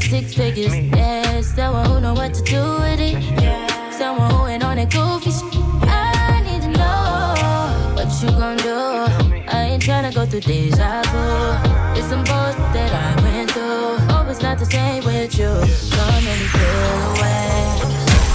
about 0.00 0.10
six 0.10 0.34
figures. 0.34 0.74
Yeah, 0.76 1.40
someone 1.40 1.86
who 1.86 2.00
know 2.00 2.14
what 2.14 2.34
to 2.34 2.42
do 2.42 2.62
with 2.80 3.00
it. 3.00 3.14
Yeah, 3.42 3.90
Someone 3.90 4.30
who 4.30 4.46
ain't 4.46 4.64
on 4.64 4.76
that 4.76 4.90
goofy 4.90 5.30
shit. 5.30 5.60
I 5.82 6.42
need 6.44 6.62
to 6.62 6.68
know 6.68 7.94
what 7.94 8.08
you 8.22 8.30
gon' 8.38 8.56
do. 8.58 9.46
I 9.48 9.70
ain't 9.72 9.82
tryna 9.82 10.14
go 10.14 10.26
through 10.26 10.40
deja 10.40 11.02
vu. 11.12 11.98
It's 11.98 12.08
some 12.08 12.24
bullshit 12.24 12.72
that 12.74 12.92
I 12.92 13.22
went 13.22 13.50
through. 13.50 13.96
Hope 14.14 14.28
it's 14.28 14.42
not 14.42 14.58
the 14.58 14.66
same 14.66 15.04
with 15.04 15.38
you. 15.38 15.48
Come 15.96 16.26
and 16.32 16.44
feel 16.54 17.00
away. 17.12 17.60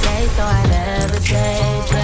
Stay 0.02 0.28
so 0.36 0.44
I 0.44 0.62
never 0.68 1.20
change. 1.20 1.95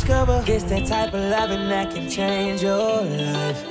discover 0.00 0.42
it's 0.46 0.64
that 0.64 0.86
type 0.86 1.12
of 1.12 1.20
loving 1.30 1.68
that 1.68 1.94
can 1.94 2.08
change 2.08 2.62
your 2.62 3.02
life. 3.02 3.69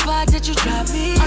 Why 0.00 0.24
that 0.24 0.48
you 0.48 0.54
drop 0.54 0.88
me. 0.88 1.21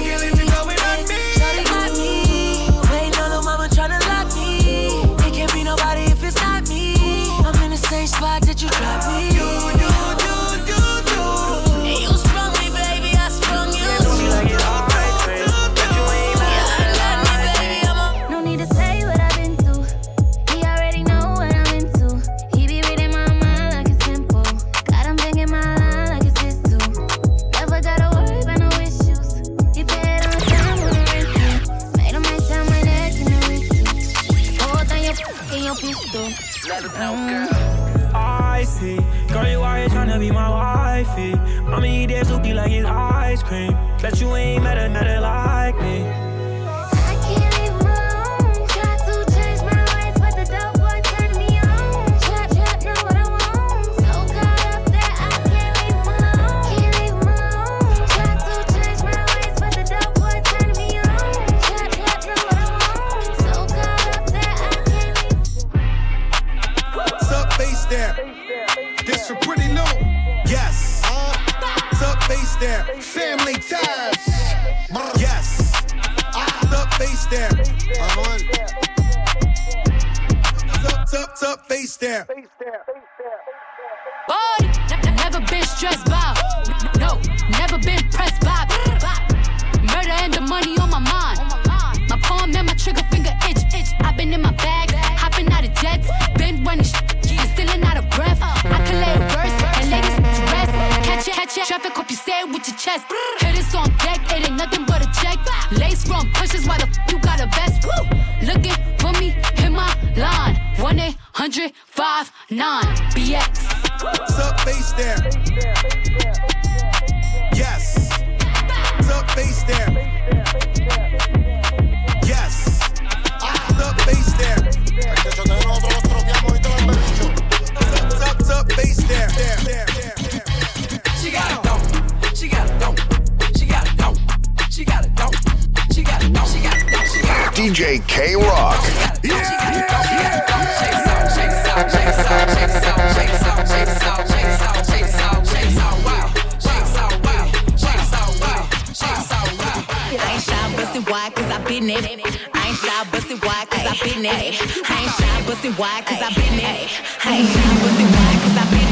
I 152.54 152.68
ain't 152.68 152.78
shy, 152.78 153.06
but 153.12 153.24
see 153.24 153.36
why, 153.40 153.66
cause 153.66 153.86
I 153.86 153.98
been 154.04 154.22
there. 154.22 154.36
I 154.84 155.02
ain't 155.02 155.10
shy, 155.10 155.44
but 155.48 155.58
see 155.58 155.72
why, 155.72 156.02
cause 156.06 156.22
I 156.22 156.30
been 156.36 156.58
there. 156.58 156.90
I 157.24 157.38
ain't 157.38 157.50
shy, 157.50 157.78
but 157.82 157.92
see 157.98 158.06
why, 158.06 158.36
cause 158.44 158.58
I 158.58 158.64
been 158.70 158.78
there. 158.78 158.85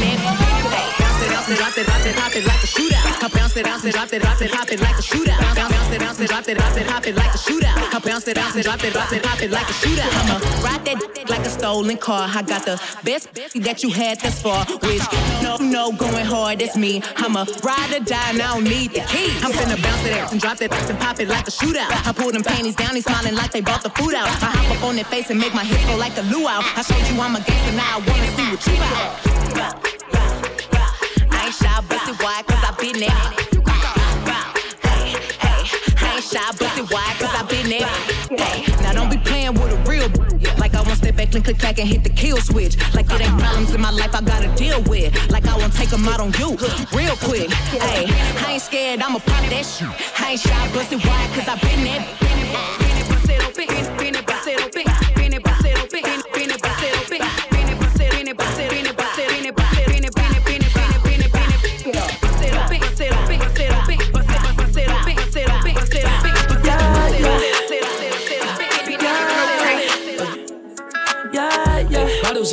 Bounce 3.54 3.56
it, 3.56 3.64
bounce 3.64 3.84
it, 3.84 3.92
drop 3.92 4.12
it, 4.12 4.22
drop 4.22 4.42
it, 4.42 4.50
hop 4.50 4.72
it 4.72 4.80
like 4.80 4.98
a 4.98 5.02
shootout. 5.02 5.38
Bounce 5.54 5.92
it, 5.92 6.00
bounce 6.00 6.20
it, 6.20 6.28
drop 6.28 6.48
it, 6.48 6.58
drop 6.58 6.76
it, 6.76 6.86
hop 6.86 7.06
it 7.06 7.14
like 7.14 7.34
a 7.34 7.38
shootout. 7.38 7.94
I 7.94 7.98
bounce 8.00 8.26
it, 8.26 8.34
bounce 8.34 8.56
it, 8.56 8.64
drop 8.64 8.82
it, 8.82 8.92
drop 8.92 9.12
it, 9.12 9.24
hop 9.24 9.42
it 9.42 9.50
like 9.50 9.68
a 9.68 9.72
shootout. 9.72 10.10
I'ma 10.10 10.64
ride 10.64 10.84
that 10.86 11.30
like 11.30 11.46
a 11.46 11.50
stolen 11.50 11.96
car. 11.96 12.28
I 12.32 12.42
got 12.42 12.64
the 12.64 12.80
best 13.04 13.32
that 13.34 13.82
you 13.82 13.90
had 13.90 14.20
thus 14.20 14.42
far, 14.42 14.64
which 14.66 15.02
no, 15.42 15.56
no, 15.58 15.92
going 15.92 16.24
hard. 16.24 16.62
It's 16.62 16.76
me. 16.76 17.02
I'ma 17.16 17.44
ride 17.62 17.94
or 17.94 18.04
die, 18.04 18.30
and 18.30 18.42
I 18.42 18.54
don't 18.54 18.64
need 18.64 18.90
the 18.92 19.00
key. 19.06 19.30
I'm 19.42 19.52
finna 19.52 19.80
bounce 19.80 20.04
it 20.04 20.32
and 20.32 20.40
drop 20.40 20.60
it 20.60 20.72
and 20.72 20.98
pop 20.98 21.20
it 21.20 21.28
like 21.28 21.46
a 21.46 21.52
shootout. 21.52 21.90
I 22.06 22.12
pull 22.12 22.32
them 22.32 22.42
panties 22.42 22.74
down, 22.74 22.94
he's 22.96 23.04
smiling 23.04 23.34
like 23.34 23.52
they 23.52 23.60
bought 23.60 23.82
the 23.82 23.90
food 23.90 24.14
out. 24.14 24.26
I 24.26 24.50
hop 24.50 24.76
up 24.76 24.84
on 24.84 24.96
their 24.96 25.04
face 25.04 25.30
and 25.30 25.38
make 25.38 25.54
my 25.54 25.64
hips 25.64 25.84
go 25.86 25.96
like 25.96 26.16
a 26.18 26.22
luau. 26.22 26.60
I 26.74 26.82
showed 26.82 27.06
you 27.12 27.20
I'm 27.20 27.36
a 27.36 27.40
gangster, 27.40 27.76
now 27.76 27.98
I 27.98 28.02
wanna 28.02 28.26
see 28.36 28.50
what 28.50 28.66
you 28.66 28.76
got 29.54 30.13
ain't 31.54 31.62
shy, 31.62 31.80
busted 31.88 32.18
wide, 32.20 32.46
cause 32.46 32.62
I 32.62 32.72
been 32.80 32.98
there. 33.00 33.10
Hey, 34.82 35.14
hey, 35.38 35.62
I 35.98 36.14
ain't 36.14 36.24
shy, 36.24 36.52
busted 36.58 36.90
wide, 36.90 37.16
cause 37.18 37.34
I 37.34 37.42
been 37.48 37.68
there. 37.68 37.86
Hey, 38.30 38.64
now 38.82 38.92
don't 38.92 39.10
be 39.10 39.18
playing 39.18 39.54
with 39.54 39.72
a 39.72 39.78
real 39.88 40.08
like 40.58 40.74
I 40.74 40.82
won't 40.82 40.98
step 40.98 41.16
back, 41.16 41.30
click, 41.30 41.44
click, 41.44 41.58
clack, 41.58 41.78
and 41.78 41.88
hit 41.88 42.02
the 42.04 42.10
kill 42.10 42.38
switch. 42.38 42.76
Like 42.94 43.06
it 43.10 43.20
ain't 43.20 43.38
problems 43.38 43.74
in 43.74 43.80
my 43.80 43.90
life 43.90 44.14
I 44.14 44.22
gotta 44.22 44.48
deal 44.56 44.82
with. 44.82 45.12
Like 45.30 45.46
I 45.46 45.56
won't 45.56 45.74
take 45.74 45.90
them 45.90 46.06
out 46.08 46.20
on 46.20 46.32
you 46.38 46.56
real 46.92 47.16
quick. 47.16 47.50
Hey, 47.50 48.06
I 48.44 48.52
ain't 48.52 48.62
scared, 48.62 49.00
I'ma 49.00 49.18
pop 49.18 49.44
that 49.50 49.64
shit. 49.64 49.88
I 50.20 50.32
ain't 50.32 50.40
shy, 50.40 50.72
busted 50.72 51.04
wide, 51.04 51.30
cause 51.34 51.48
I 51.48 51.56
been 51.60 51.84
there. 51.84 52.00
Been 52.20 52.38
it, 52.38 53.08
bust 53.08 53.30
it 53.30 53.40
open, 53.46 53.96
been 53.98 54.14
it, 54.14 54.26
bust 54.26 54.48
it 54.48 54.60
open, 54.60 54.93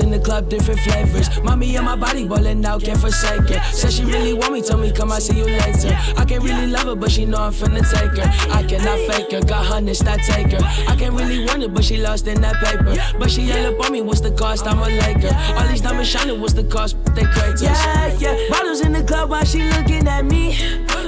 in 0.02 0.12
the 0.12 0.20
club, 0.20 0.50
different 0.50 0.80
flavors. 0.82 1.30
Mommy 1.44 1.76
and 1.76 1.86
my 1.86 1.96
body 1.96 2.28
ballin' 2.28 2.66
out, 2.66 2.84
can't 2.84 3.00
forsake 3.00 3.50
her. 3.50 3.62
Said 3.72 3.94
she 3.94 4.04
really 4.06 4.34
want 4.34 4.54
me, 4.54 4.62
told 4.62 4.82
me 4.82 4.92
come, 4.92 5.12
I 5.12 5.20
see 5.20 5.38
you 5.38 5.46
later. 5.46 5.98
I 6.18 6.26
can't 6.26 6.44
really 6.44 6.68
love 6.68 6.86
her, 6.86 6.96
but 6.96 7.12
she 7.12 7.26
know 7.26 7.38
I'm 7.38 7.54
finna 7.54 7.82
take 7.90 8.18
her. 8.24 8.54
I 8.54 8.64
cannot 8.64 9.00
fake 9.08 9.32
her, 9.32 9.42
got 9.42 9.66
hundreds, 9.66 10.00
that 10.00 10.20
take 10.22 10.52
her. 10.52 10.64
I 10.88 10.96
can't 10.96 11.14
really 11.14 11.46
want 11.46 11.64
it, 11.64 11.74
but 11.74 11.84
she 11.84 11.98
lost 11.98 12.28
in 12.28 12.42
that 12.42 12.56
paper. 12.64 12.96
But 13.18 13.32
she 13.32 13.44
yell 13.44 13.74
up 13.74 13.86
on 13.86 13.92
me, 13.92 14.02
what's 14.02 14.22
the 14.22 14.32
cost? 14.32 14.68
I'm 14.68 14.80
a 14.80 14.88
Laker. 14.88 15.36
All 15.58 15.68
these 15.68 15.82
diamonds 15.82 16.10
shining, 16.10 16.40
what's 16.42 16.54
the 16.54 16.64
cost? 16.64 16.98
They 17.16 17.24
craters. 17.24 17.62
Yeah, 17.62 18.14
yeah. 18.18 18.38
Bottles 18.50 18.82
in 18.82 18.94
the 18.94 19.04
club 19.04 19.30
while 19.30 19.46
she 19.46 19.64
looking 19.64 20.08
at 20.08 20.26
me. 20.26 20.54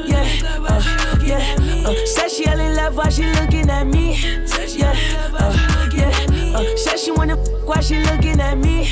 Yeah, 0.06 0.28
uh, 0.70 1.20
yeah. 1.24 1.56
Uh, 1.88 1.94
said 2.06 2.30
she 2.30 2.44
yelling 2.44 2.76
love 2.76 2.96
while 2.98 3.10
she 3.10 3.26
looking 3.26 3.70
at 3.70 3.88
me. 3.88 4.16
Yeah, 4.76 4.92
uh, 5.40 5.54
yeah. 5.56 5.83
Uh, 6.54 6.64
said 6.78 6.98
she 6.98 7.12
wanna 7.12 7.38
f- 7.40 7.48
while 7.66 7.82
she 7.82 8.00
looking 8.00 8.40
at 8.40 8.58
me. 8.58 8.84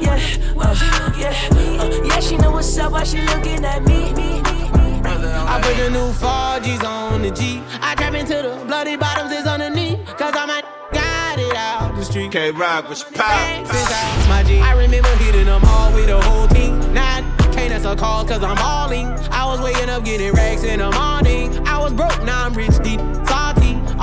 Yeah, 0.00 0.20
uh, 0.56 1.12
yeah, 1.18 1.32
uh, 1.52 2.00
yeah. 2.04 2.20
She 2.20 2.36
know 2.36 2.50
what's 2.50 2.76
up 2.78 2.92
Why 2.92 3.04
she 3.04 3.20
looking 3.22 3.64
at 3.64 3.82
me. 3.84 4.12
I 5.48 5.60
put 5.62 5.76
the 5.76 5.90
new 5.90 6.10
4Gs 6.12 6.84
on 6.84 7.22
the 7.22 7.30
G. 7.30 7.62
I 7.80 7.94
trap 7.94 8.14
into 8.14 8.34
the 8.34 8.64
bloody 8.66 8.96
bottoms 8.96 9.32
is 9.32 9.46
underneath. 9.46 10.04
Cause 10.18 10.34
I'm 10.34 10.50
a 10.50 10.62
got 10.92 11.38
it 11.38 11.54
out 11.56 11.94
the 11.96 12.04
street. 12.04 12.32
K 12.32 12.50
Rock 12.50 12.88
was 12.88 13.04
power. 13.04 13.64
Since 13.64 13.72
I 13.72 14.28
my 14.28 14.42
G. 14.42 14.58
I 14.60 14.72
remember 14.72 15.08
hitting 15.16 15.46
them 15.46 15.62
all 15.64 15.92
with 15.94 16.06
the 16.06 16.20
whole 16.20 16.48
team. 16.48 16.92
Now 16.92 17.22
can't 17.52 17.72
answer 17.72 17.96
calls 17.96 18.28
cause 18.28 18.42
I'm 18.42 18.56
balling. 18.56 19.06
I 19.30 19.46
was 19.46 19.60
waking 19.60 19.88
up 19.88 20.04
getting 20.04 20.32
racks 20.32 20.62
in 20.62 20.80
the 20.80 20.90
morning. 20.90 21.66
I 21.66 21.78
was 21.78 21.92
broke, 21.94 22.22
now 22.24 22.44
I'm 22.44 22.52
rich, 22.52 22.68
deep, 22.68 22.74
salty. 22.74 22.75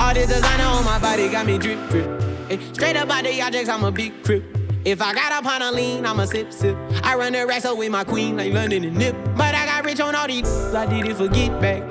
All 0.04 0.12
this 0.12 0.26
designer 0.26 0.64
on 0.64 0.84
my 0.84 0.98
body 0.98 1.30
got 1.30 1.46
me 1.46 1.56
drip, 1.56 1.78
drip. 1.88 2.06
Eh, 2.50 2.58
Straight 2.74 2.94
up 2.94 3.08
out 3.08 3.24
the 3.24 3.40
objects, 3.40 3.70
I'm 3.70 3.84
a 3.84 3.90
big 3.90 4.22
crip. 4.22 4.44
If 4.84 5.00
I 5.00 5.14
got 5.14 5.32
up 5.32 5.46
on 5.46 5.62
a 5.62 5.72
lean, 5.72 6.04
I'm 6.04 6.20
a 6.20 6.26
sip, 6.26 6.52
sip. 6.52 6.76
I 7.02 7.16
run 7.16 7.32
the 7.32 7.46
racks 7.46 7.64
with 7.74 7.90
my 7.90 8.04
queen, 8.04 8.36
like 8.36 8.52
London 8.52 8.84
and 8.84 8.98
Nip. 8.98 9.16
But 9.34 9.54
I 9.54 9.64
got 9.64 9.82
rich 9.82 10.00
on 10.00 10.14
all 10.14 10.26
these, 10.26 10.46
I 10.74 10.84
did 10.84 11.06
it 11.06 11.16
for 11.16 11.26
forget 11.26 11.58
back. 11.58 11.90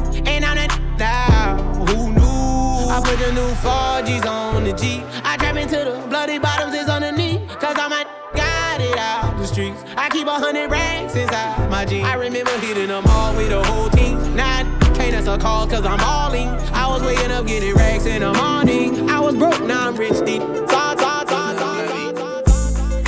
Put 3.11 3.25
the 3.25 3.31
new 3.33 3.51
4Gs 3.59 4.25
on 4.25 4.63
the 4.63 4.71
G. 4.71 5.03
I 5.23 5.35
trap 5.37 5.57
into 5.57 5.75
the 5.75 6.07
bloody 6.07 6.39
bottoms 6.39 6.73
is 6.73 6.87
underneath. 6.87 7.41
Cause 7.59 7.75
I'm 7.77 7.91
a 7.91 8.05
got 8.33 8.79
it 8.79 8.97
out 8.97 9.37
the 9.37 9.45
streets. 9.45 9.83
I 9.97 10.07
keep 10.09 10.27
a 10.27 10.31
hundred 10.31 10.71
racks 10.71 11.15
inside 11.15 11.69
my 11.69 11.83
jeans. 11.83 12.07
I 12.07 12.13
remember 12.15 12.57
hitting 12.59 12.87
them 12.87 13.03
all 13.07 13.35
with 13.35 13.49
the 13.49 13.61
whole 13.63 13.89
team. 13.89 14.35
Now 14.35 14.59
I 14.59 14.63
can't 14.95 15.13
answer 15.13 15.37
calls 15.37 15.69
cause 15.69 15.85
I'm 15.85 15.97
balling. 15.97 16.47
I 16.73 16.87
was 16.87 17.01
waking 17.01 17.31
up 17.31 17.45
getting 17.47 17.73
racks 17.73 18.05
in 18.05 18.21
the 18.21 18.31
morning. 18.33 19.09
I 19.09 19.19
was 19.19 19.35
broke, 19.35 19.61
now 19.61 19.89
I'm 19.89 19.97
rich 19.97 20.25
deep. 20.25 20.41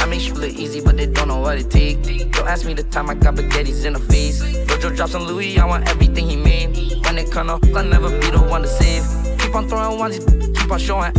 I 0.02 0.06
make 0.10 0.20
shit 0.20 0.36
look 0.36 0.52
easy, 0.52 0.82
but 0.82 0.98
they 0.98 1.06
don't 1.06 1.30
know 1.30 1.40
what 1.40 1.58
it 1.58 1.72
take. 1.72 2.04
Don't 2.34 2.48
ask 2.48 2.66
me 2.66 2.74
the 2.74 2.84
time 2.84 3.10
I 3.10 3.14
got 3.14 3.36
spaghettis 3.36 3.86
in 3.86 3.94
the 3.94 4.00
face. 4.00 4.44
Jojo 4.68 4.94
drops 4.96 5.16
on 5.16 5.24
Louis, 5.24 5.58
I 5.58 5.66
want 5.66 5.88
everything 5.88 6.28
he 6.28 6.36
made. 6.36 6.76
When 7.06 7.18
it 7.18 7.32
come 7.32 7.50
up, 7.50 7.64
I'll 7.74 7.86
never 7.86 8.10
be 8.20 8.32
the 8.32 8.42
one 8.42 8.64
to 8.64 8.68
save. 8.68 9.33
Keep 9.54 9.62
on 9.62 9.70
throwing 9.70 10.00
ones, 10.00 10.18
keep 10.60 10.72
on 10.72 10.80
showing. 10.80 11.14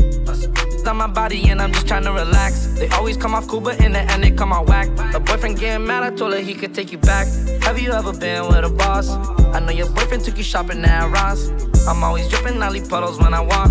On 0.88 0.96
my 0.96 1.06
body 1.06 1.50
and 1.50 1.62
I'm 1.62 1.72
just 1.72 1.86
trying 1.86 2.02
to 2.02 2.10
relax. 2.10 2.66
They 2.66 2.88
always 2.88 3.16
come 3.16 3.32
off 3.32 3.46
cool, 3.46 3.60
but 3.60 3.80
in 3.80 3.92
the 3.92 4.00
end 4.00 4.24
they 4.24 4.32
come 4.32 4.52
out 4.52 4.66
whack. 4.66 4.88
The 5.12 5.20
boyfriend 5.20 5.60
getting 5.60 5.86
mad, 5.86 6.02
I 6.02 6.10
told 6.10 6.32
her 6.32 6.40
he 6.40 6.52
could 6.52 6.74
take 6.74 6.90
you 6.90 6.98
back. 6.98 7.28
Have 7.62 7.78
you 7.78 7.92
ever 7.92 8.12
been 8.12 8.48
with 8.48 8.64
a 8.64 8.70
boss? 8.70 9.08
I 9.54 9.60
know 9.60 9.70
your 9.70 9.88
boyfriend 9.88 10.24
took 10.24 10.36
you 10.36 10.42
shopping 10.42 10.84
at 10.84 11.12
Ross. 11.12 11.46
I'm 11.86 12.02
always 12.02 12.28
dripping, 12.28 12.58
leave 12.58 12.88
puddles 12.88 13.20
when 13.20 13.34
I 13.34 13.40
walk. 13.40 13.70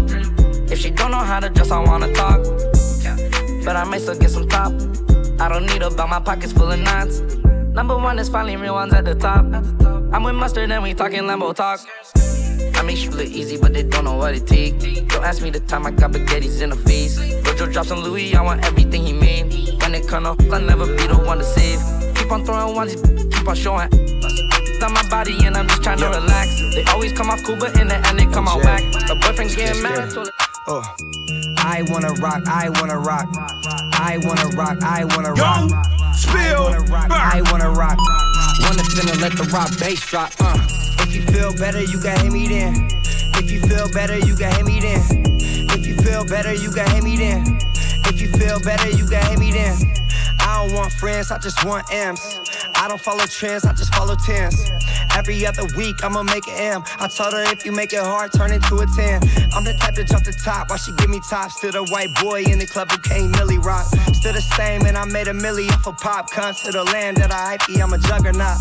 If 0.71 0.79
she 0.79 0.91
don't 0.91 1.11
know 1.11 1.17
how 1.17 1.41
to 1.41 1.49
dress, 1.49 1.69
I 1.69 1.79
wanna 1.79 2.13
talk. 2.13 2.41
But 3.65 3.75
I 3.75 3.83
might 3.83 3.99
still 3.99 4.17
get 4.17 4.29
some 4.29 4.47
top. 4.47 4.71
I 5.41 5.49
don't 5.49 5.65
need 5.65 5.81
her, 5.81 5.89
but 5.89 6.07
my 6.07 6.21
pockets 6.21 6.53
full 6.53 6.71
of 6.71 6.79
knots. 6.79 7.19
Number 7.75 7.97
one 7.97 8.17
is 8.17 8.29
finally 8.29 8.55
real 8.55 8.75
ones 8.75 8.93
at 8.93 9.03
the 9.03 9.15
top. 9.15 9.43
I'm 10.13 10.23
with 10.23 10.35
mustard 10.35 10.71
and 10.71 10.81
we 10.81 10.93
talking 10.93 11.23
Lambo 11.23 11.53
talk. 11.53 11.81
I 12.83 12.85
make 12.85 12.97
shit 12.97 13.13
look 13.13 13.27
easy, 13.27 13.55
but 13.55 13.73
they 13.73 13.83
don't 13.83 14.03
know 14.03 14.17
what 14.17 14.35
it 14.35 14.45
take. 14.45 14.77
Don't 15.07 15.23
ask 15.23 15.41
me 15.41 15.49
the 15.49 15.61
time 15.61 15.85
I 15.85 15.91
got 15.91 16.11
spaghettis 16.11 16.61
in 16.61 16.69
the 16.69 16.75
face. 16.75 17.17
Jojo 17.17 17.71
drops 17.71 17.91
on 17.91 18.01
Louis, 18.01 18.35
I 18.35 18.41
want 18.41 18.65
everything 18.65 19.05
he 19.05 19.13
made. 19.13 19.53
When 19.81 19.95
it 19.95 20.05
come 20.05 20.25
up, 20.25 20.41
I'll 20.51 20.59
never 20.59 20.85
be 20.85 21.07
the 21.07 21.15
one 21.15 21.37
to 21.37 21.45
save. 21.45 21.79
Keep 22.13 22.29
on 22.29 22.43
throwing 22.43 22.75
ones, 22.75 22.95
keep 23.33 23.47
on 23.47 23.55
showing. 23.55 23.87
On 24.83 24.91
my 24.91 25.07
body 25.09 25.33
and 25.45 25.55
I'm 25.55 25.65
just 25.65 25.81
trying 25.81 25.99
to 25.99 26.09
relax. 26.09 26.59
They 26.75 26.83
always 26.91 27.13
come 27.13 27.29
off 27.29 27.41
cool, 27.45 27.55
but 27.55 27.79
in 27.79 27.87
the 27.87 27.95
end 28.05 28.19
they 28.19 28.25
come 28.25 28.49
out 28.49 28.61
whack. 28.65 28.83
A 29.09 29.15
boyfriend 29.15 29.55
getting 29.55 29.81
mad, 29.81 29.99
I 29.99 30.13
her. 30.13 30.25
Oh. 30.67 30.95
I 31.59 31.83
wanna 31.87 32.11
rock, 32.19 32.43
I 32.47 32.67
wanna 32.67 32.99
rock. 32.99 33.29
I 33.93 34.19
wanna 34.23 34.49
rock, 34.57 34.83
I 34.83 35.05
wanna 35.05 35.31
rock. 35.31 35.71
I 36.27 36.59
wanna 36.59 36.81
rock, 36.91 37.07
I 37.09 37.41
wanna 37.49 37.69
rock. 37.69 37.97
Wanna 38.59 38.83
finna 38.83 39.21
let 39.21 39.37
the 39.37 39.49
rock 39.53 39.71
bass 39.79 40.05
drop. 40.05 40.33
Uh. 40.41 40.72
If 41.15 41.27
you 41.27 41.31
feel 41.31 41.53
better, 41.53 41.79
you 41.79 41.99
can 41.99 42.19
hit 42.21 42.33
me 42.33 42.47
then. 42.47 42.87
If 43.35 43.51
you 43.51 43.61
feel 43.61 43.87
better, 43.87 44.17
you 44.17 44.35
can 44.35 44.51
hit 44.51 44.65
me 44.65 44.79
then. 44.79 44.99
If 45.69 45.85
you 45.85 45.95
feel 45.97 46.25
better, 46.25 46.55
you 46.55 46.71
can 46.71 46.89
hit 46.89 47.03
me 47.03 47.17
then. 47.17 47.59
If 48.07 48.19
you 48.19 48.29
feel 48.29 48.59
better, 48.59 48.89
you 48.89 49.05
can 49.05 49.23
hit 49.29 49.37
me 49.37 49.51
then. 49.51 50.02
I 50.43 50.67
don't 50.67 50.75
want 50.75 50.91
friends, 50.93 51.31
I 51.31 51.39
just 51.39 51.63
want 51.65 51.85
M's. 51.91 52.39
I 52.75 52.87
don't 52.87 52.99
follow 52.99 53.25
trends, 53.25 53.65
I 53.65 53.73
just 53.73 53.93
follow 53.95 54.15
tens. 54.15 54.69
Every 55.15 55.45
other 55.45 55.65
week, 55.77 56.03
I'ma 56.03 56.23
make 56.23 56.47
an 56.47 56.57
M. 56.57 56.83
I 56.99 57.07
told 57.07 57.33
her 57.33 57.43
if 57.51 57.65
you 57.65 57.71
make 57.71 57.93
it 57.93 58.01
hard, 58.01 58.33
turn 58.33 58.51
into 58.51 58.75
a 58.75 58.85
10. 58.85 59.21
I'm 59.53 59.63
the 59.63 59.73
type 59.79 59.95
to 59.95 60.03
jump 60.03 60.25
the 60.25 60.33
top 60.33 60.69
while 60.69 60.77
she 60.77 60.91
give 60.93 61.09
me 61.09 61.21
tops. 61.29 61.57
Still 61.57 61.71
the 61.71 61.83
white 61.83 62.13
boy 62.21 62.43
in 62.43 62.59
the 62.59 62.65
club 62.65 62.91
who 62.91 62.97
can't 62.97 63.33
milli 63.35 63.63
rock. 63.63 63.85
Still 64.13 64.33
the 64.33 64.41
same, 64.41 64.85
and 64.85 64.97
I 64.97 65.05
made 65.05 65.27
a 65.27 65.33
milli 65.33 65.71
off 65.71 65.87
of 65.87 65.97
pop. 65.97 66.29
Come 66.29 66.53
to 66.53 66.71
the 66.71 66.83
land 66.83 67.17
that 67.17 67.31
I 67.31 67.57
hype, 67.57 67.81
I'm 67.81 67.93
a 67.93 67.97
juggernaut. 67.97 68.57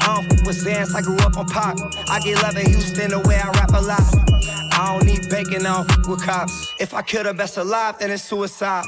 I 0.00 0.06
don't 0.06 0.26
f 0.32 0.46
with 0.46 0.64
Xans, 0.64 0.94
I 0.94 1.02
grew 1.02 1.16
up 1.18 1.36
on 1.36 1.46
pop. 1.46 1.78
I 2.08 2.20
get 2.20 2.42
love 2.42 2.56
in 2.56 2.66
Houston 2.66 3.10
the 3.10 3.20
way 3.20 3.36
I 3.36 3.48
rap 3.50 3.70
a 3.70 3.80
lot. 3.80 4.02
I 4.72 4.98
don't 4.98 5.06
need 5.06 5.28
bacon, 5.30 5.66
I 5.66 5.82
don't 5.82 5.90
f 5.90 6.08
with 6.08 6.22
cops. 6.24 6.74
If 6.80 6.94
I 6.94 7.02
kill 7.02 7.24
the 7.24 7.34
best 7.34 7.58
alive, 7.58 7.98
then 7.98 8.10
it's 8.10 8.24
suicide. 8.24 8.86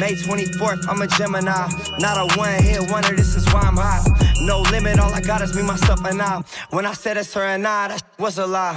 May 0.00 0.14
24th, 0.14 0.88
I'm 0.88 1.00
a 1.02 1.06
Gemini. 1.06 1.68
Not 1.98 2.18
a 2.18 2.36
one 2.36 2.60
hit 2.62 2.90
wonder, 2.90 3.14
this 3.14 3.36
is 3.36 3.46
why 3.54 3.60
I'm 3.60 3.76
hot. 3.76 4.02
No 4.40 4.60
limit, 4.62 4.98
all 4.98 5.12
I 5.14 5.20
got 5.20 5.40
is 5.40 5.54
me, 5.54 5.62
myself, 5.62 6.04
and 6.04 6.20
I. 6.20 6.42
When 6.70 6.84
I 6.84 6.92
said 6.92 7.16
it's 7.16 7.32
her 7.34 7.42
and 7.42 7.66
I, 7.66 7.88
that 7.88 8.02
was 8.18 8.38
a 8.38 8.46
lie. 8.46 8.76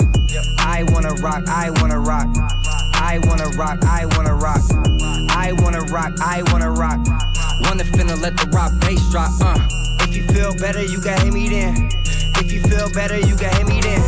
I 0.60 0.84
wanna 0.90 1.14
rock, 1.16 1.44
I 1.48 1.72
wanna 1.82 2.00
rock. 2.00 2.28
I 2.94 3.20
wanna 3.24 3.50
rock, 3.58 3.80
I 3.84 4.06
wanna 4.16 4.36
rock. 4.36 4.62
I 5.30 5.54
wanna 5.58 5.82
rock, 5.92 6.14
I 6.22 6.44
wanna 6.52 6.70
rock. 6.70 7.00
Wanna 7.62 7.84
finna 7.84 8.22
let 8.22 8.38
the 8.38 8.48
rock 8.54 8.72
bass 8.82 9.02
drop, 9.10 9.32
uh. 9.42 9.58
If 10.02 10.16
you 10.16 10.24
feel 10.28 10.56
better, 10.56 10.84
you 10.84 11.02
can 11.02 11.20
hit 11.22 11.34
me 11.34 11.50
then. 11.50 11.90
If 12.38 12.52
you 12.52 12.62
feel 12.62 12.92
better, 12.94 13.18
you 13.18 13.36
can 13.36 13.52
hit 13.56 13.68
me 13.68 13.82
then. 13.82 14.02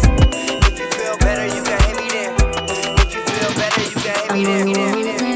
If 0.61 0.77
you 0.77 0.89
feel 0.91 1.17
better, 1.17 1.47
you 1.47 1.63
can 1.63 1.79
hit 1.81 1.97
me 1.97 2.07
then. 2.09 2.35
If 2.99 3.15
you 3.15 3.21
feel 3.21 3.51
better, 3.55 3.81
you 3.81 3.95
can 3.95 4.37
hit 4.37 4.65
me 4.65 5.03
then. 5.03 5.28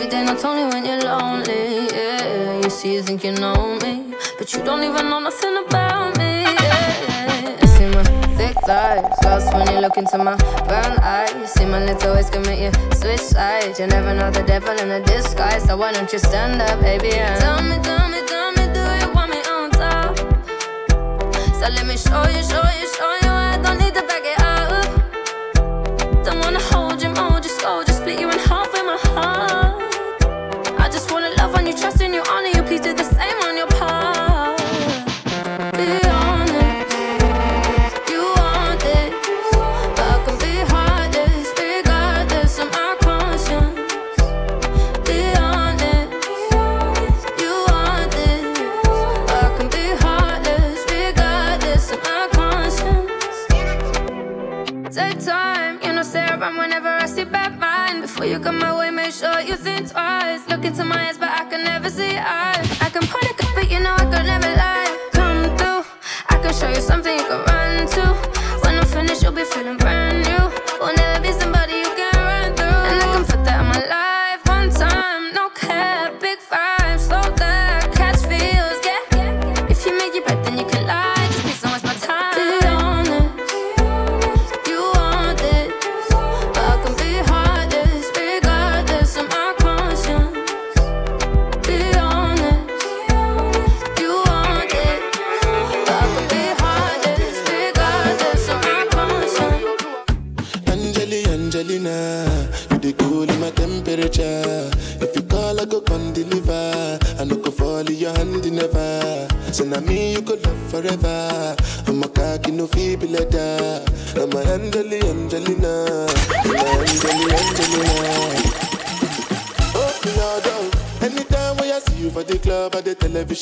Every 0.00 0.12
day, 0.12 0.24
not 0.24 0.42
only 0.46 0.64
when 0.72 0.86
you're 0.86 1.02
lonely. 1.02 1.86
Yeah, 1.92 2.62
you 2.62 2.70
see, 2.70 2.94
you 2.94 3.02
think 3.02 3.22
you 3.22 3.32
know 3.32 3.76
me, 3.82 4.14
but 4.38 4.50
you 4.54 4.64
don't 4.64 4.82
even 4.82 5.10
know 5.10 5.18
nothing 5.18 5.58
about 5.58 6.16
me. 6.16 6.40
Yeah, 6.40 7.60
you 7.60 7.66
see 7.68 7.84
my 7.84 8.02
thick 8.34 8.56
thighs, 8.64 9.04
lost 9.22 9.52
when 9.52 9.70
you 9.70 9.80
look 9.80 9.98
into 9.98 10.16
my 10.16 10.36
brown 10.64 10.98
eyes. 11.00 11.34
You 11.34 11.46
see 11.46 11.66
my 11.66 11.84
little 11.84 12.14
ways 12.14 12.30
make 12.32 12.60
you 12.60 12.72
switch 12.94 13.20
sides. 13.20 13.78
You 13.78 13.88
never 13.88 14.14
know 14.14 14.30
the 14.30 14.42
devil 14.42 14.72
in 14.72 14.90
a 14.90 15.04
disguise, 15.04 15.64
so 15.64 15.76
why 15.76 15.92
don't 15.92 16.10
you 16.10 16.18
stand 16.18 16.62
up, 16.62 16.80
baby? 16.80 17.12
And 17.12 17.38
tell 17.38 17.62
me, 17.62 17.76
tell 17.82 18.08
me, 18.08 18.20
tell 18.26 18.52
me, 18.52 18.72
do 18.72 18.80
you 19.04 19.12
want 19.12 19.30
me 19.30 19.40
on 19.52 19.70
top? 19.70 20.16
So 21.60 21.68
let 21.76 21.84
me 21.86 21.98
show 21.98 22.24
you, 22.24 22.42
show 22.42 22.64
you, 22.80 22.88
show 22.96 23.12
you. 23.20 23.32
I 23.52 23.60
don't 23.62 23.76
need 23.78 23.92
to 23.92 24.02
back 24.08 24.24
mind. 58.20 58.30
You 58.32 58.38
come 58.38 58.58
my 58.58 58.76
way, 58.76 58.90
make 58.90 59.12
sure 59.12 59.40
you 59.40 59.56
think 59.56 59.90
twice. 59.90 60.48
Look 60.48 60.64
into 60.64 60.84
my 60.84 61.08
eyes, 61.08 61.18
but 61.18 61.30
I 61.30 61.44
can 61.50 61.64
never 61.64 61.90
see 61.90 62.16
eyes. 62.16 62.66
I 62.80 62.88
can 62.90 63.02
point 63.06 63.24
a 63.30 63.34
gun, 63.34 63.52
but 63.54 63.70
you 63.70 63.80
know 63.80 63.94
I 63.94 64.04
could 64.04 64.26
never 64.26 64.52
lie. 64.62 65.08
Come 65.12 65.56
through, 65.56 65.82
I 66.28 66.38
can 66.42 66.52
show 66.54 66.68
you 66.68 66.80
something 66.80 67.14
you 67.16 67.24
can 67.24 67.42
run 67.44 67.86
to. 67.86 68.02
When 68.62 68.78
I'm 68.78 68.86
finished, 68.86 69.22
you'll 69.22 69.32
be 69.32 69.44
feeling 69.44 69.79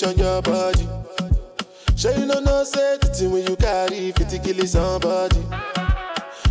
the 0.00 0.14
your 0.14 0.42
body. 0.42 0.88
Sure 1.96 2.12
you 2.16 2.26
know 2.26 2.38
no 2.38 2.64
thing 2.64 3.32
when 3.32 3.44
you 3.46 3.56
carry 3.56 4.12
50 4.12 4.38
kill 4.38 4.66
somebody. 4.66 5.42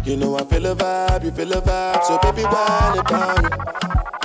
You 0.03 0.17
know 0.17 0.37
I 0.37 0.43
feel 0.45 0.65
a 0.65 0.75
vibe, 0.75 1.23
you 1.23 1.31
feel 1.31 1.53
a 1.53 1.61
vibe, 1.61 2.03
so 2.03 2.17
baby 2.19 2.43
whine 2.43 2.99
about 2.99 3.43
me. 3.43 3.49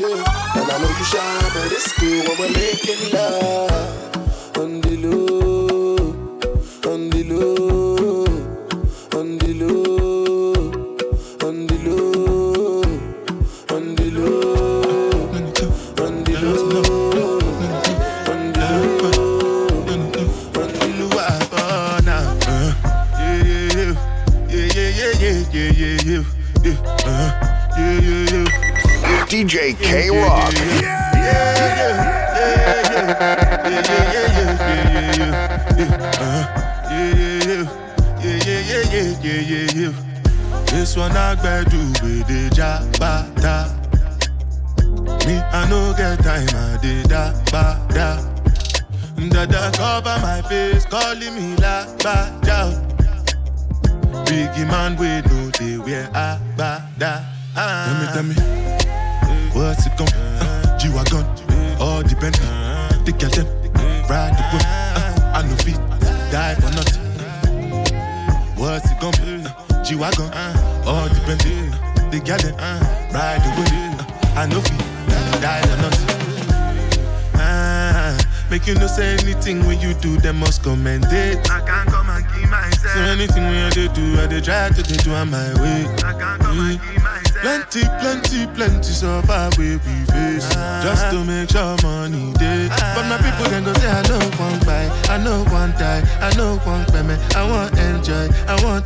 Yeah, 0.01 0.61
and 0.61 0.71
I 0.71 0.79
know 0.79 0.89
you 0.89 1.05
shy, 1.05 1.51
but 1.55 1.73
it's 1.73 1.93
cool 1.93 2.35
when 2.37 2.39
we're 2.39 2.59
making 2.59 3.13
love 3.13 4.12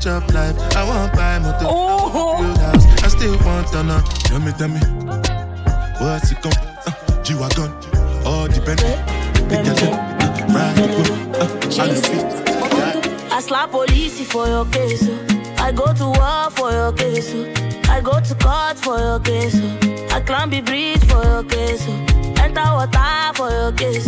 I 0.07 0.19
want 0.19 0.27
job 0.27 0.35
life, 0.35 0.77
I 0.77 0.85
want 0.89 1.13
buy 1.15 1.39
motor, 1.41 1.67
oh. 1.69 2.41
build 2.41 2.59
house 2.59 2.87
I 3.03 3.09
still 3.09 3.37
want 3.45 3.67
to 3.73 3.83
know, 3.83 4.01
tell 4.21 4.39
me, 4.39 4.53
tell 4.53 4.69
me 4.69 4.79
What's 5.99 6.31
it 6.31 6.41
come, 6.43 6.53
uh, 6.87 7.23
G-Wagon, 7.25 7.73
all 8.25 8.47
the 8.47 8.63
Bentley 8.65 8.95
Big 9.49 9.65
girl, 9.65 9.99
ride 10.55 10.77
the 10.77 10.87
whip, 10.95 11.11
uh, 11.43 11.83
I 11.83 11.89
the 11.89 12.01
fit 12.03 13.33
I 13.33 13.41
slap 13.41 13.73
police 13.73 14.25
for 14.31 14.47
your 14.47 14.65
case. 14.67 15.09
oh. 15.09 15.55
I 15.59 15.73
go 15.73 15.93
to 15.93 16.07
war 16.07 16.51
for 16.51 16.71
your 16.71 16.93
case. 16.93 17.33
oh. 17.35 17.91
I 17.91 18.01
go 18.01 18.21
to 18.21 18.35
court 18.37 18.79
for 18.79 18.99
your 18.99 19.19
case. 19.21 19.57
oh. 19.61 20.15
I 20.15 20.21
climb 20.21 20.51
the 20.51 20.61
bridge 20.61 21.05
for 21.07 21.23
your 21.25 21.43
case. 21.43 21.87
Enter 22.41 22.63
water 22.63 23.33
for 23.35 23.51
your 23.51 23.73
case. 23.73 24.07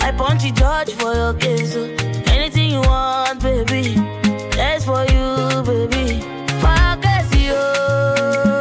I 0.00 0.10
punch 0.16 0.42
the 0.42 0.52
judge 0.52 0.92
for 0.94 1.14
your 1.14 1.34
case. 1.34 1.76
Anything 2.28 2.70
you 2.70 2.80
want, 2.80 3.42
baby. 3.42 4.23
That's 4.56 4.84
for 4.84 5.04
you, 5.04 5.62
baby. 5.64 6.20
For 6.60 6.68
your 7.36 8.53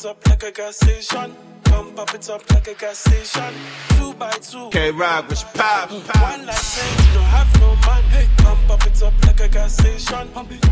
it 0.00 0.06
up 0.06 0.28
like 0.28 0.42
a 0.42 0.50
gas 0.50 0.76
station. 0.76 1.34
Pump 1.64 1.98
up 1.98 2.14
it 2.14 2.30
up 2.30 2.50
like 2.50 2.68
a 2.68 2.74
gas 2.74 2.98
station. 2.98 3.54
Two 3.90 4.14
by 4.14 4.30
two. 4.30 4.70
K 4.70 4.90
Rock 4.90 5.28
with 5.28 5.42
your 5.42 5.50
pop. 5.52 5.90
One 5.90 6.46
like 6.46 6.56
say 6.56 7.06
you 7.06 7.14
don't 7.14 7.24
have 7.24 7.60
no 7.60 7.76
man. 7.86 8.02
Hey, 8.04 8.28
pump 8.38 8.70
up 8.70 8.86
it 8.86 9.02
up 9.02 9.12
like 9.26 9.40
a 9.40 9.48
gas 9.48 9.76
station. 9.76 10.28
Pump 10.28 10.52
it. 10.52 10.64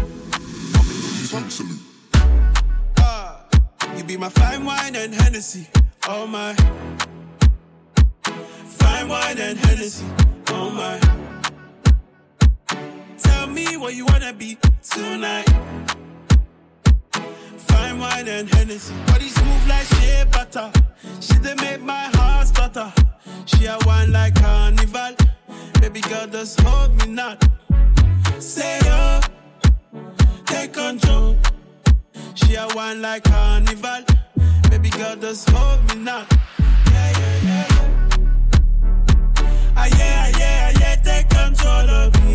Ah, 2.99 3.45
you 3.97 4.05
be 4.05 4.16
my 4.16 4.31
fine 4.31 4.64
wine 4.64 4.97
and 4.97 5.14
Hennessy. 5.14 5.66
Oh 6.07 6.26
my. 6.26 6.55
Fine 8.22 9.09
wine 9.09 9.39
and 9.39 9.59
Hennessy. 9.59 10.07
Oh 10.49 10.70
my. 10.70 10.99
Tell 13.18 13.47
me 13.47 13.76
what 13.76 13.95
you 13.95 14.07
wanna 14.07 14.33
be 14.33 14.57
tonight. 14.83 15.49
Fine 17.67 17.99
wine 17.99 18.29
and 18.29 18.49
Hennessy. 18.55 18.95
Body 19.07 19.29
smooth 19.29 19.69
like 19.69 19.87
shea 19.87 20.25
butter. 20.31 20.71
She 21.21 21.35
they 21.39 21.55
make 21.57 21.81
my 21.83 22.05
heart 22.15 22.47
stutter. 22.49 22.93
She 23.47 23.67
a 23.67 23.77
wine 23.87 24.13
like 24.13 24.35
carnival. 24.35 25.15
Baby 25.81 26.01
girl, 26.03 26.27
just 26.27 26.61
hold 26.61 26.95
me 26.99 27.07
not. 27.13 27.43
Say 28.39 28.79
yo, 28.85 29.21
take 30.47 30.73
control. 30.73 31.37
She 32.35 32.55
a 32.55 32.67
wine 32.75 33.01
like 33.03 33.25
carnival. 33.25 34.03
Baby 34.71 34.91
girl, 34.91 35.17
just 35.17 35.49
hold 35.51 35.81
me 35.89 36.03
now. 36.03 36.27
Yeah, 36.93 37.11
yeah, 37.19 37.37
yeah. 37.49 37.67
Ah, 39.77 39.87
yeah, 39.99 40.25
ah, 40.25 40.39
yeah, 40.39 40.73
ah, 40.75 40.81
yeah, 40.81 40.97
take 40.97 41.29
control 41.29 41.91
of 41.91 42.13
me. 42.25 42.28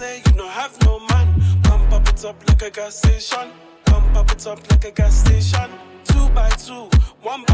Say 0.00 0.22
you 0.24 0.32
don't 0.32 0.48
have 0.48 0.74
no 0.82 0.98
man. 1.10 1.28
Pump 1.62 1.92
up 1.92 2.08
it 2.08 2.24
up 2.24 2.36
like 2.48 2.62
a 2.62 2.70
gas 2.70 2.96
station. 2.96 3.46
Pump 3.84 4.16
up 4.16 4.30
it 4.32 4.46
up 4.46 4.60
like 4.70 4.84
a 4.86 4.90
gas 4.90 5.14
station. 5.24 5.70
Two 6.04 6.26
by 6.30 6.48
two, 6.64 6.88
one 7.20 7.44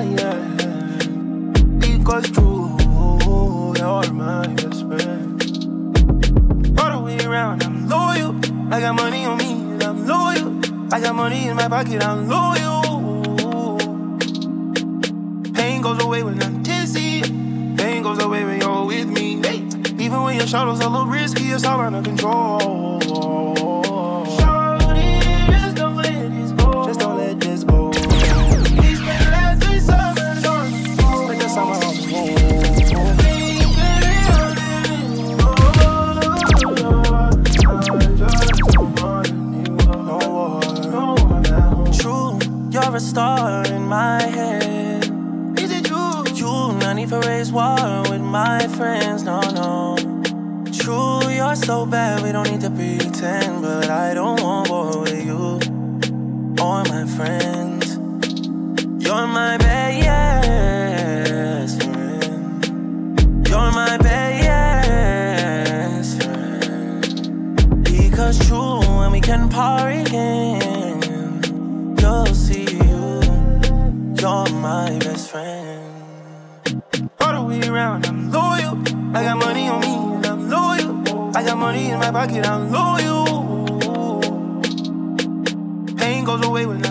yeah, 0.00 0.56
yeah. 0.60 1.06
Because 1.78 2.30
true, 2.30 2.76
you're 3.76 4.12
my 4.12 4.46
best 4.54 4.86
friend. 4.86 5.42
All 6.78 6.90
the 6.90 7.02
way 7.04 7.18
around, 7.24 7.62
I'm 7.62 7.88
loyal. 7.88 8.34
I 8.72 8.80
got 8.80 8.94
money 8.94 9.24
on 9.24 9.38
me, 9.38 9.52
and 9.52 9.82
I'm 9.82 10.06
loyal. 10.06 10.60
I 10.92 11.00
got 11.00 11.14
money 11.14 11.48
in 11.48 11.56
my 11.56 11.68
pocket, 11.68 12.02
I'm 12.02 12.28
loyal. 12.28 13.78
Pain 15.54 15.82
goes 15.82 16.02
away 16.02 16.22
when 16.22 16.42
I'm 16.42 16.62
tipsy. 16.62 17.22
Pain 17.76 18.02
goes 18.02 18.22
away 18.22 18.44
when 18.44 18.60
you're 18.60 18.84
with 18.86 19.08
me. 19.08 19.40
Hey, 19.46 19.58
even 20.04 20.22
when 20.22 20.36
your 20.36 20.46
shadow's 20.46 20.80
a 20.80 20.88
little 20.88 21.06
risky, 21.06 21.44
it's 21.50 21.64
all 21.64 21.80
under 21.80 22.02
control. 22.02 22.97
A 42.98 43.00
star 43.00 43.64
in 43.66 43.84
my 43.86 44.20
head. 44.20 45.04
Is 45.56 45.70
it 45.70 45.84
true? 45.84 46.24
You, 46.34 46.72
not 46.78 46.94
need 46.96 47.08
for 47.08 47.20
raise 47.20 47.52
war 47.52 48.02
with 48.10 48.20
my 48.20 48.66
friends, 48.76 49.22
no, 49.22 49.38
no. 49.60 49.96
True, 50.72 51.30
you're 51.30 51.54
so 51.54 51.86
bad, 51.86 52.24
we 52.24 52.32
don't 52.32 52.50
need 52.50 52.60
to 52.62 52.70
pretend. 52.70 53.62
But 53.62 53.88
I 53.88 54.14
don't 54.14 54.42
want 54.42 54.68
war 54.68 55.00
with 55.02 55.24
you 55.24 55.60
or 56.60 56.82
my 56.92 57.04
friends. 57.16 57.86
You're 59.04 59.28
my 59.28 59.56
best 59.58 60.07
money 81.58 81.90
in 81.90 81.98
my 81.98 82.10
pocket, 82.12 82.46
I'm 82.46 82.70
loyal. 82.70 83.26
Pain 85.96 86.24
goes 86.24 86.44
away 86.46 86.66
when 86.66 86.84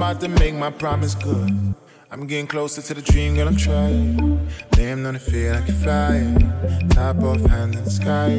about 0.00 0.18
to 0.18 0.28
make 0.28 0.54
my 0.54 0.70
promise 0.70 1.14
good. 1.14 1.74
I'm 2.10 2.26
getting 2.26 2.46
closer 2.46 2.80
to 2.80 2.94
the 2.94 3.02
dream, 3.02 3.36
girl. 3.36 3.48
I'm 3.48 3.54
trying. 3.54 4.48
Damn, 4.70 5.04
on 5.04 5.12
the 5.12 5.20
feel 5.20 5.52
like 5.52 5.66
can 5.66 5.74
fly. 5.74 6.16
it. 6.16 6.90
Top 6.92 7.22
off, 7.22 7.44
hands 7.44 7.76
in 7.76 7.84
the 7.84 7.90
sky. 7.90 8.32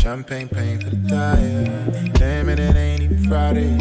Champagne 0.00 0.48
paying 0.48 0.80
for 0.80 0.88
the 0.88 0.96
diet. 0.96 2.14
Damn 2.14 2.48
it, 2.48 2.58
it 2.58 2.74
ain't 2.74 3.02
even 3.02 3.22
Friday. 3.28 3.76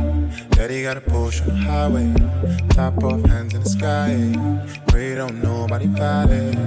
Daddy 0.50 0.84
got 0.84 0.98
a 0.98 1.00
Porsche 1.00 1.48
on 1.48 1.48
the 1.48 1.64
highway. 1.72 2.68
Top 2.72 3.02
off, 3.02 3.24
hands 3.24 3.54
in 3.54 3.64
the 3.64 3.70
sky. 3.70 4.12
Pray 4.88 5.16
don't 5.16 5.42
nobody 5.42 5.88
violate. 5.88 6.58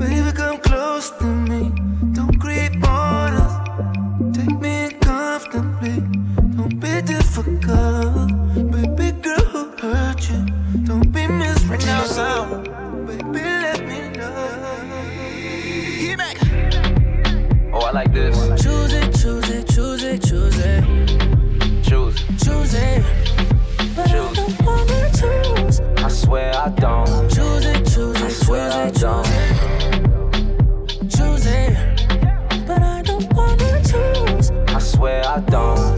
Baby, 0.00 0.32
come 0.32 0.58
close 0.62 1.10
to 1.18 1.26
me. 1.50 1.70
Don't 2.14 2.40
create 2.40 2.80
borders. 2.80 3.54
Take 4.32 4.58
me 4.58 4.86
in 4.86 4.98
comfortably. 5.00 6.00
Don't 6.56 6.80
be 6.80 7.02
difficult. 7.02 8.17
Be. 11.70 11.84
Now 11.84 12.04
sound. 12.04 12.64
Baby, 13.06 13.38
let 13.38 13.86
me 13.86 14.00
love. 14.18 14.88
Get 15.98 16.18
back. 16.18 16.36
Oh, 17.72 17.80
I 17.80 17.90
like 17.92 18.12
this. 18.12 18.36
Choose 18.62 18.92
it, 18.92 19.14
choose 19.14 19.50
it, 19.50 19.68
choose 19.68 20.02
it, 20.02 20.22
choose 20.22 20.58
it, 20.58 20.84
Choose, 21.82 22.16
choose 22.42 22.74
it. 22.74 23.04
But 23.94 24.08
I 24.08 24.12
don't 24.12 24.62
wanna 24.62 25.10
choose. 25.12 25.80
I 25.80 26.08
swear 26.08 26.54
I 26.56 26.68
don't. 26.70 27.27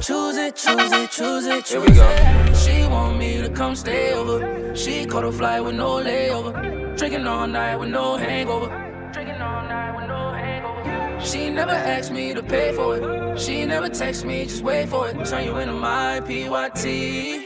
Choose 0.01 0.37
it, 0.39 0.57
choose 0.57 0.93
it, 0.93 1.11
choose 1.11 1.47
it, 1.47 1.69
Here 1.69 1.81
we 1.81 1.89
go. 1.89 2.09
it. 2.09 2.57
She 2.57 2.87
want 2.87 3.19
me 3.19 3.41
to 3.43 3.51
come 3.51 3.77
stay 3.77 4.15
over. 4.15 4.75
She 4.75 5.05
caught 5.05 5.25
a 5.25 5.33
flight 5.33 5.63
with 5.63 5.75
no 5.75 5.97
layover. 6.01 6.97
Drinking 6.97 7.27
all 7.27 7.47
night 7.47 7.77
with 7.77 7.91
no 7.91 8.17
hangover. 8.17 8.69
Drinking 9.13 9.41
all 9.43 9.63
night 9.65 9.95
with 9.97 10.09
no 10.09 10.33
hangover. 10.33 11.21
She 11.25 11.51
never 11.51 11.73
asked 11.73 12.13
me 12.13 12.33
to 12.33 12.43
pay 12.43 12.73
for 12.73 12.97
it. 12.97 13.39
She 13.39 13.67
never 13.67 13.89
text 13.91 14.25
me, 14.25 14.45
just 14.45 14.63
wait 14.63 14.89
for 14.89 15.09
it. 15.09 15.23
Turn 15.27 15.45
you 15.45 15.57
into 15.59 15.75
my 15.75 16.21
PYT. 16.21 16.85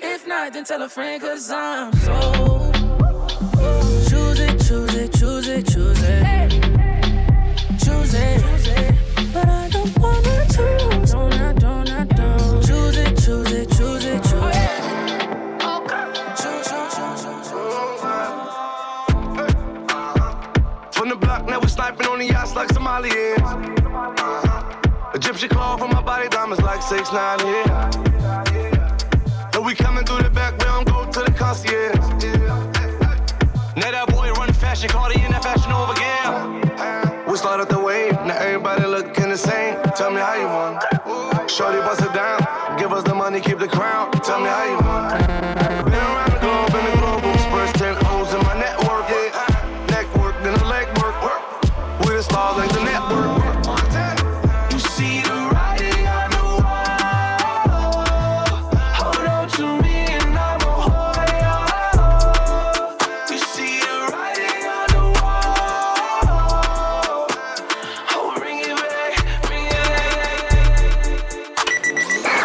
If 0.03 0.27
not, 0.29 0.53
then 0.53 0.65
tell 0.65 0.83
a 0.83 0.89
friend, 0.89 1.21
cause 1.21 1.51
I'm 1.51 1.93
so. 1.95 2.71
Choose 4.09 4.41
it, 4.41 4.61
choose 4.61 4.95
it, 4.95 5.13
choose 5.13 5.49
it, 5.49 5.67
choose 5.67 5.91
it. 5.91 5.94
Like 23.01 23.13
Somalians. 23.13 23.85
Egyptian 25.15 25.49
claw 25.49 25.77
from 25.77 25.91
my 25.91 26.01
body, 26.01 26.29
diamonds 26.29 26.63
like 26.63 26.83
6 26.83 27.13
9 27.13 27.39
here. 27.41 27.65
And 29.55 29.65
we 29.65 29.75
coming 29.75 30.05
through 30.05 30.23
the 30.23 30.31
back, 30.31 30.53
we 30.53 30.65
don't 30.65 30.87
go 30.87 31.05
to 31.11 31.21
the 31.21 31.33
concierge. 31.33 31.97
Now 33.77 33.91
that 33.91 34.07
boy 34.09 34.31
run 34.33 34.53
fashion, 34.53 34.89
Cardi 34.89 35.21
in 35.21 35.31
that 35.33 35.43
fashion 35.43 35.73
over 35.73 35.93
again. 35.93 36.71
Uh-huh. 36.79 37.31
We 37.31 37.37
started 37.37 37.69
the 37.69 37.81
wave, 37.81 38.13
now 38.13 38.37
everybody 38.37 38.87
looking 38.87 39.31
the 39.31 39.39
same. 39.39 39.81
Tell 39.97 40.11
me 40.11 40.21
how 40.21 40.35
you 40.35 40.47
want. 40.47 41.51
Shorty 41.51 41.79
bust 41.79 42.03
it 42.03 42.13
down, 42.13 42.41
give 42.79 42.93
us 42.93 43.05
the 43.05 43.15
money, 43.15 43.41
keep 43.41 43.59
the 43.59 43.69
crown. 43.69 44.11
Tell 44.13 44.41
me 44.41 44.47
how 44.47 44.65
you 44.65 44.75
want. 44.75 44.84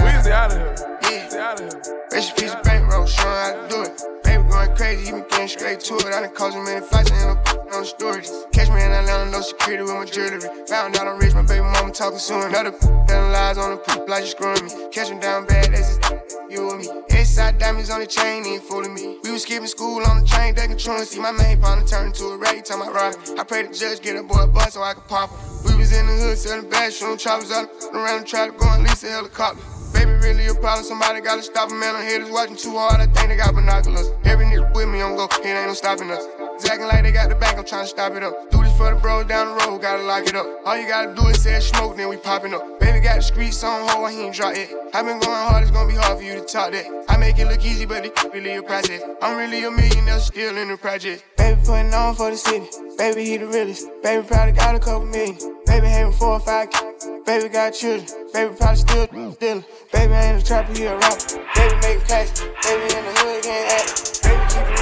Weezy 0.00 0.30
out 0.30 0.50
of 0.50 0.56
here. 0.56 0.74
Weezy 1.02 1.36
out 1.36 1.60
of 1.60 1.68
here. 1.68 1.78
Rest 2.10 2.30
in 2.30 2.36
peace, 2.36 2.54
bankroll, 2.64 3.04
showing 3.04 3.28
how 3.28 3.52
to 3.52 3.68
do 3.68 3.82
it. 3.82 4.02
Baby 4.24 4.44
going 4.48 4.74
crazy, 4.76 5.04
he 5.04 5.10
been 5.12 5.26
getting 5.28 5.48
straight 5.48 5.80
to 5.80 5.94
it. 5.94 6.06
I 6.06 6.22
done 6.22 6.34
caused 6.34 6.56
him 6.56 6.64
many 6.64 6.86
fights, 6.86 7.12
I 7.12 7.16
end 7.20 7.36
up 7.36 7.46
on 7.74 7.80
the 7.82 7.84
stories. 7.84 8.32
Catch 8.52 8.70
me 8.70 8.82
in 8.82 8.90
Atlanta, 8.90 9.30
no 9.30 9.42
security 9.42 9.82
with 9.82 9.92
my 9.92 10.06
jewelry. 10.06 10.40
Found 10.68 10.96
out 10.96 11.06
I'm 11.06 11.18
rich, 11.18 11.34
my 11.34 11.42
baby 11.42 11.60
mama 11.60 11.92
talking 11.92 12.18
soon. 12.18 12.44
Another 12.44 12.70
telling 13.06 13.30
lies 13.30 13.58
on 13.58 13.72
the 13.72 13.76
poop 13.76 14.08
like 14.08 14.22
you 14.22 14.30
screwing 14.30 14.64
me. 14.64 14.70
Catch 14.90 15.10
him 15.10 15.20
down 15.20 15.44
bad, 15.44 15.70
that's 15.70 15.98
just 15.98 16.23
you 16.54 16.70
and 16.70 16.80
me. 16.80 16.88
Inside 17.10 17.58
diamonds 17.58 17.90
on 17.90 18.00
the 18.00 18.06
chain, 18.06 18.46
ain't 18.46 18.62
fooling 18.62 18.94
me. 18.94 19.18
We 19.22 19.32
was 19.32 19.42
skipping 19.42 19.66
school 19.66 20.02
on 20.06 20.20
the 20.20 20.26
train, 20.26 20.54
they 20.54 20.66
controlling. 20.66 21.04
See 21.04 21.20
my 21.20 21.32
main 21.32 21.60
partner 21.60 21.84
turn 21.84 22.06
into 22.06 22.26
a 22.26 22.38
rag, 22.38 22.64
time 22.64 22.80
I 22.82 23.10
it. 23.10 23.38
I 23.38 23.44
pray 23.44 23.66
the 23.66 23.74
judge 23.74 24.00
get 24.00 24.16
a 24.16 24.22
boy 24.22 24.44
a 24.44 24.46
bus 24.46 24.74
so 24.74 24.82
I 24.82 24.94
could 24.94 25.08
pop 25.08 25.30
him. 25.30 25.38
We 25.66 25.76
was 25.76 25.92
in 25.92 26.06
the 26.06 26.12
hood 26.12 26.38
selling 26.38 26.70
shooting 26.92 27.18
choppers 27.18 27.50
out 27.50 27.68
around 27.92 28.20
the 28.20 28.26
trap, 28.26 28.56
going 28.56 28.84
least 28.84 29.02
a 29.04 29.08
helicopter. 29.08 29.62
Baby, 29.92 30.12
really 30.12 30.46
a 30.46 30.54
problem. 30.54 30.84
Somebody 30.84 31.20
gotta 31.20 31.42
stop 31.42 31.70
him, 31.70 31.80
man. 31.80 31.96
I'm 31.96 32.02
haters 32.02 32.30
watching 32.30 32.56
too 32.56 32.78
hard. 32.78 33.00
I 33.00 33.06
think 33.06 33.28
they 33.28 33.36
got 33.36 33.54
binoculars. 33.54 34.10
Every 34.24 34.46
nigga 34.46 34.74
with 34.74 34.88
me 34.88 35.00
on 35.00 35.16
go, 35.16 35.24
it 35.24 35.46
ain't 35.46 35.68
no 35.68 35.74
stopping 35.74 36.10
us. 36.10 36.43
Acting 36.62 36.86
like 36.86 37.02
they 37.02 37.12
got 37.12 37.28
the 37.28 37.34
bank, 37.34 37.58
I'm 37.58 37.64
trying 37.64 37.84
to 37.84 37.88
stop 37.88 38.12
it 38.14 38.22
up. 38.22 38.50
Do 38.50 38.62
this 38.62 38.76
for 38.76 38.92
the 38.92 39.00
bros 39.00 39.26
down 39.26 39.46
the 39.46 39.64
road, 39.64 39.82
gotta 39.82 40.02
lock 40.02 40.26
it 40.26 40.34
up. 40.34 40.46
All 40.64 40.76
you 40.76 40.88
gotta 40.88 41.14
do 41.14 41.26
is 41.28 41.42
say 41.42 41.60
smoke, 41.60 41.96
then 41.96 42.08
we 42.08 42.16
popping 42.16 42.54
up. 42.54 42.80
Baby 42.80 43.00
got 43.00 43.16
the 43.16 43.22
streets 43.22 43.62
on 43.62 43.88
hold, 43.88 44.10
he 44.10 44.22
ain't 44.22 44.34
drop 44.34 44.54
it. 44.54 44.70
I 44.92 45.02
been 45.02 45.20
going 45.20 45.46
hard, 45.48 45.62
it's 45.62 45.70
gonna 45.70 45.88
be 45.88 45.94
hard 45.94 46.18
for 46.18 46.24
you 46.24 46.34
to 46.34 46.44
talk 46.44 46.72
that. 46.72 46.86
I 47.08 47.16
make 47.16 47.38
it 47.38 47.46
look 47.46 47.64
easy, 47.64 47.86
but 47.86 48.06
it 48.06 48.12
really 48.32 48.54
a 48.54 48.62
process. 48.62 49.02
I'm 49.20 49.36
really 49.36 49.64
a 49.64 49.70
millionaire, 49.70 50.18
still 50.20 50.56
in 50.56 50.68
the 50.68 50.76
project. 50.76 51.24
Baby 51.36 51.60
putting 51.64 51.94
on 51.94 52.14
for 52.14 52.30
the 52.30 52.36
city. 52.36 52.66
Baby, 52.98 53.24
he 53.24 53.36
the 53.36 53.46
realest. 53.46 53.88
Baby 54.02 54.26
probably 54.26 54.52
got 54.52 54.74
a 54.74 54.78
couple 54.78 55.06
million. 55.06 55.36
Baby 55.66 55.86
having 55.88 56.12
four 56.12 56.34
or 56.34 56.40
five 56.40 56.70
kids. 56.70 57.08
Baby 57.26 57.48
got 57.48 57.70
children. 57.74 58.06
Baby 58.32 58.54
probably 58.56 58.76
still 58.76 59.06
dealing. 59.06 59.64
Baby 59.92 60.12
ain't 60.14 60.42
a 60.42 60.44
trapper, 60.44 60.72
he 60.72 60.84
a 60.84 60.96
rapper. 60.96 61.38
Baby 61.54 61.74
making 61.82 62.06
cash. 62.06 62.40
Baby 62.40 62.94
in 62.94 63.04
the 63.04 63.12
hood 63.20 63.42
getting 63.42 63.70
at. 63.70 64.20
Baby 64.22 64.44
keep 64.48 64.73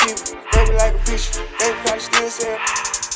his 0.00 0.24
people. 0.24 0.40
Baby 0.52 0.72
like 0.76 0.94
a 0.94 0.98
preacher. 1.04 1.40
Baby 1.58 1.76
probably 1.84 2.00
still 2.00 2.30
sell. 2.30 2.58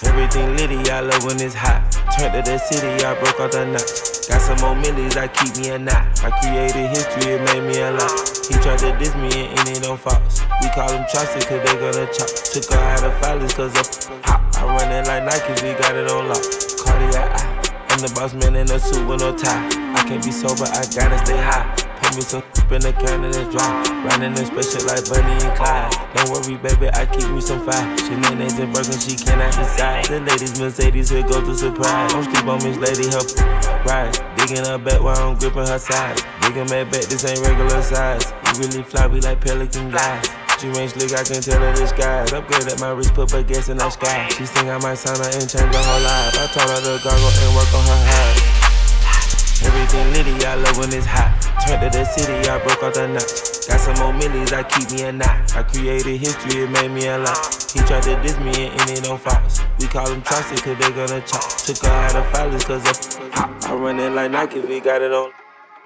Everything 0.04 0.56
litty, 0.56 0.90
I 0.90 1.00
love 1.00 1.24
when 1.24 1.40
it's 1.40 1.54
hot. 1.54 1.80
Turned 2.16 2.34
to 2.34 2.42
the 2.44 2.58
city, 2.58 3.04
I 3.04 3.14
broke 3.16 3.40
all 3.40 3.48
the 3.48 3.64
knots. 3.64 4.28
Got 4.28 4.40
some 4.42 4.60
more 4.60 4.76
millies, 4.76 5.16
I 5.16 5.28
keep 5.28 5.56
me 5.56 5.70
a 5.70 5.78
knot. 5.78 6.04
I 6.22 6.30
created 6.40 6.92
history, 6.92 7.32
it 7.34 7.42
made 7.48 7.64
me 7.64 7.80
a 7.80 7.92
lot. 7.92 8.12
He 8.48 8.54
tried 8.60 8.78
to 8.84 8.92
diss 8.98 9.14
me 9.16 9.48
and 9.48 9.58
end 9.68 9.80
it 9.80 9.86
on 9.88 9.96
Fox. 9.96 10.44
We 10.60 10.68
call 10.76 10.92
him 10.92 11.04
Chaucer 11.08 11.40
cause 11.40 11.62
they 11.64 11.74
gonna 11.80 12.04
chop. 12.12 12.28
Took 12.28 12.68
her 12.72 12.82
out 12.92 13.04
of 13.04 13.12
filers 13.24 13.54
cause 13.56 13.72
of 13.72 13.88
hop. 14.24 14.42
I 14.56 14.64
run 14.64 14.92
it 14.92 15.06
like 15.08 15.24
Nike, 15.24 15.64
we 15.64 15.72
got 15.80 15.96
it 15.96 16.10
on 16.10 16.28
lock. 16.28 16.44
Cardiac. 16.84 17.56
I'm 17.88 18.00
the 18.00 18.12
boss 18.14 18.34
man 18.34 18.56
in 18.56 18.70
a 18.70 18.78
suit 18.78 19.06
with 19.08 19.20
no 19.20 19.34
tie. 19.36 19.68
I 19.96 20.04
can't 20.06 20.22
be 20.22 20.30
sober, 20.30 20.68
I 20.68 20.84
gotta 20.92 21.16
stay 21.24 21.40
high. 21.40 21.85
Me 22.16 22.22
some 22.22 22.42
in 22.72 22.80
the 22.80 22.96
can 22.96 23.28
and 23.28 23.36
it's 23.36 23.52
dry. 23.52 23.68
Riding 24.08 24.32
in 24.40 24.46
special 24.48 24.88
like 24.88 25.04
Bonnie 25.04 25.36
and 25.36 25.52
Clyde. 25.52 25.92
Don't 26.16 26.32
worry, 26.32 26.56
baby, 26.56 26.88
I 26.96 27.04
keep 27.04 27.28
me 27.28 27.44
some 27.44 27.60
fire. 27.60 27.84
She 28.08 28.16
names 28.16 28.56
and 28.56 28.72
broken, 28.72 28.96
she 28.96 29.20
cannot 29.20 29.52
decide. 29.52 30.08
The 30.08 30.24
ladies, 30.24 30.56
Mercedes, 30.56 31.12
here 31.12 31.28
go 31.28 31.44
to 31.44 31.52
surprise. 31.52 32.16
Don't 32.16 32.24
sleep 32.24 32.48
on 32.48 32.56
Miss 32.64 32.80
Lady, 32.80 33.12
help 33.12 33.28
ride. 33.84 34.16
Digging 34.40 34.64
her 34.64 34.80
back 34.80 35.04
while 35.04 35.28
I'm 35.28 35.36
gripping 35.36 35.68
her 35.68 35.76
side. 35.76 36.16
Digging 36.40 36.64
my 36.72 36.88
back, 36.88 37.04
this 37.04 37.20
ain't 37.28 37.44
regular 37.44 37.84
size. 37.84 38.32
You 38.48 38.64
really 38.64 38.82
fly, 38.82 39.06
we 39.12 39.20
like 39.20 39.44
pelican 39.44 39.92
guys. 39.92 40.24
She 40.56 40.72
ain't 40.72 40.96
slick, 40.96 41.12
I 41.12 41.20
can 41.20 41.44
tell 41.44 41.60
her 41.60 41.74
disguise. 41.76 42.32
Upgrade 42.32 42.64
at 42.64 42.80
my 42.80 42.96
wrist, 42.96 43.12
put 43.12 43.28
her 43.36 43.44
gas 43.44 43.68
in 43.68 43.76
the 43.76 43.90
sky. 43.92 44.24
She 44.32 44.48
think 44.48 44.72
I 44.72 44.80
might 44.80 44.96
sign 44.96 45.20
her 45.20 45.28
and 45.36 45.44
change 45.44 45.68
her 45.68 45.84
whole 45.84 46.00
life. 46.00 46.32
I 46.32 46.48
told 46.48 46.64
her 46.64 46.80
to 46.80 46.96
gargle 47.04 47.28
and 47.28 47.52
work 47.52 47.68
on 47.76 47.84
her 47.84 48.00
heart. 48.08 48.65
Everything 49.64 50.12
litty, 50.12 50.44
I 50.44 50.54
love 50.56 50.76
when 50.78 50.92
it's 50.92 51.06
hot. 51.06 51.32
Turned 51.64 51.80
to 51.80 51.98
the 51.98 52.04
city, 52.04 52.48
I 52.48 52.58
broke 52.62 52.82
out 52.82 52.94
the 52.94 53.08
notch. 53.08 53.68
Got 53.68 53.80
some 53.80 53.96
more 53.98 54.12
millies, 54.12 54.52
I 54.52 54.62
keep 54.62 54.90
me 54.92 55.02
a 55.04 55.12
knot. 55.12 55.56
I 55.56 55.62
created 55.62 56.18
history, 56.18 56.62
it 56.62 56.70
made 56.70 56.90
me 56.90 57.06
a 57.06 57.18
lot. 57.18 57.38
He 57.72 57.80
tried 57.80 58.02
to 58.04 58.20
diss 58.22 58.38
me 58.40 58.68
and 58.68 58.80
end 58.80 58.90
it 58.90 59.08
on 59.08 59.18
Fox. 59.18 59.62
We 59.80 59.86
call 59.86 60.08
him 60.08 60.22
Chaucer, 60.22 60.56
cause 60.56 60.78
they 60.78 60.90
gonna 60.92 61.20
chop. 61.22 61.48
Took 61.64 61.78
her 61.78 61.90
out 61.90 62.16
of 62.16 62.24
filers, 62.32 62.66
cause 62.66 62.84
of 62.84 63.32
hop. 63.32 63.50
I 63.64 63.74
run 63.74 63.98
it 63.98 64.10
like 64.10 64.30
Nike, 64.30 64.60
we 64.60 64.80
got 64.80 65.02
it 65.02 65.12
on. 65.12 65.32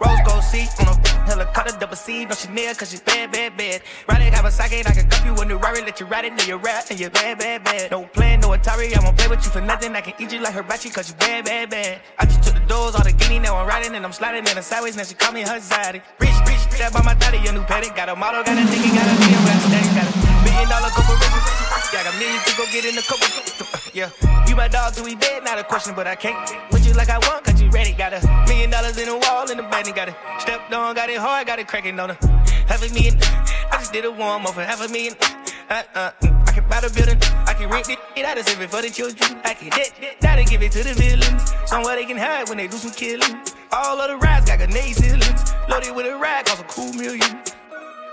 Rose 0.00 0.18
gold 0.24 0.42
seat 0.42 0.70
on 0.80 0.88
a 0.88 0.94
helicopter, 1.28 1.76
double 1.78 1.96
C, 1.96 2.24
no 2.24 2.34
Chanel, 2.34 2.74
cause 2.74 2.90
she's 2.90 3.00
bad, 3.00 3.30
bad, 3.30 3.56
bad. 3.56 3.82
Ride 4.08 4.22
it, 4.22 4.32
have 4.32 4.46
a 4.46 4.50
socket, 4.50 4.88
I 4.88 4.92
can 4.92 5.08
cup 5.08 5.24
you 5.26 5.34
in 5.42 5.48
the 5.48 5.56
Rari, 5.56 5.82
let 5.82 6.00
you 6.00 6.06
ride 6.06 6.24
it, 6.24 6.32
know 6.32 6.44
you're 6.44 6.58
rap, 6.58 6.84
and 6.90 6.98
you're 6.98 7.10
bad, 7.10 7.38
bad, 7.38 7.64
bad. 7.64 7.90
No 7.90 8.06
plan, 8.06 8.40
no 8.40 8.48
Atari, 8.48 8.96
I 8.96 9.04
won't 9.04 9.18
play 9.18 9.28
with 9.28 9.44
you 9.44 9.50
for 9.50 9.60
nothing, 9.60 9.94
I 9.94 10.00
can 10.00 10.14
eat 10.18 10.32
you 10.32 10.40
like 10.40 10.54
hibachi, 10.54 10.88
cause 10.88 11.10
you 11.10 11.16
bad, 11.16 11.44
bad, 11.44 11.68
bad. 11.68 12.00
I 12.18 12.24
just 12.24 12.42
took 12.42 12.54
the 12.54 12.60
doors, 12.60 12.94
all 12.94 13.04
the 13.04 13.12
guinea, 13.12 13.40
now 13.40 13.56
I'm 13.56 13.68
riding, 13.68 13.94
and 13.94 14.04
I'm 14.04 14.12
sliding 14.12 14.46
in 14.46 14.56
the 14.56 14.62
sideways, 14.62 14.96
now 14.96 15.04
she 15.04 15.14
call 15.14 15.32
me 15.32 15.42
her 15.42 15.60
zaddy. 15.60 16.00
Reach, 16.18 16.38
reach, 16.48 16.64
that 16.78 16.92
by 16.94 17.02
my 17.02 17.14
daddy, 17.14 17.46
a 17.46 17.52
new 17.52 17.62
paddock, 17.62 17.94
got 17.94 18.08
a 18.08 18.16
model, 18.16 18.42
got 18.42 18.56
a 18.56 18.62
nigga, 18.62 18.88
got 18.96 19.04
a 19.04 19.14
million 19.20 19.44
rap 19.44 19.60
stack, 19.68 19.84
got 19.92 20.08
a 20.08 20.44
million 20.48 20.68
dollar 20.68 20.88
corporation, 20.96 21.59
I 22.00 22.02
got 22.02 22.16
millions 22.18 22.44
to 22.44 22.56
go 22.56 22.64
get 22.72 22.86
in 22.86 22.94
the 22.96 23.02
couple, 23.04 23.28
yeah. 23.92 24.08
You 24.48 24.56
my 24.56 24.68
dog 24.68 24.94
till 24.94 25.04
we 25.04 25.16
dead, 25.16 25.44
not 25.44 25.58
a 25.58 25.64
question, 25.64 25.94
but 25.94 26.06
I 26.06 26.14
can't 26.14 26.32
with 26.72 26.86
you 26.86 26.94
like 26.94 27.10
I 27.10 27.18
want, 27.18 27.44
cause 27.44 27.60
you 27.60 27.68
ready, 27.68 27.92
got 27.92 28.14
a 28.14 28.26
million 28.48 28.70
dollars 28.70 28.96
in 28.96 29.04
the 29.04 29.18
wall, 29.18 29.50
in 29.50 29.58
the 29.58 29.64
bank, 29.64 29.94
got 29.94 30.08
it 30.08 30.14
stepped 30.38 30.72
on, 30.72 30.94
got 30.94 31.10
it 31.10 31.18
hard, 31.18 31.46
got 31.46 31.58
it 31.58 31.68
cracking 31.68 32.00
on 32.00 32.08
her. 32.08 32.18
Half 32.68 32.88
a 32.88 32.94
million, 32.94 33.18
I 33.70 33.76
just 33.84 33.92
did 33.92 34.06
a 34.06 34.10
warm 34.10 34.46
up 34.46 34.54
for 34.54 34.62
half 34.62 34.80
a 34.80 34.90
million. 34.90 35.12
Uh, 35.68 35.82
uh, 35.94 36.10
I 36.22 36.52
can 36.52 36.66
buy 36.70 36.80
the 36.80 36.88
building, 36.88 37.20
I 37.44 37.52
can 37.52 37.68
rent 37.68 37.90
it, 37.90 37.98
it 38.16 38.24
out 38.24 38.38
of 38.38 38.48
save 38.48 38.62
it 38.62 38.70
for 38.70 38.80
the 38.80 38.88
children. 38.88 39.38
I 39.44 39.52
can 39.52 39.68
debt, 39.68 39.92
gotta 40.22 40.44
give 40.44 40.62
it 40.62 40.72
to 40.72 40.82
the 40.82 40.94
villains. 40.94 41.52
Somewhere 41.68 41.96
they 41.96 42.06
can 42.06 42.16
hide 42.16 42.48
when 42.48 42.56
they 42.56 42.66
do 42.66 42.78
some 42.78 42.92
killing. 42.92 43.44
All 43.72 44.00
of 44.00 44.08
the 44.08 44.16
rides 44.16 44.46
got 44.46 44.56
grenade 44.56 44.96
ceilings, 44.96 45.52
loaded 45.68 45.94
with 45.94 46.06
a 46.06 46.16
rag, 46.16 46.46
cost 46.46 46.62
a 46.62 46.64
cool 46.64 46.94
million. 46.94 47.28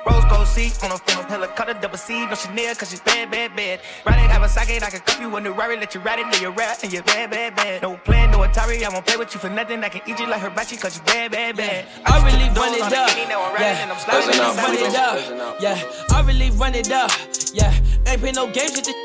Rose 0.08 0.24
gold 0.26 0.48
seat 0.48 0.72
on 0.84 0.92
a 0.92 0.98
phone, 0.98 1.26
helicopter, 1.26 1.74
double 1.74 1.98
C, 1.98 2.26
no 2.26 2.36
Chanel, 2.36 2.74
cause 2.76 2.92
she's 2.92 3.02
bad, 3.02 3.30
bad, 3.30 3.54
bad. 3.58 3.82
Ride 4.06 4.24
it, 4.24 4.32
have 4.32 4.42
a 4.42 4.48
socket, 4.48 4.82
I 4.82 4.90
can 4.90 5.02
cup 5.02 5.20
you 5.20 5.36
in 5.36 5.44
the 5.44 5.52
Rari, 5.52 5.76
let 5.76 5.94
you 5.94 6.00
ride 6.00 6.20
it, 6.20 6.28
know 6.28 6.40
you're 6.40 6.52
rap, 6.52 6.78
and 6.82 6.94
you're 6.94 7.04
bad, 7.04 7.30
bad, 7.30 7.56
bad. 7.58 7.82
No 7.82 7.98
plan, 7.98 8.32
no 8.32 8.40
Atari, 8.40 8.84
I 8.84 8.90
won't 8.90 9.06
play 9.06 9.18
with 9.18 9.34
you 9.34 9.40
for 9.42 9.50
nothing, 9.50 9.84
I 9.84 9.90
can 9.90 10.02
eat 10.08 10.18
you 10.18 10.28
like 10.28 10.40
hibachi, 10.42 10.78
cause 10.78 10.98
you 10.98 11.04
bad, 11.04 11.32
bad, 11.32 11.58
bad. 11.58 11.86
I 12.06 12.24
really 12.24 12.48
run 12.56 12.74
it 12.74 12.84
up. 12.84 13.10
Yeah, 13.60 13.92
I 14.08 14.24
really 14.26 14.48
run 14.56 14.76
it 14.80 14.96
up. 14.96 15.62
Yeah, 15.62 16.16
I 16.16 16.22
really 16.22 16.52
run 16.52 16.76
it 16.76 16.92
up. 16.92 17.12
Yeah, 17.54 17.74
ain't 18.08 18.22
play 18.22 18.32
no 18.32 18.50
games 18.50 18.78
with 18.78 18.86
this. 18.86 18.96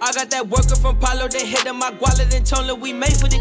I 0.00 0.12
got 0.12 0.30
that 0.30 0.48
worker 0.48 0.76
from 0.76 0.98
Palo, 1.00 1.26
they 1.26 1.46
hit 1.46 1.66
in 1.66 1.76
my 1.76 1.90
wallet 2.00 2.32
and 2.32 2.46
told 2.46 2.66
her 2.66 2.76
we 2.76 2.92
made 2.92 3.16
for 3.16 3.26
this. 3.26 3.40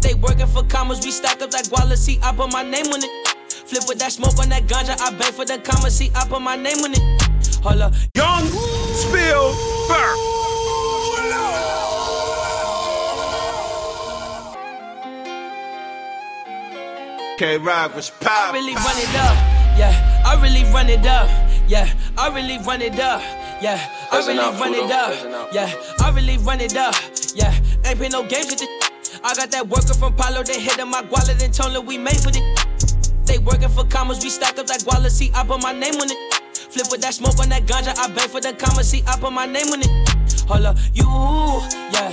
They 0.00 0.14
working 0.14 0.46
for 0.48 0.64
commas, 0.64 1.04
we 1.04 1.12
stack 1.12 1.40
up 1.40 1.50
that 1.50 1.66
guala, 1.66 1.96
see, 1.96 2.18
I 2.20 2.34
put 2.34 2.52
my 2.52 2.64
name 2.64 2.86
on 2.86 3.02
it. 3.02 3.35
Flip 3.66 3.82
with 3.88 3.98
that 3.98 4.12
smoke 4.12 4.38
on 4.38 4.48
that 4.50 4.66
ganja, 4.68 4.94
I 5.00 5.10
beg 5.18 5.34
for 5.34 5.44
the 5.44 5.58
comma, 5.58 5.90
see, 5.90 6.10
I 6.14 6.24
put 6.28 6.40
my 6.40 6.54
name 6.54 6.78
on 6.84 6.92
it. 6.92 7.02
Hold 7.62 7.82
up. 7.82 7.94
Young 8.14 8.46
Spill 8.94 9.52
Burr. 9.88 10.36
K 17.38 17.58
Rock 17.58 17.94
was 17.96 18.12
I 18.22 18.50
really 18.52 18.74
run 18.74 18.96
it 18.96 19.14
up, 19.16 19.36
yeah. 19.76 20.22
I 20.24 20.40
really 20.40 20.62
run 20.72 20.88
it 20.88 21.04
up, 21.04 21.28
yeah. 21.68 21.92
I 22.16 22.28
really 22.28 22.58
run 22.64 22.80
it 22.80 22.98
up, 23.00 23.20
yeah. 23.60 23.90
I 24.12 24.18
really 24.18 24.38
run 24.38 24.74
it 24.74 24.90
up, 24.90 25.52
yeah. 25.52 25.74
I 26.00 26.10
really 26.12 26.38
run 26.38 26.60
it 26.60 26.76
up, 26.76 26.94
yeah. 27.34 27.52
Ain't 27.84 27.98
play 27.98 28.08
no 28.08 28.22
games 28.26 28.46
with 28.46 28.60
this. 28.60 28.68
I 29.24 29.34
got 29.34 29.50
that 29.50 29.68
worker 29.68 29.92
from 29.92 30.14
Palo, 30.14 30.44
they 30.44 30.60
hit 30.60 30.78
in 30.78 30.88
my 30.88 31.02
wallet 31.02 31.42
and 31.42 31.52
told 31.52 31.72
her 31.72 31.80
we 31.80 31.98
made 31.98 32.16
for 32.16 32.30
this. 32.30 32.65
They 33.26 33.38
working 33.38 33.68
for 33.68 33.84
commas, 33.84 34.22
we 34.22 34.30
stack 34.30 34.58
up 34.58 34.66
that 34.66 34.80
guala, 34.80 35.10
see, 35.10 35.30
I 35.34 35.44
put 35.44 35.62
my 35.62 35.72
name 35.72 35.94
on 35.94 36.10
it. 36.10 36.16
Flip 36.54 36.86
with 36.90 37.00
that 37.02 37.14
smoke 37.14 37.38
on 37.40 37.48
that 37.50 37.66
ganja, 37.66 37.96
I 37.98 38.08
beg 38.08 38.30
for 38.30 38.40
the 38.40 38.52
comma, 38.52 38.84
see, 38.84 39.02
I 39.06 39.18
put 39.18 39.32
my 39.32 39.46
name 39.46 39.68
on 39.72 39.80
it. 39.80 39.90
Hold 40.48 40.66
up, 40.66 40.76
you, 40.94 41.06
yeah, 41.90 42.10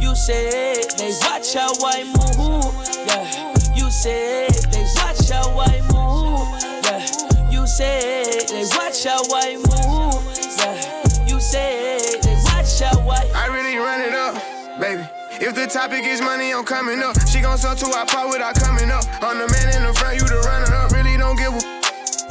you 0.00 0.14
said 0.16 0.90
they 0.98 1.14
watch 1.22 1.54
how 1.54 1.72
I 1.86 2.02
move, 2.04 2.74
yeah. 3.06 3.54
You 3.76 3.90
said 3.90 4.50
they 4.72 4.82
watch 4.96 5.30
how 5.30 5.54
I 5.54 5.80
move, 5.86 6.48
yeah. 6.82 7.06
You 7.50 7.66
said 7.66 8.48
they 8.48 8.64
watch 8.74 9.04
how 9.04 9.22
I 9.32 9.56
move, 9.56 9.65
If 15.38 15.54
the 15.54 15.66
topic 15.66 16.04
is 16.04 16.22
money, 16.22 16.54
I'm 16.54 16.64
coming 16.64 17.02
up. 17.02 17.12
She 17.28 17.40
gon' 17.40 17.58
sell 17.58 17.76
to 17.76 17.86
our 17.92 18.06
part 18.06 18.30
without 18.30 18.56
coming 18.56 18.90
up. 18.90 19.04
I'm 19.20 19.36
the 19.36 19.44
man 19.52 19.68
in 19.76 19.84
the 19.84 19.92
front, 19.92 20.16
you 20.16 20.24
the 20.24 20.40
runner 20.48 20.72
up. 20.72 20.90
Really 20.92 21.16
don't 21.20 21.36
give 21.36 21.52
a 21.52 21.60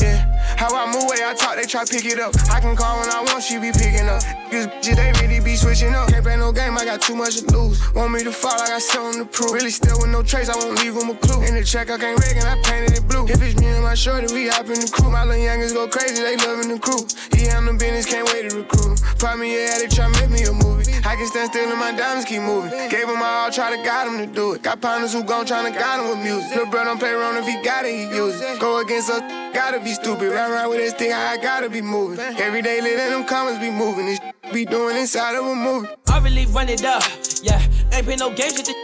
yeah. 0.01 0.25
How 0.57 0.73
I 0.73 0.89
move, 0.89 1.05
way 1.05 1.21
I 1.21 1.37
talk, 1.37 1.55
they 1.55 1.69
try 1.69 1.85
pick 1.85 2.05
it 2.05 2.17
up. 2.17 2.33
I 2.49 2.59
can 2.59 2.75
call 2.75 2.99
when 2.99 3.09
I 3.13 3.21
want, 3.21 3.43
she 3.43 3.61
be 3.61 3.69
picking 3.71 4.09
up. 4.09 4.25
Cause 4.49 4.65
they 4.81 5.13
really 5.21 5.37
be 5.37 5.55
switching 5.55 5.93
up. 5.93 6.09
Can't 6.09 6.25
play 6.25 6.35
no 6.37 6.51
game, 6.51 6.77
I 6.77 6.85
got 6.85 7.01
too 7.01 7.13
much 7.13 7.41
to 7.41 7.45
lose. 7.53 7.77
Want 7.93 8.11
me 8.11 8.23
to 8.23 8.31
fall, 8.31 8.57
I 8.57 8.73
got 8.73 8.81
something 8.81 9.21
to 9.21 9.29
prove. 9.29 9.53
Really 9.53 9.69
still 9.69 10.01
with 10.01 10.09
no 10.09 10.23
trace, 10.23 10.49
I 10.49 10.57
won't 10.57 10.81
leave 10.81 10.95
them 10.95 11.11
a 11.11 11.15
clue. 11.15 11.45
In 11.45 11.53
the 11.53 11.63
check, 11.63 11.91
I 11.91 12.01
can't 12.01 12.17
rig 12.17 12.37
and 12.41 12.49
I 12.49 12.57
painted 12.65 12.97
it 12.97 13.07
blue. 13.07 13.29
If 13.29 13.37
it's 13.37 13.53
me 13.61 13.67
and 13.67 13.83
my 13.83 13.93
shorty, 13.93 14.33
we 14.33 14.49
hop 14.49 14.65
in 14.65 14.81
the 14.81 14.89
crew. 14.89 15.11
My 15.11 15.23
little 15.23 15.43
youngers 15.43 15.73
go 15.73 15.87
crazy, 15.87 16.23
they 16.23 16.37
loving 16.37 16.73
the 16.73 16.79
crew. 16.79 17.05
He 17.37 17.45
handle 17.45 17.77
business, 17.77 18.09
can't 18.09 18.25
wait 18.33 18.49
to 18.49 18.57
recruit 18.57 18.97
him. 18.97 18.97
Probably 19.21 19.53
yeah, 19.53 19.77
they 19.77 19.87
try 19.87 20.09
make 20.17 20.31
me 20.33 20.43
a 20.49 20.53
movie. 20.53 20.84
I 21.05 21.15
can 21.15 21.27
stand 21.27 21.51
still 21.51 21.69
and 21.69 21.79
my 21.79 21.91
diamonds 21.91 22.25
keep 22.25 22.41
moving. 22.41 22.71
Gave 22.89 23.07
him 23.07 23.19
my 23.19 23.45
all, 23.45 23.51
try 23.51 23.69
to 23.69 23.81
guide 23.83 24.07
him 24.07 24.17
to 24.17 24.25
do 24.25 24.53
it. 24.53 24.63
Got 24.63 24.81
partners 24.81 25.13
who 25.13 25.23
gon' 25.23 25.45
tryna 25.45 25.71
guide 25.71 26.01
him 26.01 26.09
with 26.09 26.17
music. 26.25 26.49
Little 26.49 26.65
bro 26.65 26.83
don't 26.83 26.97
play 26.97 27.11
around 27.11 27.37
if 27.37 27.45
he 27.45 27.61
got 27.61 27.85
it, 27.85 27.93
he 27.93 28.03
use 28.09 28.41
it. 28.41 28.59
Go 28.59 28.79
against 28.79 29.11
us, 29.11 29.21
gotta 29.53 29.79
be 29.79 29.93
stupid. 29.93 30.31
Run 30.31 30.51
around 30.51 30.69
with 30.69 30.79
this 30.79 30.93
thing, 30.93 31.13
I 31.13 31.37
gotta 31.37 31.69
be 31.69 31.79
moving. 31.79 32.19
Every 32.19 32.63
day, 32.63 32.81
letting 32.81 33.11
them 33.11 33.23
comments 33.25 33.59
be 33.59 33.69
moving. 33.69 34.07
This 34.07 34.19
be 34.51 34.65
doing 34.65 34.97
inside 34.97 35.35
of 35.37 35.45
a 35.45 35.53
movie. 35.53 35.87
I 36.07 36.17
really 36.19 36.47
run 36.47 36.69
it 36.69 36.83
up, 36.83 37.03
yeah. 37.43 37.61
Ain't 37.93 38.05
play 38.05 38.15
no 38.15 38.33
games 38.33 38.57
with 38.57 38.65
this. 38.65 38.75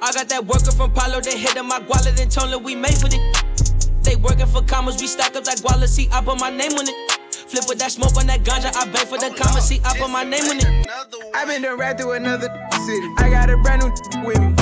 I 0.00 0.12
got 0.12 0.30
that 0.30 0.46
worker 0.46 0.72
from 0.72 0.94
Palo, 0.94 1.20
they 1.20 1.36
hit 1.36 1.56
in 1.56 1.66
my 1.66 1.78
wallet 1.80 2.18
and 2.18 2.30
told 2.30 2.64
we 2.64 2.74
made 2.74 2.96
for 2.96 3.08
this. 3.08 3.20
They 4.02 4.16
working 4.16 4.46
for 4.46 4.62
commas, 4.62 4.98
we 4.98 5.06
stack 5.06 5.36
up 5.36 5.44
that 5.44 5.58
guala, 5.58 5.86
see, 5.86 6.08
I 6.10 6.22
put 6.22 6.40
my 6.40 6.48
name 6.48 6.72
on 6.72 6.88
it. 6.88 7.15
Flip 7.56 7.70
with 7.70 7.78
that 7.78 7.90
smoke 7.90 8.14
on 8.18 8.26
that 8.26 8.44
ganja, 8.44 8.68
I 8.76 8.84
beg 8.92 9.08
for 9.08 9.16
the 9.16 9.32
comma, 9.32 9.62
see, 9.62 9.80
I 9.82 9.96
put 9.96 10.10
my 10.10 10.24
name 10.24 10.44
on 10.44 10.58
it. 10.60 10.86
I 11.34 11.46
been 11.46 11.62
done 11.62 11.78
right 11.78 11.96
through 11.96 12.12
another 12.12 12.52
city. 12.84 13.08
I 13.16 13.30
got 13.30 13.48
a 13.48 13.56
brand 13.56 13.80
new 13.80 13.88
with 14.28 14.36
me. 14.36 14.52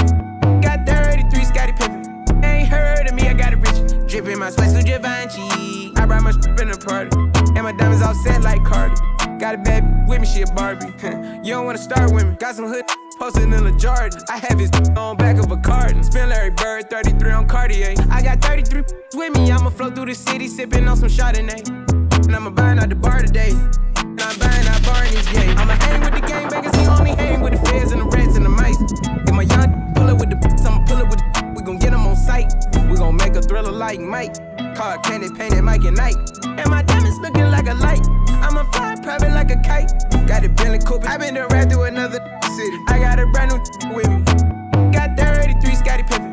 Got 0.62 0.86
33 0.86 1.42
Scottie 1.42 1.72
Pippen. 1.72 2.06
Ain't 2.44 2.68
heard 2.68 3.08
of 3.08 3.14
me, 3.14 3.26
I 3.26 3.34
got 3.34 3.52
a 3.52 3.56
rich. 3.56 4.06
Drippin' 4.06 4.38
my 4.38 4.48
sweats 4.50 4.74
with 4.74 4.86
Givenchy. 4.86 5.90
I 5.96 6.06
brought 6.06 6.22
my 6.22 6.30
strip 6.30 6.60
in 6.60 6.70
the 6.70 6.78
party. 6.78 7.10
And 7.58 7.64
my 7.66 7.72
diamonds 7.72 8.00
all 8.00 8.14
set 8.14 8.42
like 8.42 8.62
Cardi. 8.62 8.94
Got 9.40 9.56
a 9.56 9.58
bad 9.58 10.06
with 10.06 10.20
me, 10.20 10.26
she 10.28 10.42
a 10.42 10.46
Barbie. 10.54 10.86
you 11.42 11.50
don't 11.52 11.66
wanna 11.66 11.78
start 11.78 12.14
with 12.14 12.24
me. 12.24 12.36
Got 12.38 12.54
some 12.54 12.68
hood 12.68 12.84
posted 13.18 13.42
in 13.42 13.54
a 13.54 13.76
Jordan. 13.76 14.22
I 14.30 14.36
have 14.36 14.60
his 14.60 14.70
on 14.96 15.16
back 15.16 15.38
of 15.38 15.50
a 15.50 15.56
carton. 15.56 16.04
Spin 16.04 16.28
Larry 16.28 16.50
Bird, 16.50 16.90
33 16.90 17.30
on 17.32 17.48
Cartier. 17.48 17.96
I 18.08 18.22
got 18.22 18.40
33 18.40 18.84
with 19.14 19.34
me. 19.34 19.50
I'ma 19.50 19.70
flow 19.70 19.90
through 19.90 20.06
the 20.06 20.14
city, 20.14 20.46
sippin' 20.46 20.88
on 20.88 20.96
some 20.96 21.08
Chardonnay. 21.08 21.93
And 22.34 22.46
I'ma 22.46 22.50
buy 22.50 22.82
out 22.82 22.88
the 22.88 22.96
bar 22.96 23.22
today. 23.22 23.50
And 23.94 24.20
I'm 24.20 24.38
buying 24.40 24.66
out 24.66 24.82
Barney's 24.82 25.24
gate. 25.30 25.54
I'ma 25.54 25.78
hang 25.86 26.00
with 26.00 26.14
the 26.14 26.26
gangbangers, 26.26 26.74
he 26.74 26.84
only 26.88 27.14
hang 27.14 27.40
with 27.40 27.52
the 27.52 27.60
feds 27.70 27.92
and 27.92 28.00
the 28.00 28.06
rats 28.06 28.34
and 28.34 28.44
the 28.44 28.48
mice. 28.48 28.74
If 29.22 29.32
my 29.32 29.44
young 29.44 29.94
pull 29.94 30.10
up 30.10 30.18
with 30.18 30.30
the 30.30 30.36
boots, 30.42 30.66
I'ma 30.66 30.84
pull 30.84 30.96
up 30.96 31.10
with 31.10 31.20
the 31.20 31.52
we 31.54 31.62
gon' 31.62 31.78
get 31.78 31.92
them 31.92 32.04
on 32.08 32.16
sight. 32.16 32.52
We 32.90 32.96
gon' 32.96 33.14
make 33.14 33.36
a 33.36 33.40
thriller 33.40 33.70
like 33.70 34.00
Mike. 34.00 34.34
Car 34.74 34.98
candy 34.98 35.30
painted 35.30 35.62
Mike 35.62 35.84
and 35.84 35.96
Night. 35.96 36.16
And 36.42 36.68
my 36.68 36.82
diamonds 36.82 37.20
looking 37.20 37.48
like 37.52 37.68
a 37.68 37.74
light. 37.74 38.02
I'ma 38.42 38.64
fly 38.72 38.96
private 39.00 39.30
like 39.30 39.52
a 39.52 39.62
kite. 39.62 39.92
Got 40.26 40.42
a 40.42 40.48
Bentley 40.48 40.80
Cooper. 40.80 41.06
I 41.06 41.16
been 41.16 41.36
to 41.36 41.46
right 41.54 41.70
through 41.70 41.84
another 41.84 42.18
city. 42.50 42.78
I 42.88 42.98
got 42.98 43.20
a 43.20 43.26
brand 43.28 43.52
new 43.54 43.94
with 43.94 44.10
me. 44.10 44.90
Got 44.90 45.16
33 45.16 45.74
Scottie 45.76 46.02
Pippen. 46.02 46.23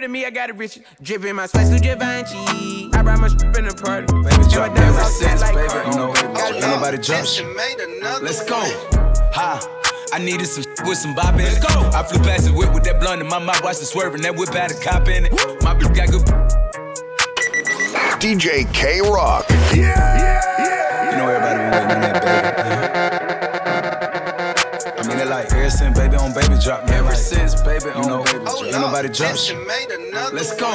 They 0.00 0.06
ain't 0.06 0.12
heard 0.12 0.16
of 0.16 0.22
me, 0.22 0.24
I 0.24 0.28
I 0.28 0.30
got 0.30 0.50
a 0.50 0.54
rich. 0.54 0.78
Dripping 1.02 1.34
my 1.34 1.46
spice 1.46 1.68
to 1.68 1.78
Givenchy. 1.78 2.88
I 2.94 3.02
brought 3.02 3.20
my 3.20 3.28
strip 3.28 3.56
in 3.58 3.66
the 3.66 3.74
party. 3.74 4.06
Baby, 4.06 4.48
drop 4.48 4.74
ever 4.78 5.04
since, 5.04 5.42
baby. 5.42 5.58
You 5.58 5.96
know, 5.98 6.14
ain't 6.16 6.60
nobody 6.60 6.96
jumps. 6.96 7.42
Let's 8.22 8.42
go. 8.48 8.60
Ha. 9.34 9.60
I 10.12 10.18
needed 10.18 10.46
some 10.46 10.64
with 10.86 10.96
some 10.96 11.14
bop 11.14 11.34
in 11.34 11.40
it. 11.40 11.52
Let's 11.52 11.74
go. 11.74 11.90
I 11.92 12.02
flew 12.02 12.18
past 12.24 12.46
the 12.46 12.52
whip 12.54 12.72
with 12.72 12.84
that 12.84 12.98
blunt 12.98 13.20
in 13.20 13.28
my 13.28 13.38
mouth, 13.40 13.62
watched 13.62 13.82
it 13.82 13.86
swerving. 13.86 14.22
That 14.22 14.36
whip 14.36 14.48
had 14.54 14.70
a 14.70 14.80
cop 14.80 15.06
in 15.08 15.26
it. 15.26 15.32
My 15.62 15.74
bitch 15.74 15.94
got 15.94 16.08
good. 16.08 16.24
DJ 18.20 18.72
K 18.72 19.00
Rock. 19.02 19.44
Yeah, 19.74 19.92
yeah, 20.16 20.40
yeah. 20.58 21.10
You 21.10 21.16
know 21.18 21.28
everybody 21.28 21.58
be 21.58 21.76
waiting 21.76 21.92
on 21.92 22.00
that, 22.00 23.10
baby. 23.10 23.19
I 25.30 25.36
mean, 25.36 25.42
it 25.42 25.52
like 25.52 25.52
ever 25.52 25.70
since 25.70 25.98
baby 25.98 26.16
on 26.16 26.34
baby 26.34 26.56
drop. 26.62 26.86
Man, 26.86 26.94
ever 26.94 27.08
like, 27.08 27.16
since 27.16 27.60
baby 27.62 27.86
you 27.86 28.06
know, 28.06 28.24
baby 28.24 28.38
drop. 28.44 28.62
Ain't 28.64 28.72
nobody 28.72 29.08
jumps. 29.08 29.52
Let's 30.32 30.54
go. 30.56 30.70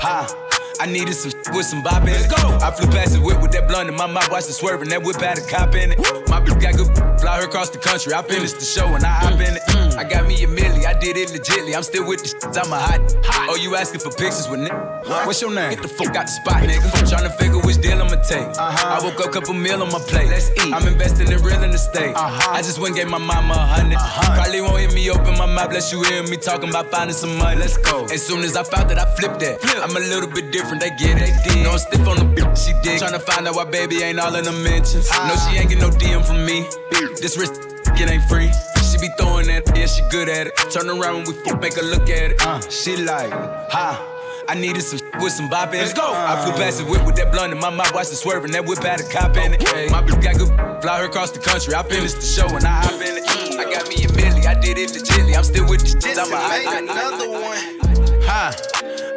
Ha. 0.00 0.55
I 0.80 0.86
needed 0.86 1.14
some 1.14 1.32
with 1.54 1.66
some 1.66 1.82
bop 1.82 2.02
in 2.02 2.08
it. 2.08 2.12
Let's 2.12 2.42
go. 2.42 2.58
I 2.60 2.70
flew 2.70 2.88
past 2.90 3.14
the 3.14 3.20
whip 3.20 3.40
with 3.40 3.52
that 3.52 3.68
blunt 3.68 3.88
in 3.88 3.94
my 3.94 4.06
mouth, 4.06 4.30
watched 4.30 4.48
it 4.48 4.52
swerving. 4.52 4.88
That 4.90 5.02
whip 5.02 5.16
had 5.16 5.38
a 5.38 5.46
cop 5.46 5.74
in 5.74 5.92
it. 5.92 5.98
My 6.28 6.40
bitch 6.40 6.60
got 6.60 6.76
good, 6.76 7.20
fly 7.20 7.38
her 7.38 7.44
across 7.44 7.70
the 7.70 7.78
country. 7.78 8.12
I 8.12 8.22
finished 8.22 8.58
the 8.58 8.64
show 8.64 8.86
and 8.94 9.04
I 9.04 9.08
hop 9.08 9.34
in 9.34 9.56
it. 9.56 9.62
Mm. 9.68 9.96
I 9.96 10.04
got 10.04 10.26
me 10.26 10.34
a 10.44 10.46
milli, 10.46 10.84
I 10.84 10.98
did 10.98 11.16
it 11.16 11.28
legitly. 11.30 11.74
I'm 11.74 11.82
still 11.82 12.06
with 12.06 12.22
the 12.22 12.28
shit, 12.28 12.56
I'm 12.56 12.72
a 12.72 12.78
hot. 12.78 13.00
Oh, 13.48 13.56
you 13.56 13.76
asking 13.76 14.00
for 14.00 14.10
pictures 14.10 14.48
with 14.48 14.60
nigga? 14.60 15.26
What's 15.26 15.40
your 15.40 15.54
name? 15.54 15.70
Get 15.70 15.82
the 15.82 15.88
fuck 15.88 16.14
out 16.16 16.26
the 16.26 16.32
spot, 16.32 16.62
nigga. 16.62 16.82
Tryna 17.06 17.34
figure 17.38 17.60
which 17.60 17.80
deal 17.80 18.02
I'ma 18.02 18.16
take. 18.22 18.48
Uh-huh. 18.58 18.98
I 19.00 19.04
woke 19.04 19.20
up, 19.24 19.32
couple 19.32 19.54
meal 19.54 19.82
on 19.82 19.90
my 19.92 20.00
plate. 20.00 20.28
Let's 20.28 20.50
eat. 20.50 20.74
I'm 20.74 20.86
investing 20.86 21.30
in 21.30 21.40
real 21.42 21.62
estate. 21.62 22.14
Uh-huh. 22.14 22.52
I 22.52 22.62
just 22.62 22.78
went 22.78 22.96
and 22.96 23.04
gave 23.04 23.10
my 23.10 23.18
mama 23.18 23.54
a 23.54 23.66
hundred. 23.66 23.98
Probably 24.34 24.60
won't 24.60 24.80
hear 24.80 24.92
me 24.92 25.08
open 25.10 25.38
my 25.38 25.46
mouth, 25.46 25.70
bless 25.70 25.92
you 25.92 26.02
hear 26.02 26.22
me 26.24 26.36
talking 26.36 26.68
about 26.68 26.90
finding 26.90 27.16
some 27.16 27.36
money. 27.38 27.60
Let's 27.60 27.76
go. 27.76 28.04
As 28.06 28.24
soon 28.26 28.42
as 28.44 28.56
I 28.56 28.64
found 28.64 28.90
that, 28.90 28.98
I 28.98 29.06
flipped 29.16 29.40
that. 29.40 29.60
Flip. 29.60 29.78
I'm 29.82 29.96
a 29.96 30.00
little 30.00 30.28
bit 30.28 30.50
different, 30.50 30.65
they 30.74 30.90
get 30.90 31.18
it. 31.22 31.62
No, 31.62 31.72
I'm 31.72 31.78
stiff 31.78 32.06
on 32.06 32.16
the 32.16 32.24
bitch, 32.24 32.66
she 32.66 32.72
dig. 32.82 33.00
Tryna 33.00 33.22
find 33.22 33.46
out 33.46 33.54
why 33.54 33.64
baby 33.64 34.02
ain't 34.02 34.18
all 34.18 34.34
in 34.34 34.44
the 34.44 34.52
mentions. 34.52 35.08
No, 35.10 35.34
she 35.36 35.58
ain't 35.58 35.70
get 35.70 35.78
no 35.78 35.90
DM 35.90 36.24
from 36.24 36.44
me. 36.44 36.66
This 37.20 37.38
wrist, 37.38 37.54
it 37.86 38.10
ain't 38.10 38.24
free. 38.24 38.50
She 38.90 38.98
be 38.98 39.08
throwing 39.18 39.46
that, 39.46 39.62
yeah, 39.76 39.86
she 39.86 40.02
good 40.10 40.28
at 40.28 40.48
it. 40.48 40.56
Turn 40.70 40.88
around 40.88 41.24
when 41.24 41.26
we 41.26 41.32
fuck, 41.44 41.60
make 41.60 41.74
her 41.74 41.82
look 41.82 42.08
at 42.10 42.32
it. 42.32 42.42
Uh, 42.46 42.60
she 42.68 42.96
like, 42.96 43.30
ha. 43.70 44.12
I 44.48 44.54
needed 44.54 44.82
some 44.82 45.00
with 45.20 45.32
some 45.32 45.48
bop 45.50 45.70
in 45.70 45.80
it. 45.80 45.82
Let's 45.82 45.92
go. 45.92 46.06
I 46.06 46.40
flew 46.44 46.52
past 46.52 46.78
the 46.78 46.84
whip 46.84 47.04
with 47.04 47.16
that 47.16 47.32
blunt 47.32 47.52
in 47.52 47.58
my 47.58 47.70
mouth, 47.70 47.92
watched 47.92 48.12
it 48.12 48.16
swerving. 48.16 48.52
That 48.52 48.64
whip 48.64 48.78
had 48.78 49.00
a 49.00 49.08
cop 49.08 49.36
in 49.36 49.54
it. 49.54 49.90
My 49.90 50.02
bitch 50.02 50.22
got 50.22 50.38
good, 50.38 50.82
fly 50.82 51.00
her 51.00 51.06
across 51.06 51.32
the 51.32 51.40
country. 51.40 51.74
I 51.74 51.82
finished 51.82 52.16
the 52.16 52.22
show 52.22 52.46
and 52.54 52.64
I 52.64 52.70
hop 52.70 52.94
in 52.94 53.18
it. 53.18 53.24
I 53.58 53.64
got 53.64 53.88
me 53.88 54.04
a 54.04 54.08
milli, 54.08 54.46
I 54.46 54.54
did 54.54 54.78
it 54.78 54.90
legitly. 54.90 55.36
I'm 55.36 55.42
still 55.42 55.68
with 55.68 55.80
the 55.80 56.00
shit. 56.00 56.16
I'm 56.16 56.30
a 56.32 56.36
hot, 56.36 56.82
another 56.82 57.28
one. 57.30 57.85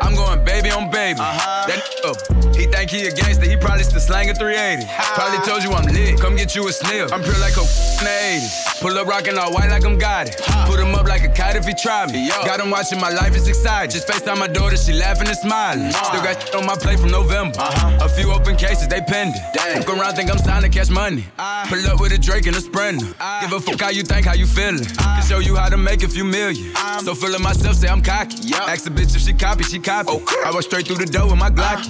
I'm 0.02 0.16
going 0.16 0.44
baby 0.46 0.72
on 0.72 0.90
baby. 0.90 1.20
Uh-huh. 1.20 1.68
That 1.68 1.80
up. 2.06 2.18
Oh. 2.30 2.40
He 2.60 2.66
think 2.66 2.92
he 2.92 3.08
a 3.08 3.12
gangster, 3.12 3.48
he 3.50 3.56
probably 3.56 3.84
still 3.84 4.00
slanging 4.00 4.36
380. 4.36 4.84
Probably 5.16 5.40
told 5.48 5.64
you 5.64 5.72
I'm 5.72 5.86
lit, 5.86 6.20
come 6.20 6.36
get 6.36 6.56
you 6.56 6.68
a 6.68 6.72
sniff. 6.72 7.12
I'm 7.14 7.24
pure 7.24 7.38
like 7.40 7.56
a 7.56 7.64
in 7.64 8.04
the 8.04 8.16
80s. 8.44 8.82
Pull 8.82 8.98
up 8.98 9.08
rockin' 9.08 9.38
all 9.38 9.54
white 9.54 9.70
like 9.70 9.86
I'm 9.86 9.98
got 9.98 10.28
it. 10.28 10.36
Put 10.68 10.80
him 10.80 10.96
up 10.96 11.08
like 11.08 11.24
a 11.24 11.30
kite 11.30 11.56
if 11.56 11.66
he 11.66 11.74
try 11.74 12.06
me. 12.08 12.28
Got 12.30 12.60
him 12.60 12.70
watching 12.70 13.00
my 13.00 13.10
life, 13.10 13.36
it's 13.36 13.48
exciting. 13.48 13.92
Just 13.92 14.08
FaceTime 14.08 14.40
my 14.40 14.48
daughter, 14.48 14.78
she 14.78 14.94
laughing 14.94 15.28
and 15.28 15.38
smiling. 15.38 15.92
Still 15.92 16.22
got 16.22 16.42
shit 16.42 16.56
on 16.56 16.66
my 16.66 16.76
plate 16.76 17.00
from 17.00 17.12
November. 17.12 17.60
Uh-huh. 17.60 18.06
A 18.06 18.10
few 18.10 18.32
open 18.32 18.56
cases, 18.56 18.88
they 18.88 19.02
pending. 19.02 19.42
Fuck 19.54 19.90
around, 19.90 20.16
think 20.16 20.32
I'm 20.32 20.38
signed 20.38 20.64
to 20.64 20.70
catch 20.70 20.90
money. 20.90 21.26
Ah. 21.38 21.66
Pull 21.70 21.86
up 21.88 22.02
with 22.02 22.12
a 22.12 22.18
Drake 22.18 22.48
and 22.48 22.56
a 22.56 22.62
Sprinter. 22.62 23.08
Ah. 23.20 23.40
Give 23.42 23.54
a 23.54 23.60
fuck 23.60 23.80
how 23.80 23.90
you 23.90 24.04
think, 24.04 24.26
how 24.26 24.34
you 24.34 24.48
feeling. 24.48 24.86
Ah. 25.00 25.20
Can 25.20 25.30
show 25.30 25.40
you 25.40 25.56
how 25.56 25.70
to 25.70 25.78
make 25.78 26.04
a 26.04 26.08
few 26.10 26.24
million. 26.26 26.76
Um. 26.76 27.06
So 27.06 27.16
feeling 27.16 27.42
myself, 27.42 27.76
say 27.76 27.88
I'm 27.88 28.02
cocky. 28.02 28.54
Ask 28.54 28.86
a 28.88 28.90
bitch 28.90 29.14
if 29.20 29.26
she 29.26 29.34
copy, 29.34 29.64
she 29.64 29.80
copy. 29.80 30.10
I 30.46 30.52
walk 30.52 30.64
straight 30.64 30.88
through 30.88 30.98
the 31.04 31.06
door 31.06 31.28
with 31.28 31.38
my 31.38 31.50
Glocky. 31.50 31.84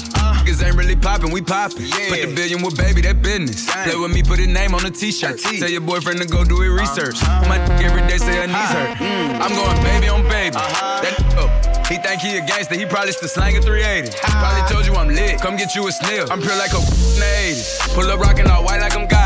Niggas 0.50 0.66
ain't 0.66 0.76
really 0.76 0.96
poppin', 0.96 1.32
we 1.32 1.42
poppin'. 1.42 1.86
Put 2.10 2.22
the 2.22 2.34
billion 2.36 2.62
with 2.64 2.78
baby, 2.78 3.02
that 3.02 3.22
business. 3.22 3.70
Play 3.70 3.96
with 3.96 4.12
me, 4.12 4.24
put 4.24 4.40
a 4.40 4.48
name 4.48 4.74
on 4.74 4.86
a 4.86 4.90
t-shirt. 4.90 5.40
Tell 5.40 5.70
your 5.70 5.82
boyfriend 5.82 6.20
to 6.22 6.28
go 6.28 6.44
do 6.44 6.62
it 6.64 6.70
research. 6.70 7.22
My 7.46 7.62
d- 7.62 7.86
every 7.86 8.02
day 8.10 8.18
say 8.18 8.36
her 8.42 8.48
knees 8.48 8.72
hurt. 8.74 8.98
I'm 9.42 9.54
going 9.54 9.78
baby 9.84 10.10
on 10.10 10.24
baby. 10.24 10.58
That 10.58 11.14
up. 11.38 11.86
He 11.86 11.98
think 11.98 12.22
he 12.22 12.38
a 12.38 12.46
gangster, 12.46 12.76
he 12.76 12.86
probably 12.86 13.12
still 13.14 13.30
slanging 13.30 13.62
380. 13.62 14.16
Probably 14.22 14.62
told 14.70 14.86
you 14.86 14.94
I'm 14.96 15.10
lit, 15.10 15.42
come 15.42 15.58
get 15.58 15.74
you 15.76 15.88
a 15.88 15.92
sniff. 15.92 16.30
I'm 16.32 16.42
pure 16.42 16.56
like 16.58 16.74
a 16.74 16.78
in 16.82 17.22
the 17.22 17.30
80s. 17.54 17.94
Pull 17.96 18.10
up 18.10 18.20
rockin' 18.20 18.50
all 18.50 18.64
white 18.64 18.82
like 18.82 18.96
I'm 18.96 19.08
got 19.08 19.19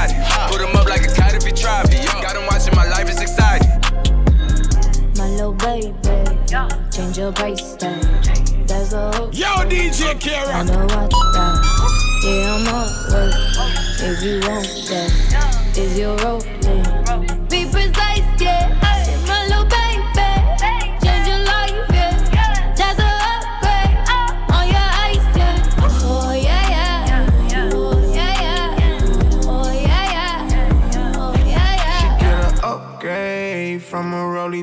change 7.13 7.35
your. 7.35 8.65
There's 8.65 8.93
a 8.93 9.11
hope. 9.15 9.33
Yo, 9.35 9.45
DJ 9.69 10.19
Kara. 10.19 10.53
I 10.53 10.63
know 10.63 10.79
what 10.79 11.11
that. 11.11 11.61
Yeah, 12.25 12.55
I'm 12.55 12.65
work. 13.13 13.33
If 13.99 14.23
you 14.23 14.39
want 14.49 14.67
that, 14.89 15.77
is 15.77 15.99
your 15.99 16.17
rolling? 16.17 16.82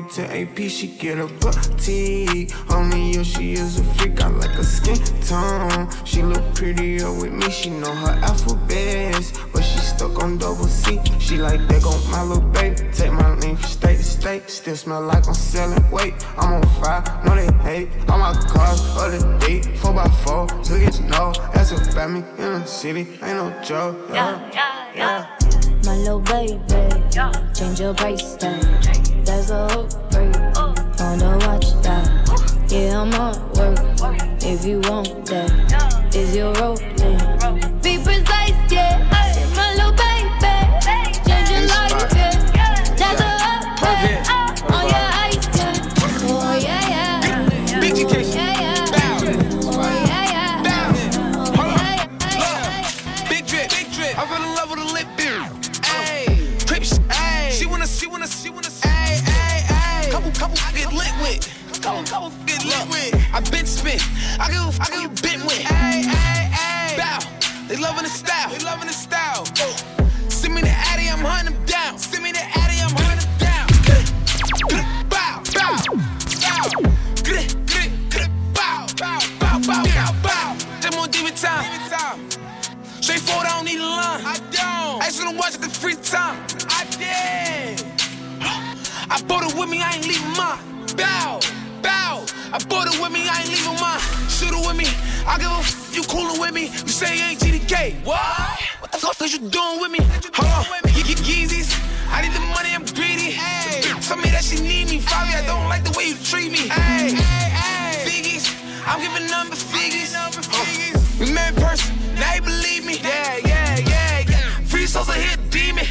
From 0.01 0.25
to 0.25 0.41
AP. 0.41 0.69
She 0.69 0.87
get 0.87 1.19
a 1.19 1.27
boutique. 1.27 2.51
Only 2.71 3.13
you, 3.13 3.23
she 3.23 3.53
is 3.53 3.79
a 3.79 3.83
freak. 3.95 4.21
I 4.21 4.27
like 4.27 4.57
a 4.57 4.63
skin 4.63 4.97
tone. 5.21 5.89
She 6.05 6.21
look 6.21 6.43
prettier 6.55 7.11
with 7.11 7.31
me. 7.31 7.49
She 7.49 7.69
know 7.69 7.93
her 7.93 8.19
alphabets, 8.23 9.33
but 9.53 9.63
she 9.63 9.79
stuck 9.79 10.21
on 10.21 10.37
double 10.37 10.65
C. 10.65 10.99
She 11.19 11.37
like 11.37 11.67
that 11.67 11.83
on 11.85 12.11
my 12.11 12.23
little 12.23 12.47
baby. 12.49 12.75
Take 12.93 13.11
my 13.11 13.35
name 13.39 13.55
from 13.55 13.69
state 13.69 13.97
to 13.97 14.03
state. 14.03 14.49
Still 14.49 14.75
smell 14.75 15.01
like 15.01 15.27
I'm 15.27 15.33
selling 15.33 15.89
weight. 15.91 16.13
I'm 16.37 16.53
on 16.53 16.63
fire, 16.81 17.03
no 17.25 17.35
they 17.35 17.51
hate. 17.63 17.89
All 18.09 18.19
my 18.19 18.33
cars, 18.33 18.81
other 18.97 19.19
day, 19.39 19.61
4x4. 19.81 20.63
Took 20.63 20.81
it 20.81 20.93
to 20.93 21.03
know. 21.03 21.33
That's 21.53 21.71
about 21.71 22.11
me 22.11 22.19
in 22.37 22.61
the 22.61 22.65
city. 22.65 23.01
Ain't 23.23 23.37
no 23.37 23.61
joke. 23.63 23.97
Yeah, 24.11 24.49
yeah, 24.53 24.95
yeah. 24.95 25.37
My 25.85 25.95
little 25.97 26.19
baby, 26.19 26.59
change 27.53 27.79
your 27.79 27.93
price 27.93 28.35
tag. 28.35 29.10
There's 29.41 29.49
a 29.49 29.65
on 31.03 31.17
the 31.17 31.35
watch 31.47 31.73
that. 31.81 32.71
Yeah, 32.71 33.01
I'm 33.01 33.11
on 33.15 33.33
work. 33.53 33.79
If 34.43 34.63
you 34.65 34.81
want 34.81 35.25
that, 35.25 36.15
is 36.15 36.35
your 36.35 36.53
rolling? 36.53 37.70
I 95.27 95.37
give 95.37 95.51
a 95.51 95.59
f- 95.61 95.95
you 95.95 96.03
coolin' 96.03 96.39
with 96.39 96.53
me. 96.53 96.63
You 96.67 96.87
say 96.91 97.17
you 97.17 97.23
ain't 97.23 97.39
GDK. 97.39 98.03
What? 98.03 98.19
What 98.79 98.91
the 98.91 98.97
fuck 98.97 99.21
is 99.21 99.33
you 99.33 99.39
doing 99.49 99.79
with 99.79 99.91
me? 99.91 99.99
Hold 100.33 100.49
on. 100.49 100.65
Ye- 100.95 101.03
ye- 101.03 101.45
Yeezys. 101.45 101.69
I 102.11 102.21
need 102.21 102.33
the 102.33 102.39
money, 102.55 102.73
I'm 102.75 102.83
greedy. 102.85 103.31
Hey. 103.31 103.81
Tell 104.01 104.17
me 104.17 104.29
that 104.31 104.43
she 104.43 104.59
need 104.61 104.89
me. 104.89 104.99
Fabi, 104.99 105.31
I 105.35 105.45
don't 105.45 105.69
like 105.69 105.83
the 105.83 105.91
way 105.97 106.07
you 106.09 106.15
treat 106.15 106.51
me. 106.51 106.67
Hey, 106.67 107.13
hey, 107.13 107.49
hey. 107.49 108.03
Figgies. 108.05 108.45
I'm 108.85 108.99
giving 108.99 109.27
number 109.29 109.55
figures. 109.55 110.13
Uh, 110.15 110.29
we 111.19 111.31
met 111.31 111.53
in 111.53 111.61
person. 111.61 111.95
Now 112.19 112.33
you 112.35 112.41
believe 112.41 112.85
me. 112.85 112.99
Yeah, 113.01 113.37
yeah, 113.45 113.77
yeah, 113.79 114.19
yeah. 114.27 114.49
Free 114.67 114.85
souls 114.87 115.09
are 115.09 115.13
here, 115.15 115.37
demon. 115.49 115.85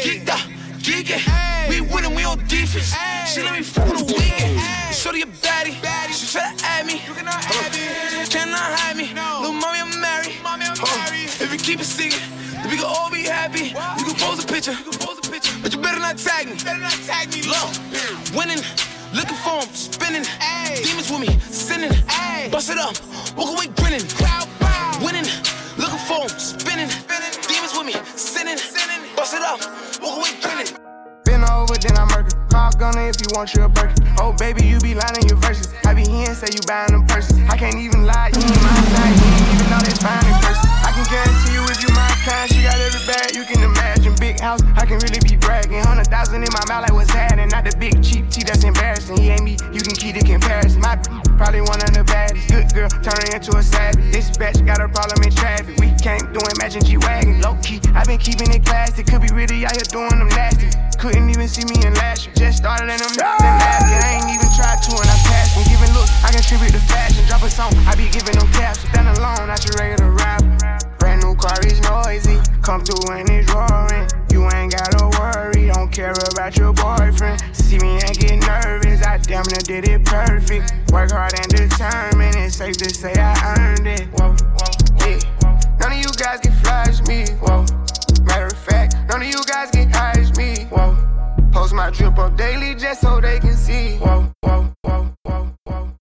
Geeked 0.00 0.30
up, 0.30 0.40
geeking. 0.80 1.20
We 1.68 1.80
winning, 1.80 2.14
we 2.14 2.24
on 2.24 2.38
defense. 2.46 2.94
She 3.28 3.42
let 3.42 3.52
me 3.52 3.62
fuck 3.62 3.86
the 3.88 4.04
weekend. 4.04 4.60
Shorty 4.94 5.22
a 5.22 5.26
baddie. 5.26 5.74
She 6.12 6.26
try 6.32 6.54
to 6.54 6.64
add 6.64 6.86
me. 6.86 7.02
Keep 11.58 11.80
it 11.80 11.84
secret. 11.84 12.22
We 12.70 12.76
can 12.76 12.84
all 12.84 13.10
be 13.10 13.24
happy. 13.24 13.74
You 13.98 14.04
can 14.04 14.16
pose 14.16 14.44
a 14.44 14.46
picture. 14.46 14.76
But 15.62 15.74
you 15.74 15.80
better 15.80 16.00
not 16.00 16.18
tag 16.18 16.46
me. 16.46 16.54
Better 16.64 16.80
not 16.80 16.92
tag 17.06 17.32
me. 17.34 17.42
Low. 17.42 17.70
Winning. 18.36 18.62
Looking 19.16 19.36
for 19.36 19.62
him, 19.62 19.68
spinning. 19.72 20.24
Ay. 20.40 20.82
Demons 20.84 21.10
with 21.10 21.20
me, 21.20 21.38
sinning. 21.48 21.92
Ay. 22.08 22.48
Bust 22.50 22.70
it 22.70 22.76
up, 22.76 22.92
walk 23.36 23.54
away 23.56 23.72
grinning. 23.80 24.04
Crowd, 24.18 24.48
bow. 24.60 24.98
Winning, 25.00 25.24
looking 25.78 26.02
for 26.04 26.26
him, 26.26 26.28
spinning. 26.36 26.90
spinning. 26.90 27.32
Demons 27.48 27.72
with 27.72 27.86
me, 27.86 27.94
sinning. 28.16 28.58
sinning. 28.58 29.08
Bust 29.16 29.32
it 29.32 29.42
up, 29.42 29.60
walk 30.02 30.18
away 30.18 30.36
grinning. 30.42 30.68
Been 31.24 31.44
over, 31.48 31.78
then 31.78 31.96
I 31.96 32.04
murder. 32.12 32.34
Call 32.50 32.72
gunner 32.72 33.08
if 33.08 33.16
you 33.22 33.28
want 33.32 33.54
you 33.54 33.62
a 33.62 33.68
burger. 33.68 33.94
Oh, 34.18 34.34
baby, 34.34 34.66
you 34.66 34.80
be 34.80 34.94
lying 34.94 35.26
your 35.28 35.38
verses. 35.38 35.72
I 35.86 35.94
be 35.94 36.02
here 36.02 36.28
and 36.28 36.36
say 36.36 36.48
you 36.52 36.60
buying 36.66 36.92
them 36.92 37.06
purses. 37.06 37.38
I 37.48 37.56
can't 37.56 37.76
even 37.76 38.04
lie, 38.04 38.32
you 38.34 38.55
embarrassing. 49.08 49.24
He 49.24 49.30
ain't 49.30 49.44
me, 49.44 49.56
you 49.72 49.80
can 49.80 49.94
keep 49.94 50.14
the 50.14 50.24
comparison. 50.24 50.80
My 50.80 50.96
probably 51.36 51.60
one 51.60 51.80
of 51.82 51.92
the 51.94 52.04
baddest. 52.04 52.48
Good 52.48 52.72
girl, 52.74 52.88
turning 52.88 53.32
into 53.32 53.56
a 53.56 53.62
savage. 53.62 54.12
This 54.12 54.30
bitch 54.30 54.64
got 54.66 54.80
a 54.80 54.88
problem 54.88 55.22
in 55.22 55.32
traffic. 55.34 55.76
We 55.78 55.92
can't 56.02 56.32
do 56.32 56.40
imagine 56.56 56.84
G 56.84 56.96
wagon. 56.98 57.40
Low 57.40 57.56
key, 57.62 57.80
I 57.94 58.04
been 58.04 58.18
keeping 58.18 58.50
it 58.50 58.64
classy. 58.64 59.02
Could 59.02 59.22
be 59.22 59.32
really 59.32 59.64
out 59.64 59.76
here 59.76 59.86
doing 59.88 60.18
them 60.18 60.28
nasty. 60.28 60.70
Couldn't 60.98 61.28
even 61.28 61.48
see 61.48 61.64
me 61.64 61.76
in 61.84 61.94
last 61.94 62.26
year. 62.26 62.34
Just 62.36 62.58
started 62.58 62.88
then 62.88 62.98
last 62.98 63.16
year. 63.16 64.00
I 64.00 64.20
ain't 64.20 64.30
even 64.32 64.50
tried 64.56 64.80
to 64.82 64.92
and 64.96 65.10
I 65.10 65.18
passed. 65.28 65.56
When 65.56 65.66
giving 65.68 65.92
looks, 65.94 66.12
I 66.24 66.32
contribute 66.32 66.72
to 66.72 66.82
fashion. 66.88 67.24
Drop 67.26 67.42
a 67.42 67.50
song, 67.50 67.72
I 67.86 67.94
be 67.94 68.08
giving 68.08 68.36
them 68.38 68.48
caps. 68.52 68.80
Stand 68.80 69.08
alone, 69.18 69.46
not 69.46 69.60
your 69.64 69.76
regular 69.76 70.10
rapper. 70.10 70.55
Brand 71.46 71.62
new 71.64 71.80
car 71.80 72.06
is 72.10 72.26
noisy. 72.26 72.40
Come 72.62 72.82
through 72.82 73.12
and 73.12 73.30
it's 73.30 73.52
roaring. 73.54 74.08
You 74.32 74.48
ain't 74.52 74.72
gotta 74.72 75.06
worry, 75.16 75.68
don't 75.68 75.92
care 75.92 76.12
about 76.32 76.56
your 76.56 76.72
boyfriend. 76.72 77.40
See 77.54 77.78
me 77.78 78.00
and 78.02 78.18
get 78.18 78.44
nervous, 78.46 79.06
I 79.06 79.18
damn 79.18 79.44
near 79.46 79.60
did 79.62 79.88
it 79.88 80.04
perfect. 80.04 80.74
Work 80.90 81.12
hard 81.12 81.34
and 81.38 81.48
determined, 81.48 82.34
it's 82.34 82.56
safe 82.56 82.76
to 82.78 82.90
say 82.92 83.14
I 83.14 83.54
earned 83.58 83.86
it. 83.86 84.08
Whoa, 84.18 84.34
whoa, 84.34 85.06
yeah. 85.06 85.78
None 85.78 85.92
of 85.92 85.98
you 85.98 86.10
guys 86.18 86.40
can 86.40 86.52
flash 86.52 87.00
me, 87.06 87.26
whoa. 87.40 87.64
Matter 88.24 88.46
of 88.46 88.58
fact, 88.58 88.96
none 89.08 89.22
of 89.22 89.28
you 89.28 89.44
guys 89.44 89.70
can 89.70 89.88
hide 89.90 90.36
me, 90.36 90.64
whoa. 90.64 90.96
Post 91.52 91.74
my 91.74 91.90
drip 91.90 92.18
up 92.18 92.36
daily 92.36 92.74
just 92.74 93.02
so 93.02 93.20
they 93.20 93.38
can 93.38 93.54
see, 93.54 93.98
whoa, 93.98 94.32
whoa, 94.42 94.72
whoa, 94.82 95.14
whoa, 95.22 95.54
whoa, 95.64 95.95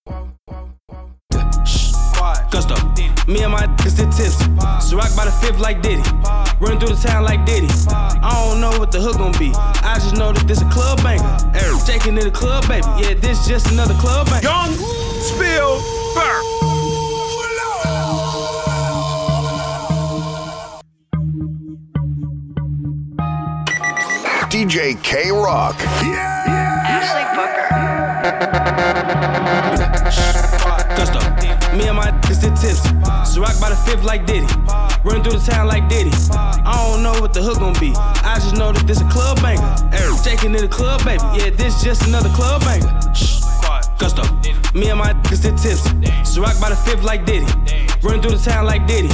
Me 3.28 3.41
and 3.41 3.51
my 3.51 3.65
niggas 3.65 3.97
did 3.97 4.11
tips. 4.11 4.38
So 4.88 4.97
rock 4.97 5.15
by 5.15 5.26
the 5.26 5.32
fifth 5.41 5.59
like 5.59 5.82
Diddy. 5.82 6.03
Running 6.59 6.80
through 6.80 6.95
the 6.95 7.01
town 7.07 7.23
like 7.23 7.43
Diddy. 7.45 7.67
I 7.89 8.49
don't 8.49 8.61
know 8.61 8.78
what 8.78 8.91
the 8.91 9.01
hook 9.01 9.17
gon' 9.17 9.32
be. 9.39 9.51
I 9.55 9.95
just 9.95 10.15
know 10.15 10.32
that 10.32 10.47
this 10.47 10.61
a 10.61 10.69
club 10.69 11.01
banger. 11.01 11.38
Eric 11.55 11.82
shaking 11.86 12.17
in 12.17 12.23
the 12.26 12.32
club, 12.32 12.67
baby. 12.67 12.86
Yeah, 12.99 13.15
this 13.15 13.47
just 13.47 13.71
another 13.71 13.95
club 13.95 14.28
banger. 14.28 14.43
Young 14.43 14.73
Spill 15.21 15.82
Burr. 16.13 16.41
DJ 24.51 25.01
K 25.03 25.32
Rock. 25.32 25.76
Yeah! 26.03 26.45
Ashley 26.88 27.26
Gusto. 28.95 29.32
And 31.95 32.03
my 32.03 32.19
niggas 32.19 32.41
did 32.41 32.55
tips. 32.57 32.83
So 33.31 33.41
rock 33.41 33.59
by 33.59 33.69
the 33.69 33.75
fifth 33.75 34.03
like 34.03 34.25
Diddy. 34.25 34.47
Running 35.03 35.23
through 35.23 35.39
the 35.39 35.45
town 35.51 35.67
like 35.67 35.87
Diddy. 35.87 36.11
I 36.31 36.91
don't 36.91 37.03
know 37.03 37.13
what 37.21 37.33
the 37.33 37.41
hook 37.41 37.59
gon' 37.59 37.73
be. 37.79 37.93
I 37.95 38.35
just 38.35 38.55
know 38.55 38.71
that 38.71 38.85
this 38.85 39.01
a 39.01 39.07
club 39.07 39.41
banger. 39.41 39.63
Shaking 40.23 40.53
in 40.55 40.61
the 40.61 40.67
club, 40.67 41.03
baby. 41.05 41.23
Yeah, 41.38 41.51
this 41.51 41.84
just 41.84 42.07
another 42.07 42.30
club 42.30 42.61
banger. 42.61 42.89
Shh, 43.13 43.41
gusto. 43.97 44.23
Me 44.73 44.89
and 44.89 44.99
my 44.99 45.13
niggas 45.13 45.41
did 45.43 45.57
tips. 45.57 45.84
So 46.30 46.41
rock 46.41 46.59
by 46.59 46.69
the 46.69 46.76
fifth 46.76 47.03
like 47.03 47.26
Diddy. 47.26 47.45
Running 48.03 48.22
through 48.22 48.38
the 48.38 48.43
town 48.43 48.65
like 48.65 48.85
Diddy. 48.88 49.09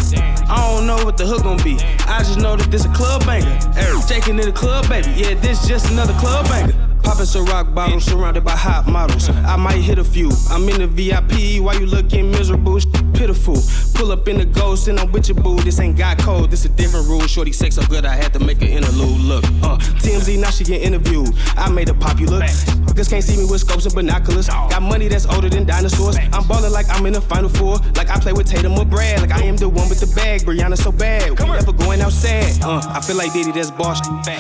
I 0.50 0.58
don't 0.74 0.88
know 0.88 1.04
what 1.06 1.18
the 1.18 1.26
hook 1.26 1.44
gon' 1.44 1.62
be. 1.64 1.78
I 2.08 2.20
just 2.20 2.40
know 2.40 2.56
that 2.56 2.72
this 2.72 2.86
a 2.86 2.90
club 2.94 3.26
banger. 3.26 3.60
Shaking 4.08 4.40
in 4.40 4.46
the 4.46 4.52
club, 4.52 4.90
baby. 4.90 5.12
Yeah, 5.16 5.36
this 5.36 5.68
just 5.68 5.92
another 5.92 6.14
club 6.14 6.48
banger. 6.48 6.91
Poppin' 7.04 7.26
some 7.26 7.46
rock 7.46 7.74
bottles 7.74 8.06
surrounded 8.06 8.44
by 8.44 8.56
hot 8.56 8.88
models. 8.88 9.30
I 9.30 9.56
might 9.56 9.82
hit 9.82 9.98
a 9.98 10.04
few. 10.04 10.32
I'm 10.50 10.68
in 10.70 10.80
the 10.82 10.88
VIP 10.88 11.62
while 11.64 11.80
you 11.80 11.86
looking 11.86 12.32
miserable, 12.32 12.80
sh- 12.80 12.86
pitiful. 13.14 13.58
Pull 13.96 14.12
up 14.12 14.28
in 14.28 14.38
the 14.38 14.46
ghost 14.46 14.88
and 14.88 15.00
I'm 15.00 15.12
with 15.12 15.30
your 15.30 15.38
boo. 15.38 15.60
This 15.62 15.80
ain't 15.80 15.98
got 15.98 16.20
code, 16.20 16.52
this 16.52 16.66
a 16.66 16.70
different 16.70 17.08
rule. 17.08 17.22
Shorty 17.28 17.52
sex 17.52 17.76
so 17.76 17.84
good 17.88 18.06
I 18.06 18.16
had 18.16 18.34
to 18.34 18.40
make 18.40 18.62
an 18.62 18.70
interlude. 18.70 19.20
Look, 19.22 19.44
uh, 19.64 19.78
TMZ 20.02 20.40
now 20.40 20.50
she 20.50 20.64
get 20.64 20.82
interviewed. 20.82 21.30
I 21.56 21.70
made 21.70 21.88
her 21.88 21.94
popular. 21.94 22.42
Niggas 22.42 23.10
can't 23.10 23.24
see 23.24 23.38
me 23.38 23.46
with 23.50 23.62
scopes 23.62 23.86
and 23.86 23.96
binoculars. 23.96 24.48
Got 24.48 24.82
money 24.82 25.08
that's 25.08 25.26
older 25.26 25.50
than 25.50 25.66
dinosaurs. 25.66 26.18
I'm 26.34 26.48
ballin' 26.48 26.72
like 26.72 26.88
I'm 26.90 27.06
in 27.06 27.14
the 27.14 27.22
final 27.22 27.50
four. 27.50 27.78
Like 27.96 28.10
I 28.10 28.20
play 28.20 28.34
with 28.34 28.48
Tatum 28.48 28.78
or 28.78 28.86
Brad. 28.86 29.22
Like 29.22 29.32
I 29.32 29.44
am 29.44 29.58
the 29.58 29.70
one 29.70 29.90
with 29.90 30.00
the 30.00 30.14
bag. 30.16 30.42
Brianna 30.42 30.78
so 30.78 30.92
bad. 30.92 31.30
We 31.40 31.46
never 31.46 31.72
going 31.74 32.02
outside. 32.02 32.62
Uh, 32.64 32.82
I 32.86 33.02
feel 33.02 33.16
like 33.18 33.34
Diddy, 33.34 33.52
that's 33.52 33.72
boss. 33.72 34.00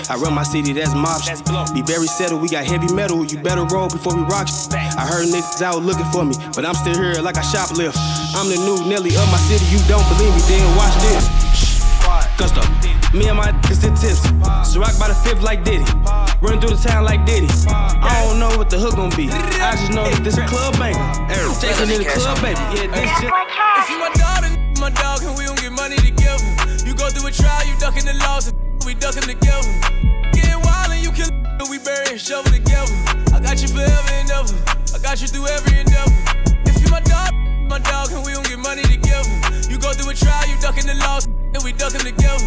I 0.09 0.15
run 0.15 0.33
my 0.33 0.43
city, 0.43 0.73
that's 0.73 0.93
mob. 0.93 1.21
Be 1.73 1.81
very 1.81 2.07
settled. 2.07 2.41
We 2.41 2.49
got 2.51 2.67
heavy 2.67 2.91
metal. 2.93 3.23
You 3.23 3.39
better 3.39 3.63
roll 3.71 3.87
before 3.87 4.13
we 4.13 4.23
rock. 4.27 4.51
I 4.75 5.07
heard 5.07 5.23
niggas 5.31 5.63
out 5.63 5.81
looking 5.81 6.05
for 6.11 6.27
me, 6.27 6.35
but 6.51 6.67
I'm 6.67 6.75
still 6.75 6.99
here 6.99 7.23
like 7.23 7.37
I 7.39 7.41
shoplift. 7.47 7.95
I'm 8.35 8.51
the 8.51 8.59
new 8.59 8.75
Nelly 8.91 9.15
of 9.15 9.23
my 9.31 9.39
city. 9.47 9.63
You 9.71 9.79
don't 9.87 10.03
believe 10.11 10.35
me? 10.35 10.41
Then 10.51 10.59
watch 10.75 10.91
this. 10.99 11.23
Gusto. 12.35 12.59
Me 13.15 13.31
and 13.31 13.39
my 13.39 13.55
niggas 13.55 13.79
did 13.79 13.95
tips. 13.95 14.27
So 14.67 14.83
rock 14.83 14.99
by 14.99 15.07
the 15.07 15.15
fifth 15.23 15.41
like 15.41 15.63
Diddy. 15.63 15.87
Running 16.43 16.59
through 16.59 16.75
the 16.75 16.81
town 16.83 17.05
like 17.07 17.25
Diddy. 17.25 17.47
I 17.71 18.27
don't 18.27 18.37
know 18.37 18.51
what 18.59 18.69
the 18.69 18.77
hook 18.77 18.99
gon' 18.99 19.15
be. 19.15 19.31
I 19.31 19.71
just 19.79 19.95
know 19.95 20.03
that 20.03 20.19
this 20.19 20.35
a 20.35 20.43
club 20.43 20.75
banger. 20.75 20.99
Shaking 21.55 21.87
in 21.87 22.03
the 22.03 22.09
club, 22.11 22.35
baby. 22.43 22.59
Yeah, 22.75 22.91
this 22.91 23.07
shit. 23.15 23.31
If 23.31 23.87
you 23.87 23.95
my 23.95 24.11
daughter, 24.19 24.51
my 24.83 24.91
dog, 24.91 25.23
and 25.23 25.39
we 25.39 25.47
don't 25.47 25.59
get 25.59 25.71
money 25.71 25.95
together. 25.95 26.43
You 26.83 26.99
go 26.99 27.07
through 27.07 27.27
a 27.27 27.31
trial, 27.31 27.63
you 27.63 27.79
ducking 27.79 28.03
the 28.03 28.13
laws, 28.19 28.51
and 28.51 28.59
we 28.83 28.93
ducking 28.93 29.23
together. 29.23 30.10
Bury 31.83 32.13
and 32.13 32.21
shovel 32.21 32.51
together. 32.51 32.93
I 33.33 33.39
got 33.41 33.61
you 33.61 33.67
forever 33.67 34.11
and 34.13 34.29
ever. 34.29 34.55
I 34.93 34.99
got 35.01 35.21
you 35.21 35.27
through 35.27 35.47
every 35.47 35.79
endeavor. 35.79 36.13
If 36.65 36.81
you 36.81 36.89
my 36.89 37.01
dog, 37.01 37.33
my 37.69 37.79
dog, 37.79 38.11
and 38.11 38.25
we 38.25 38.33
don't 38.33 38.45
get 38.45 38.59
money 38.59 38.83
together. 38.83 39.29
You 39.69 39.77
go 39.77 39.93
through 39.93 40.11
a 40.11 40.15
trial, 40.15 40.47
you 40.47 40.57
ducking 40.61 40.85
the 40.85 40.95
laws, 41.01 41.25
and 41.25 41.61
we 41.63 41.73
ducking 41.73 42.01
together. 42.01 42.45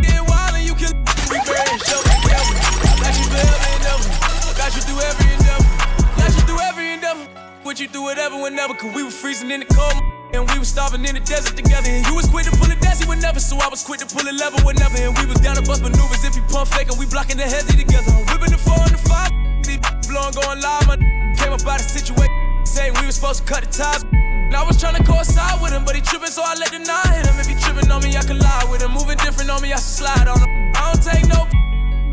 Getting 0.00 0.26
wild 0.26 0.56
and 0.56 0.64
you 0.64 0.74
kill, 0.74 0.92
we 1.28 1.38
bury 1.44 1.68
and 1.68 1.82
shovel 1.84 2.08
together. 2.08 2.54
I 2.86 2.96
got 3.00 3.14
you 3.18 3.26
forever 3.28 3.68
and 3.72 3.84
ever. 3.92 4.08
I 4.48 4.52
got 4.56 4.70
you 4.74 4.82
through 4.82 5.00
every 5.00 5.28
endeavor. 5.36 5.68
Got 6.16 6.32
you 6.32 6.42
through 6.48 6.60
every 6.60 6.86
endeavor. 6.92 7.51
With 7.64 7.78
you 7.78 7.86
through 7.86 8.02
whatever, 8.02 8.42
whenever, 8.42 8.74
cause 8.74 8.92
we 8.94 9.04
were 9.04 9.14
freezing 9.14 9.50
in 9.50 9.60
the 9.60 9.70
cold. 9.70 9.94
And 10.34 10.50
we 10.50 10.58
was 10.58 10.68
starving 10.68 11.04
in 11.06 11.14
the 11.14 11.22
desert 11.22 11.54
together. 11.54 11.86
And 11.86 12.04
you 12.06 12.14
was 12.14 12.26
quick 12.26 12.44
to 12.46 12.50
pull 12.58 12.66
a 12.66 12.74
desi 12.74 13.06
whenever. 13.06 13.38
So 13.38 13.56
I 13.62 13.68
was 13.68 13.84
quick 13.84 14.00
to 14.00 14.06
pull 14.06 14.26
a 14.26 14.34
lever 14.34 14.58
whenever. 14.66 14.98
And 14.98 15.14
we 15.16 15.26
was 15.30 15.38
down 15.38 15.54
to 15.56 15.62
bust 15.62 15.82
maneuvers 15.82 16.24
if 16.24 16.34
you 16.34 16.42
pump 16.50 16.68
fake. 16.74 16.90
And 16.90 16.98
we 16.98 17.06
blocking 17.06 17.36
the 17.36 17.46
hezzy 17.46 17.78
together. 17.78 18.10
I'm 18.10 18.26
whipping 18.26 18.50
the 18.50 18.58
four 18.58 18.82
and 18.82 18.90
the 18.90 19.02
five. 19.06 19.30
These 19.62 19.78
blowing 20.10 20.34
going 20.34 20.58
live. 20.58 20.90
My 20.90 20.98
came 21.38 21.54
up 21.54 21.62
out 21.62 21.78
of 21.78 21.86
situation. 21.86 22.34
Saying 22.66 22.98
we 22.98 23.06
was 23.06 23.14
supposed 23.14 23.46
to 23.46 23.46
cut 23.46 23.62
the 23.62 23.70
ties. 23.70 24.02
And 24.10 24.56
I 24.56 24.66
was 24.66 24.80
trying 24.80 24.96
to 24.98 25.04
coincide 25.06 25.62
with 25.62 25.72
him, 25.72 25.84
but 25.86 25.94
he 25.94 26.02
tripping, 26.02 26.28
so 26.28 26.42
I 26.44 26.58
let 26.58 26.74
the 26.74 26.82
nine 26.82 27.12
hit 27.14 27.24
him. 27.24 27.40
If 27.40 27.46
he 27.46 27.56
tripping 27.56 27.88
on 27.88 28.02
me, 28.02 28.16
I 28.16 28.22
can 28.26 28.38
lie 28.42 28.66
with 28.68 28.82
him. 28.82 28.92
Moving 28.92 29.16
different 29.22 29.48
on 29.48 29.62
me, 29.62 29.72
I 29.72 29.80
should 29.80 30.02
slide 30.02 30.28
on 30.28 30.36
him. 30.42 30.50
I 30.76 30.92
don't 30.92 31.00
take 31.00 31.24
no. 31.30 31.48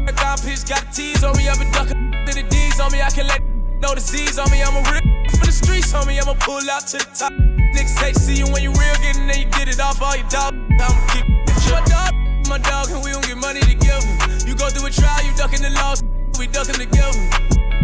I 0.07 0.11
got 0.15 0.39
pitch, 0.39 0.63
got 0.63 0.87
tease 0.93 1.23
on 1.23 1.35
me, 1.35 1.49
I've 1.49 1.59
been 1.59 1.71
ducking 1.71 2.11
to 2.15 2.31
the 2.31 2.43
D's 2.47 2.79
on 2.79 2.93
me. 2.93 3.01
I 3.01 3.09
can 3.09 3.27
let 3.27 3.41
the 3.81 4.01
Z's 4.01 4.39
on 4.39 4.49
me. 4.51 4.61
I'm 4.61 4.75
a 4.75 4.81
real 4.91 5.19
for 5.31 5.45
the 5.45 5.51
streets 5.51 5.93
me. 6.05 6.19
I'ma 6.19 6.33
pull 6.39 6.63
out 6.69 6.87
to 6.87 6.97
the 6.97 7.09
top. 7.15 7.33
Niggas 7.75 7.97
hate 7.99 8.15
to 8.15 8.19
see 8.19 8.37
you 8.37 8.47
when 8.51 8.63
you 8.63 8.71
real, 8.71 8.95
getting 9.01 9.27
there, 9.27 9.39
you 9.39 9.45
get 9.51 9.67
it 9.69 9.79
off 9.79 10.01
all 10.01 10.15
your 10.15 10.27
dog. 10.29 10.55
I'ma 10.81 10.99
keep 11.13 11.27
you 11.27 11.71
my 11.71 11.83
dog, 11.85 12.11
my 12.49 12.57
dog, 12.57 12.89
and 12.89 13.03
we 13.03 13.11
don't 13.11 13.25
get 13.25 13.37
money 13.37 13.61
together. 13.61 14.07
You 14.47 14.55
go 14.55 14.69
through 14.69 14.87
a 14.87 14.91
trial, 14.91 15.21
you 15.23 15.31
ducking 15.37 15.61
the 15.61 15.69
laws, 15.79 16.03
we 16.39 16.47
ducking 16.47 16.81
together. 16.81 17.19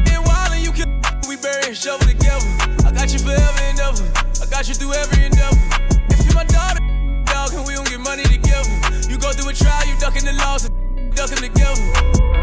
Get 0.06 0.20
wild 0.26 0.52
and 0.58 0.64
you 0.66 0.72
kill, 0.74 0.90
we 1.30 1.38
bury 1.38 1.70
and 1.70 1.78
shovel 1.78 2.08
together. 2.08 2.48
I 2.82 2.92
got 2.92 3.14
you 3.14 3.20
forever 3.20 3.62
and 3.62 3.80
ever. 3.80 4.04
I 4.42 4.46
got 4.50 4.68
you 4.68 4.74
through 4.74 4.94
every 4.94 5.26
endeavor. 5.26 5.62
If 6.10 6.26
you 6.26 6.34
my 6.34 6.46
daughter, 6.46 6.82
dog, 7.30 7.54
and 7.54 7.66
we 7.66 7.78
don't 7.78 7.88
get 7.88 8.02
money 8.02 8.24
together. 8.24 8.70
You 9.08 9.18
go 9.22 9.32
through 9.32 9.50
a 9.50 9.54
trial, 9.54 9.86
you 9.86 9.96
ducking 10.02 10.26
the 10.26 10.34
laws, 10.44 10.68
ducking 11.14 11.46
together. 11.46 11.84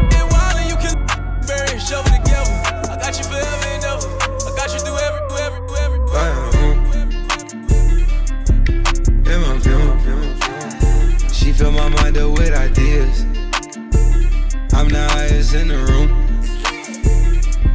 Get 0.09 0.25
wild 0.31 0.57
and 0.57 0.67
you 0.71 0.77
kill, 0.79 0.95
and 1.71 1.81
shovel 1.81 2.11
together. 2.11 2.51
I 2.89 2.97
got 2.99 3.17
you 3.17 3.23
forever 3.25 3.67
and 3.67 3.83
ever. 3.83 4.07
I 4.47 4.51
got 4.55 4.73
you 4.73 4.79
through 4.79 4.97
every, 4.97 5.21
through 5.29 5.41
every, 5.45 5.61
through 5.67 5.77
every. 5.77 5.99
Through 6.07 6.19
every. 6.19 6.53
She 11.33 11.51
fill 11.51 11.71
my 11.71 11.89
mind 11.89 12.17
up 12.17 12.31
with 12.37 12.53
ideas. 12.53 13.25
I'm 14.73 14.89
the 14.89 15.07
highest 15.11 15.53
in 15.55 15.67
the 15.67 15.77
room. 15.89 16.09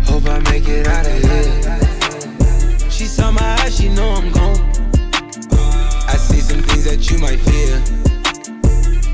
Hope 0.05 0.27
I 0.29 0.39
make 0.51 0.69
it 0.69 0.87
out 0.87 1.07
of 1.07 1.13
here. 1.23 2.91
She 2.91 3.05
saw 3.05 3.31
my 3.31 3.43
eyes, 3.61 3.77
she 3.77 3.89
know 3.89 4.11
I'm 4.11 4.33
gone. 4.33 4.59
I 6.09 6.17
see 6.17 6.41
some 6.41 6.63
things 6.63 6.85
that 6.85 7.11
you 7.11 7.19
might 7.19 7.41
fear. 7.41 7.83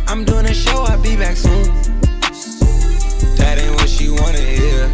I'm 0.07 0.25
doing 0.25 0.47
a 0.47 0.55
show, 0.55 0.83
I'll 0.83 1.03
be 1.03 1.17
back 1.17 1.37
what 1.37 2.04
she 4.05 4.11
wanna 4.11 4.39
hear. 4.39 4.89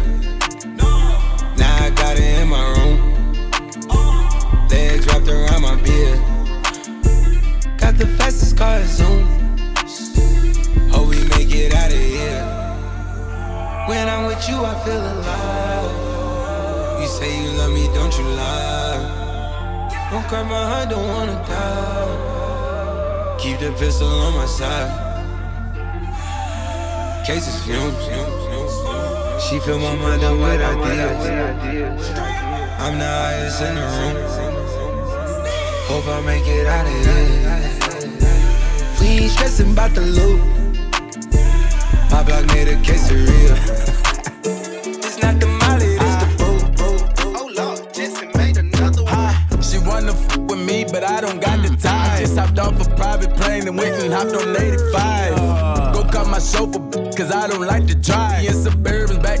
Now 1.57 1.85
I 1.85 1.89
got 2.01 2.17
it 2.17 2.41
in 2.41 2.47
my 2.47 2.63
room. 2.75 2.97
Legs 4.69 5.05
wrapped 5.07 5.27
around 5.27 5.61
my 5.61 5.75
beard. 5.83 6.19
Got 7.77 7.97
the 7.97 8.07
fastest 8.17 8.55
car 8.57 8.81
Zoom. 8.85 9.27
Hope 10.93 11.09
we 11.09 11.19
make 11.35 11.51
it 11.53 11.73
out 11.73 11.91
of 11.91 12.05
here. 12.15 12.43
When 13.89 14.07
I'm 14.07 14.23
with 14.27 14.43
you, 14.47 14.57
I 14.71 14.75
feel 14.85 15.03
alive. 15.15 15.91
You 17.01 17.07
say 17.07 17.29
you 17.43 17.49
love 17.59 17.71
me, 17.73 17.87
don't 17.97 18.13
you 18.17 18.25
lie? 18.41 18.99
Don't 20.09 20.25
cry 20.29 20.43
my 20.43 20.63
heart, 20.71 20.89
don't 20.89 21.07
wanna 21.15 21.37
die. 21.51 23.37
Keep 23.41 23.59
the 23.59 23.71
pistol 23.79 24.07
on 24.07 24.33
my 24.35 24.45
side. 24.45 24.91
Cases 27.25 27.57
fumes. 27.65 28.50
She 29.51 29.59
fill 29.59 29.79
my 29.79 29.93
mind 29.97 30.23
up 30.23 30.37
with 30.39 30.61
ideas. 30.61 32.09
I'm 32.79 32.97
the 32.97 33.05
highest 33.05 33.61
in 33.61 33.75
the 33.75 33.81
room. 33.81 34.15
Hope 35.89 36.07
I 36.07 36.21
make 36.21 36.47
it 36.47 36.67
out 36.67 36.87
of 36.87 36.93
here. 37.03 37.51
We 39.01 39.07
ain't 39.23 39.31
stressing 39.31 39.73
about 39.73 39.93
the 39.93 40.03
loot. 40.03 40.39
My 42.11 42.23
block 42.23 42.45
made 42.55 42.69
a 42.69 42.77
quesadilla. 42.77 43.57
it's 44.87 45.21
not 45.21 45.37
the 45.41 45.47
molly, 45.47 45.97
it's 45.99 46.15
the 46.23 46.27
boat. 46.39 46.63
Oh 47.35 47.51
Lord, 47.53 47.93
Jetson 47.93 48.31
made 48.35 48.55
another 48.55 49.03
one. 49.03 49.61
She 49.61 49.79
wanna 49.79 50.13
f 50.13 50.37
with 50.37 50.65
me, 50.65 50.85
but 50.85 51.03
I 51.03 51.19
don't 51.19 51.41
got 51.41 51.61
the 51.61 51.67
mm. 51.67 51.81
time. 51.81 52.19
Just 52.19 52.37
hopped 52.37 52.57
off 52.57 52.79
a 52.79 52.89
private 52.95 53.35
plane 53.35 53.67
and 53.67 53.77
went 53.77 54.01
and 54.01 54.13
mm. 54.13 54.15
hopped 54.15 54.33
on 54.33 54.55
85. 54.55 55.33
Uh. 55.37 55.91
Go 55.91 56.03
cut 56.05 56.27
my 56.27 56.39
chauffeur, 56.39 56.79
cause 57.17 57.31
I 57.33 57.47
don't 57.47 57.67
like 57.67 57.85
to 57.87 57.95
drive. 57.95 58.45
In 58.45 58.53
Suburbans 58.53 59.21
back 59.21 59.39
to 59.39 59.40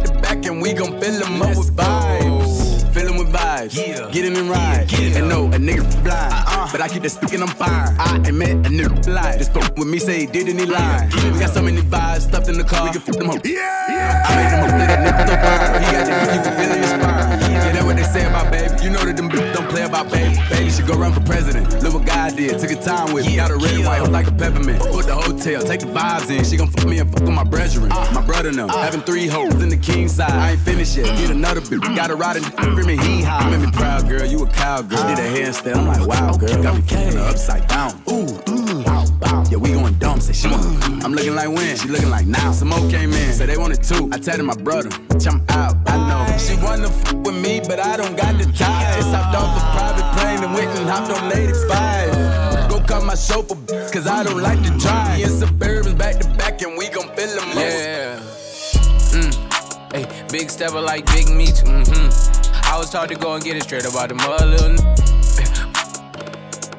we 0.71 0.77
gon' 0.77 1.01
fill 1.01 1.19
them 1.19 1.41
up 1.41 1.57
with 1.57 1.75
vibes. 1.75 2.93
Fill 2.93 3.07
them 3.07 3.17
with 3.17 3.33
vibes. 3.33 3.75
Yeah. 3.75 3.90
Get 4.11 4.25
in 4.25 4.35
and 4.35 4.49
ride. 4.49 4.91
Yeah. 4.91 5.19
And 5.19 5.29
no, 5.29 5.47
a 5.47 5.57
nigga 5.57 5.83
blind. 6.03 6.33
Uh-uh. 6.33 6.71
But 6.71 6.81
I 6.81 6.87
keep 6.87 7.05
stick 7.07 7.33
and 7.33 7.43
I'm 7.43 7.49
fire. 7.49 7.95
I 7.99 8.15
ain't 8.15 8.33
met 8.33 8.51
a 8.51 8.69
nigga 8.69 9.05
blind. 9.05 9.37
Just 9.39 9.51
spoke 9.51 9.75
with 9.77 9.87
me, 9.87 9.99
say 9.99 10.21
he 10.21 10.25
did 10.25 10.47
and 10.47 10.59
he 10.59 10.65
lied. 10.65 11.13
Yeah. 11.13 11.33
We 11.33 11.39
got 11.39 11.49
so 11.49 11.61
many 11.61 11.81
vibes 11.81 12.21
stuffed 12.21 12.47
in 12.49 12.57
the 12.57 12.63
car. 12.63 12.85
We 12.85 12.91
can 12.91 13.01
flip 13.01 13.17
them 13.17 13.27
home. 13.27 13.41
Yeah. 13.43 14.23
I 14.27 14.35
made 14.35 14.51
them 14.51 14.63
up, 14.63 14.71
that 14.79 14.99
nigga 14.99 15.27
so 15.27 15.35
fire. 15.35 15.79
He 15.79 15.91
got 15.91 16.05
that 16.07 16.35
you 16.35 16.41
can 16.41 16.53
feel 16.57 16.71
it 16.71 16.77
inspired. 16.77 17.41
Yeah, 17.41 17.71
that's 17.71 17.85
what 17.85 17.95
they 17.95 18.03
say 18.03 18.25
about 18.25 18.51
baby. 18.51 18.83
You 18.83 18.89
know 18.89 19.03
that 19.05 19.15
them 19.17 19.29
bitches 19.29 19.53
don't 19.53 19.69
play 19.69 19.83
about 19.83 20.11
baby. 20.11 20.35
Baby 20.49 20.69
should 20.71 20.87
go 20.87 20.95
run 20.95 21.13
for 21.13 21.21
president. 21.21 21.81
Look 21.83 21.93
what 21.93 22.05
God 22.05 22.35
did. 22.35 22.59
Took 22.59 22.71
a 22.71 22.75
time 22.75 23.13
with 23.13 23.25
me. 23.25 23.35
Got 23.35 23.51
a 23.51 23.55
red 23.57 23.73
and 23.75 23.85
white 23.85 24.01
like 24.09 24.27
a 24.27 24.31
peppermint. 24.31 24.79
Put 24.79 25.05
the 25.07 25.15
hotel, 25.15 25.61
take 25.63 25.81
the 25.81 25.87
vibes 25.87 26.29
in. 26.29 26.43
She 26.43 26.57
gon' 26.57 26.69
fuck 26.69 26.87
me 26.87 26.99
and 26.99 27.11
fuck 27.11 27.23
with 27.23 27.33
my 27.33 27.43
brethren. 27.43 27.91
Uh, 27.91 28.11
my 28.13 28.25
brother 28.25 28.51
them. 28.51 28.69
Uh, 28.69 28.77
Having 28.81 29.01
three 29.01 29.27
hoes 29.27 29.61
in 29.61 29.69
the 29.69 29.77
king 29.77 30.07
side. 30.07 30.31
I 30.31 30.51
ain't 30.51 30.61
finished 30.61 30.97
yet. 30.97 31.05
Get 31.17 31.29
another 31.29 31.61
bitch. 31.61 31.95
Got 31.95 32.09
a 32.11 32.15
ride 32.15 32.37
and 32.37 32.45
screaming 32.45 32.99
hee 32.99 33.21
haw. 33.21 33.49
Made 33.49 33.61
me 33.61 33.71
proud, 33.81 34.07
girl. 34.07 34.25
You 34.25 34.43
a 34.43 34.47
cowgirl. 34.47 35.07
Did 35.09 35.19
a 35.19 35.27
handstand. 35.35 35.75
I'm 35.75 35.87
like, 35.87 36.05
wow, 36.07 36.37
girl. 36.37 36.61
Got 36.61 36.75
me 36.75 36.81
flipping 36.81 37.17
her 37.17 37.29
upside 37.31 37.67
down. 37.67 37.91
Ooh, 38.09 38.29
ooh, 38.49 38.83
wow, 38.85 39.05
wow. 39.21 39.43
Yeah, 39.49 39.57
we 39.57 39.73
going 39.73 39.95
dumb. 39.95 40.21
Say 40.21 40.33
she 40.33 40.47
want. 40.47 41.03
I'm 41.03 41.13
looking 41.13 41.35
like 41.35 41.49
when. 41.49 41.75
She 41.75 41.87
looking 41.89 42.09
like 42.09 42.27
now. 42.27 42.51
Some 42.51 42.69
more 42.69 42.89
came 42.89 43.11
in. 43.13 43.33
Say 43.33 43.47
they 43.47 43.57
wanted 43.57 43.83
two. 43.83 44.09
I 44.13 44.19
tell 44.19 44.37
them 44.37 44.45
my 44.45 44.55
brother. 44.55 44.89
bitch, 44.89 45.27
I'm 45.27 45.43
out. 45.49 45.75
I 45.87 45.97
know. 46.07 46.37
She 46.37 46.55
wanna 46.63 46.87
f 46.87 47.13
with 47.25 47.35
me, 47.35 47.61
but 47.67 47.79
I 47.79 47.97
don't 47.97 48.15
got 48.15 48.37
the 48.37 48.45
time. 48.45 48.95
Just 48.95 49.13
hopped 49.13 49.35
off 49.35 49.57
a 49.57 49.63
private 49.75 50.09
plane 50.17 50.43
and 50.43 50.53
went 50.53 50.69
and 50.77 50.87
hopped 50.89 51.11
on 51.11 51.31
85. 51.31 52.69
Go 52.69 52.79
cut 52.81 53.03
my 53.03 53.15
chauffeur, 53.15 53.55
cause 53.91 54.07
I 54.07 54.23
don't 54.23 54.41
like 54.41 54.61
to 54.63 54.71
drive. 54.77 55.17
Me 55.17 55.23
and 55.23 55.33
Suburbans 55.41 55.97
back 55.97 56.19
to 56.19 56.27
back, 56.37 56.61
and 56.61 56.77
we 56.77 56.87
gon' 56.89 57.09
fill 57.15 57.35
them 57.35 57.49
Yeah. 57.55 58.19
Mm. 59.11 59.33
Hey, 59.93 60.27
big 60.29 60.49
stepper 60.49 60.81
like 60.81 61.05
big 61.07 61.27
meat. 61.29 61.61
Mm-hmm. 61.65 62.40
I 62.71 62.77
was 62.77 62.89
taught 62.89 63.09
to 63.09 63.15
go 63.15 63.33
and 63.35 63.43
get 63.43 63.57
it 63.57 63.63
straight 63.63 63.83
about 63.83 64.07
the 64.07 64.15
mother, 64.15 64.45
little 64.45 64.69
n- 64.69 64.77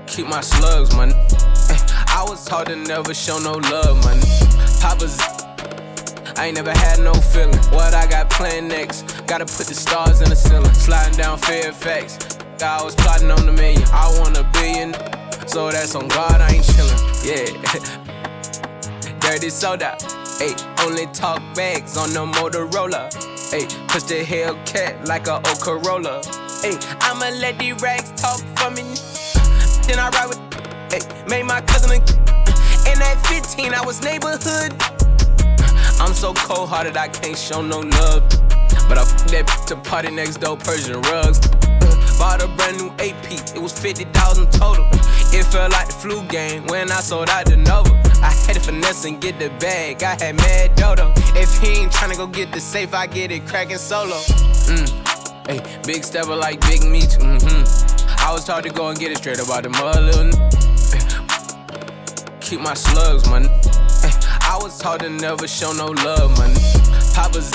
Keep 0.07 0.27
my 0.27 0.41
slugs, 0.41 0.97
man. 0.97 1.13
I 2.09 2.25
was 2.27 2.47
taught 2.47 2.69
to 2.69 2.77
never 2.77 3.13
show 3.13 3.39
no 3.39 3.53
love, 3.69 4.03
man. 4.03 4.19
Papa's. 4.81 5.21
I 6.39 6.47
ain't 6.47 6.57
never 6.57 6.73
had 6.73 6.99
no 7.01 7.13
feeling. 7.13 7.59
What 7.77 7.93
I 7.93 8.07
got 8.07 8.31
planned 8.31 8.69
next? 8.69 9.27
Gotta 9.27 9.45
put 9.45 9.67
the 9.67 9.75
stars 9.75 10.23
in 10.23 10.31
the 10.31 10.35
ceiling. 10.35 10.73
Sliding 10.73 11.19
down 11.19 11.37
Fairfax. 11.37 12.39
I 12.63 12.83
was 12.83 12.95
plotting 12.95 13.31
on 13.31 13.45
the 13.45 13.53
million. 13.53 13.85
I 13.93 14.09
want 14.19 14.39
a 14.39 14.45
billion. 14.55 14.95
So 15.47 15.71
that's 15.71 15.95
on 15.95 16.09
God, 16.09 16.41
I 16.41 16.55
ain't 16.55 16.65
chillin'. 16.65 17.01
Yeah. 17.29 19.19
Dirty 19.21 19.51
soda. 19.51 19.99
Ayy, 20.41 20.57
only 20.87 21.05
talk 21.13 21.43
bags 21.55 21.99
on 21.99 22.15
the 22.15 22.25
Motorola. 22.25 23.32
Ayy, 23.53 23.69
push 23.89 24.05
the 24.05 24.25
Hellcat 24.25 25.07
like 25.07 25.27
a 25.27 25.35
old 25.35 25.61
Corolla. 25.61 26.23
Ayy, 26.65 26.81
I'ma 27.03 27.29
let 27.39 27.59
these 27.59 27.79
rags 27.83 28.11
talk 28.13 28.41
for 28.57 28.71
me. 28.71 28.83
Then 29.87 29.99
I 29.99 30.09
ride 30.09 30.29
with. 30.29 30.41
Ayy, 30.89 31.29
made 31.29 31.45
my 31.45 31.61
cousin 31.61 31.91
a. 31.91 31.97
And 32.89 33.03
at 33.03 33.21
15, 33.27 33.75
I 33.75 33.85
was 33.85 34.03
neighborhood. 34.03 34.73
I'm 36.01 36.15
so 36.15 36.33
cold 36.33 36.71
hearted, 36.71 36.97
I 36.97 37.09
can't 37.09 37.37
show 37.37 37.61
no 37.61 37.81
love. 37.81 38.23
But 38.89 38.97
I 38.97 39.05
that 39.29 39.65
to 39.67 39.77
party 39.77 40.11
next 40.11 40.39
door, 40.39 40.57
Persian 40.57 41.03
rugs. 41.03 41.39
Bought 42.19 42.43
a 42.43 42.49
brand 42.57 42.79
new 42.79 42.89
AP, 43.05 43.55
it 43.55 43.61
was 43.61 43.79
50,000 43.79 44.51
total. 44.51 44.87
It 45.35 45.45
felt 45.45 45.73
like 45.73 45.89
the 45.89 45.93
flu 45.93 46.23
game 46.29 46.67
when 46.69 46.91
I 46.91 47.01
sold 47.01 47.29
out 47.29 47.45
the 47.45 47.59
Nova. 47.59 48.02
Had 48.53 48.61
to 48.61 48.67
finesse 48.71 49.07
and 49.07 49.19
get 49.19 49.39
the 49.39 49.49
bag, 49.61 50.03
I 50.03 50.11
had 50.23 50.37
mad 50.37 50.75
dodo. 50.75 51.11
If 51.35 51.59
he 51.63 51.69
ain't 51.81 51.91
tryna 51.91 52.19
go 52.19 52.27
get 52.27 52.53
the 52.53 52.61
safe, 52.61 52.93
I 52.93 53.07
get 53.07 53.31
it 53.31 53.47
cracking 53.47 53.79
solo. 53.79 54.19
Mm. 54.69 55.49
Hey, 55.49 55.81
big 55.87 56.05
stepper 56.05 56.37
like 56.37 56.61
big 56.61 56.85
meat. 56.85 57.17
Mm-hmm. 57.19 57.65
I 58.21 58.31
was 58.31 58.45
taught 58.45 58.65
to 58.65 58.69
go 58.69 58.89
and 58.89 58.99
get 58.99 59.11
it 59.11 59.17
straight 59.17 59.43
about 59.43 59.63
the 59.63 59.71
mother, 59.71 60.03
little 60.03 60.21
n- 60.21 60.33
Keep 62.43 62.61
my 62.61 62.75
slugs, 62.75 63.27
man. 63.31 63.47
I 64.45 64.59
was 64.61 64.79
taught 64.79 65.01
to 65.01 65.09
never 65.09 65.49
show 65.49 65.73
no 65.73 65.87
love, 65.87 66.39
man. 66.39 66.55
Papa's. 67.15 67.51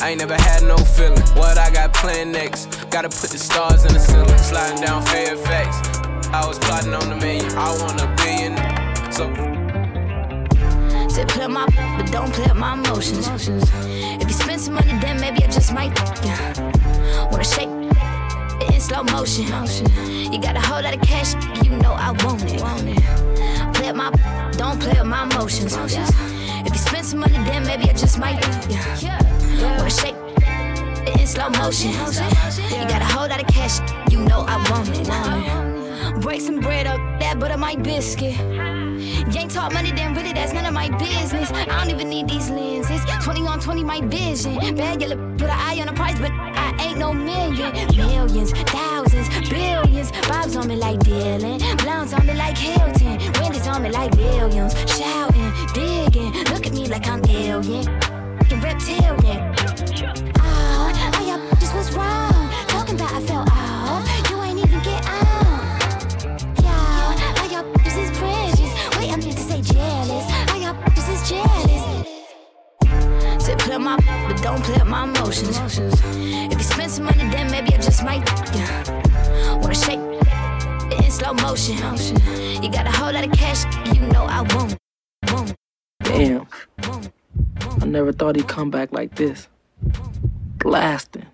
I 0.00 0.10
ain't 0.10 0.20
never 0.20 0.40
had 0.40 0.62
no 0.62 0.76
feeling. 0.76 1.18
What 1.34 1.58
I 1.58 1.72
got 1.72 1.92
planned 1.92 2.30
next? 2.30 2.88
Gotta 2.88 3.08
put 3.08 3.30
the 3.30 3.38
stars 3.38 3.84
in 3.84 3.94
the 3.94 3.98
ceiling. 3.98 4.38
Sliding 4.38 4.80
down 4.84 5.02
Fairfax. 5.06 5.98
I 6.28 6.46
was 6.46 6.56
plotting 6.60 6.94
on 6.94 7.08
the 7.08 7.16
million. 7.16 7.50
I 7.58 7.76
want 7.82 8.00
a 8.00 8.06
billion. 8.22 8.54
So. 9.12 9.61
Said 11.12 11.28
play 11.28 11.46
my, 11.46 11.66
but 11.98 12.10
don't 12.10 12.32
play 12.32 12.46
up 12.46 12.56
my 12.56 12.72
emotions. 12.72 13.28
If 13.28 14.28
you 14.28 14.32
spend 14.32 14.58
some 14.58 14.72
money, 14.72 14.98
then 14.98 15.20
maybe 15.20 15.44
I 15.44 15.46
just 15.46 15.70
might. 15.74 15.92
Yeah. 16.24 17.28
Wanna 17.30 17.44
shake 17.44 17.68
it 17.68 18.74
in 18.74 18.80
slow 18.80 19.02
motion. 19.02 19.44
You 20.32 20.40
got 20.40 20.56
a 20.56 20.60
whole 20.60 20.82
lot 20.82 20.94
of 20.96 21.02
cash, 21.02 21.34
you 21.62 21.76
know 21.76 21.92
I 21.92 22.12
want 22.24 22.42
it. 22.46 22.62
Play 23.74 23.88
up 23.88 23.96
my, 23.96 24.10
don't 24.52 24.80
play 24.80 24.96
up 24.96 25.06
my 25.06 25.24
emotions. 25.24 25.76
If 25.76 26.72
you 26.72 26.78
spend 26.78 27.04
some 27.04 27.18
money, 27.20 27.36
then 27.44 27.66
maybe 27.66 27.90
I 27.90 27.92
just 27.92 28.18
might. 28.18 28.40
Yeah. 28.70 29.18
Wanna 29.76 29.90
shake 29.90 30.16
it 30.16 31.20
in 31.20 31.26
slow 31.26 31.50
motion. 31.50 31.90
You 31.90 32.88
got 32.88 33.02
a 33.02 33.10
whole 33.12 33.28
lot 33.28 33.38
of 33.38 33.48
cash, 33.48 33.80
you 34.10 34.18
know 34.18 34.46
I 34.48 34.56
want 34.70 34.88
it. 34.88 35.71
Break 36.22 36.40
some 36.40 36.60
bread 36.60 36.86
up, 36.86 37.00
that 37.18 37.40
butter 37.40 37.58
my 37.58 37.74
biscuit. 37.74 38.38
You 38.38 39.40
ain't 39.40 39.50
talk 39.50 39.72
money, 39.72 39.90
then 39.90 40.14
really 40.14 40.32
that's 40.32 40.52
none 40.52 40.64
of 40.64 40.72
my 40.72 40.88
business. 40.96 41.50
I 41.50 41.64
don't 41.64 41.90
even 41.90 42.08
need 42.08 42.28
these 42.28 42.48
lenses. 42.48 43.02
20 43.24 43.40
on 43.48 43.58
20, 43.58 43.82
my 43.82 44.00
vision. 44.02 44.54
Bad 44.76 45.00
yellow, 45.00 45.16
put 45.36 45.50
an 45.50 45.58
eye 45.58 45.80
on 45.80 45.88
the 45.88 45.92
price, 45.92 46.16
but 46.20 46.30
I 46.30 46.76
ain't 46.80 46.98
no 46.98 47.12
million. 47.12 47.72
Millions, 47.96 48.52
thousands, 48.70 49.28
billions. 49.50 50.12
Bob's 50.28 50.54
on 50.54 50.68
me 50.68 50.76
like 50.76 51.00
Dylan. 51.00 51.58
Blondes 51.82 52.12
on 52.12 52.24
me 52.24 52.34
like 52.34 52.56
Hilton. 52.56 53.18
Wendy's 53.40 53.66
on 53.66 53.82
me 53.82 53.90
like 53.90 54.12
Williams. 54.14 54.78
Shouting, 54.96 55.52
digging. 55.74 56.32
Look 56.52 56.66
at 56.68 56.72
me 56.72 56.86
like 56.86 57.08
I'm 57.08 57.24
alien. 57.26 57.84
Reptilian. 58.62 59.54
Oh, 60.38 60.92
up, 61.34 61.58
this 61.58 61.74
was 61.74 61.92
wrong. 61.96 62.48
Talking 62.68 62.94
about 62.94 63.12
I 63.12 63.20
fell 63.22 63.51
play 73.72 73.84
my, 73.84 73.96
but 74.28 74.42
don't 74.42 74.62
play 74.62 74.84
my 74.84 75.04
emotions. 75.04 75.58
If 76.52 76.58
you 76.58 76.64
spend 76.64 76.90
some 76.90 77.04
money, 77.04 77.24
then 77.30 77.50
maybe 77.50 77.74
I 77.74 77.78
just 77.78 78.04
might. 78.04 78.26
Yeah. 78.54 79.56
Wanna 79.56 79.74
shake 79.74 80.00
it 80.92 81.04
in 81.04 81.10
slow 81.10 81.32
motion. 81.32 81.76
You 82.62 82.70
got 82.70 82.86
a 82.86 82.90
whole 82.90 83.12
lot 83.12 83.26
of 83.26 83.32
cash, 83.32 83.64
you 83.94 84.00
know 84.08 84.24
I 84.24 84.42
won't. 84.52 84.76
Damn. 86.00 86.46
I 87.80 87.86
never 87.86 88.12
thought 88.12 88.36
he'd 88.36 88.48
come 88.48 88.70
back 88.70 88.92
like 88.92 89.14
this. 89.14 89.48
Blasting. 90.58 91.26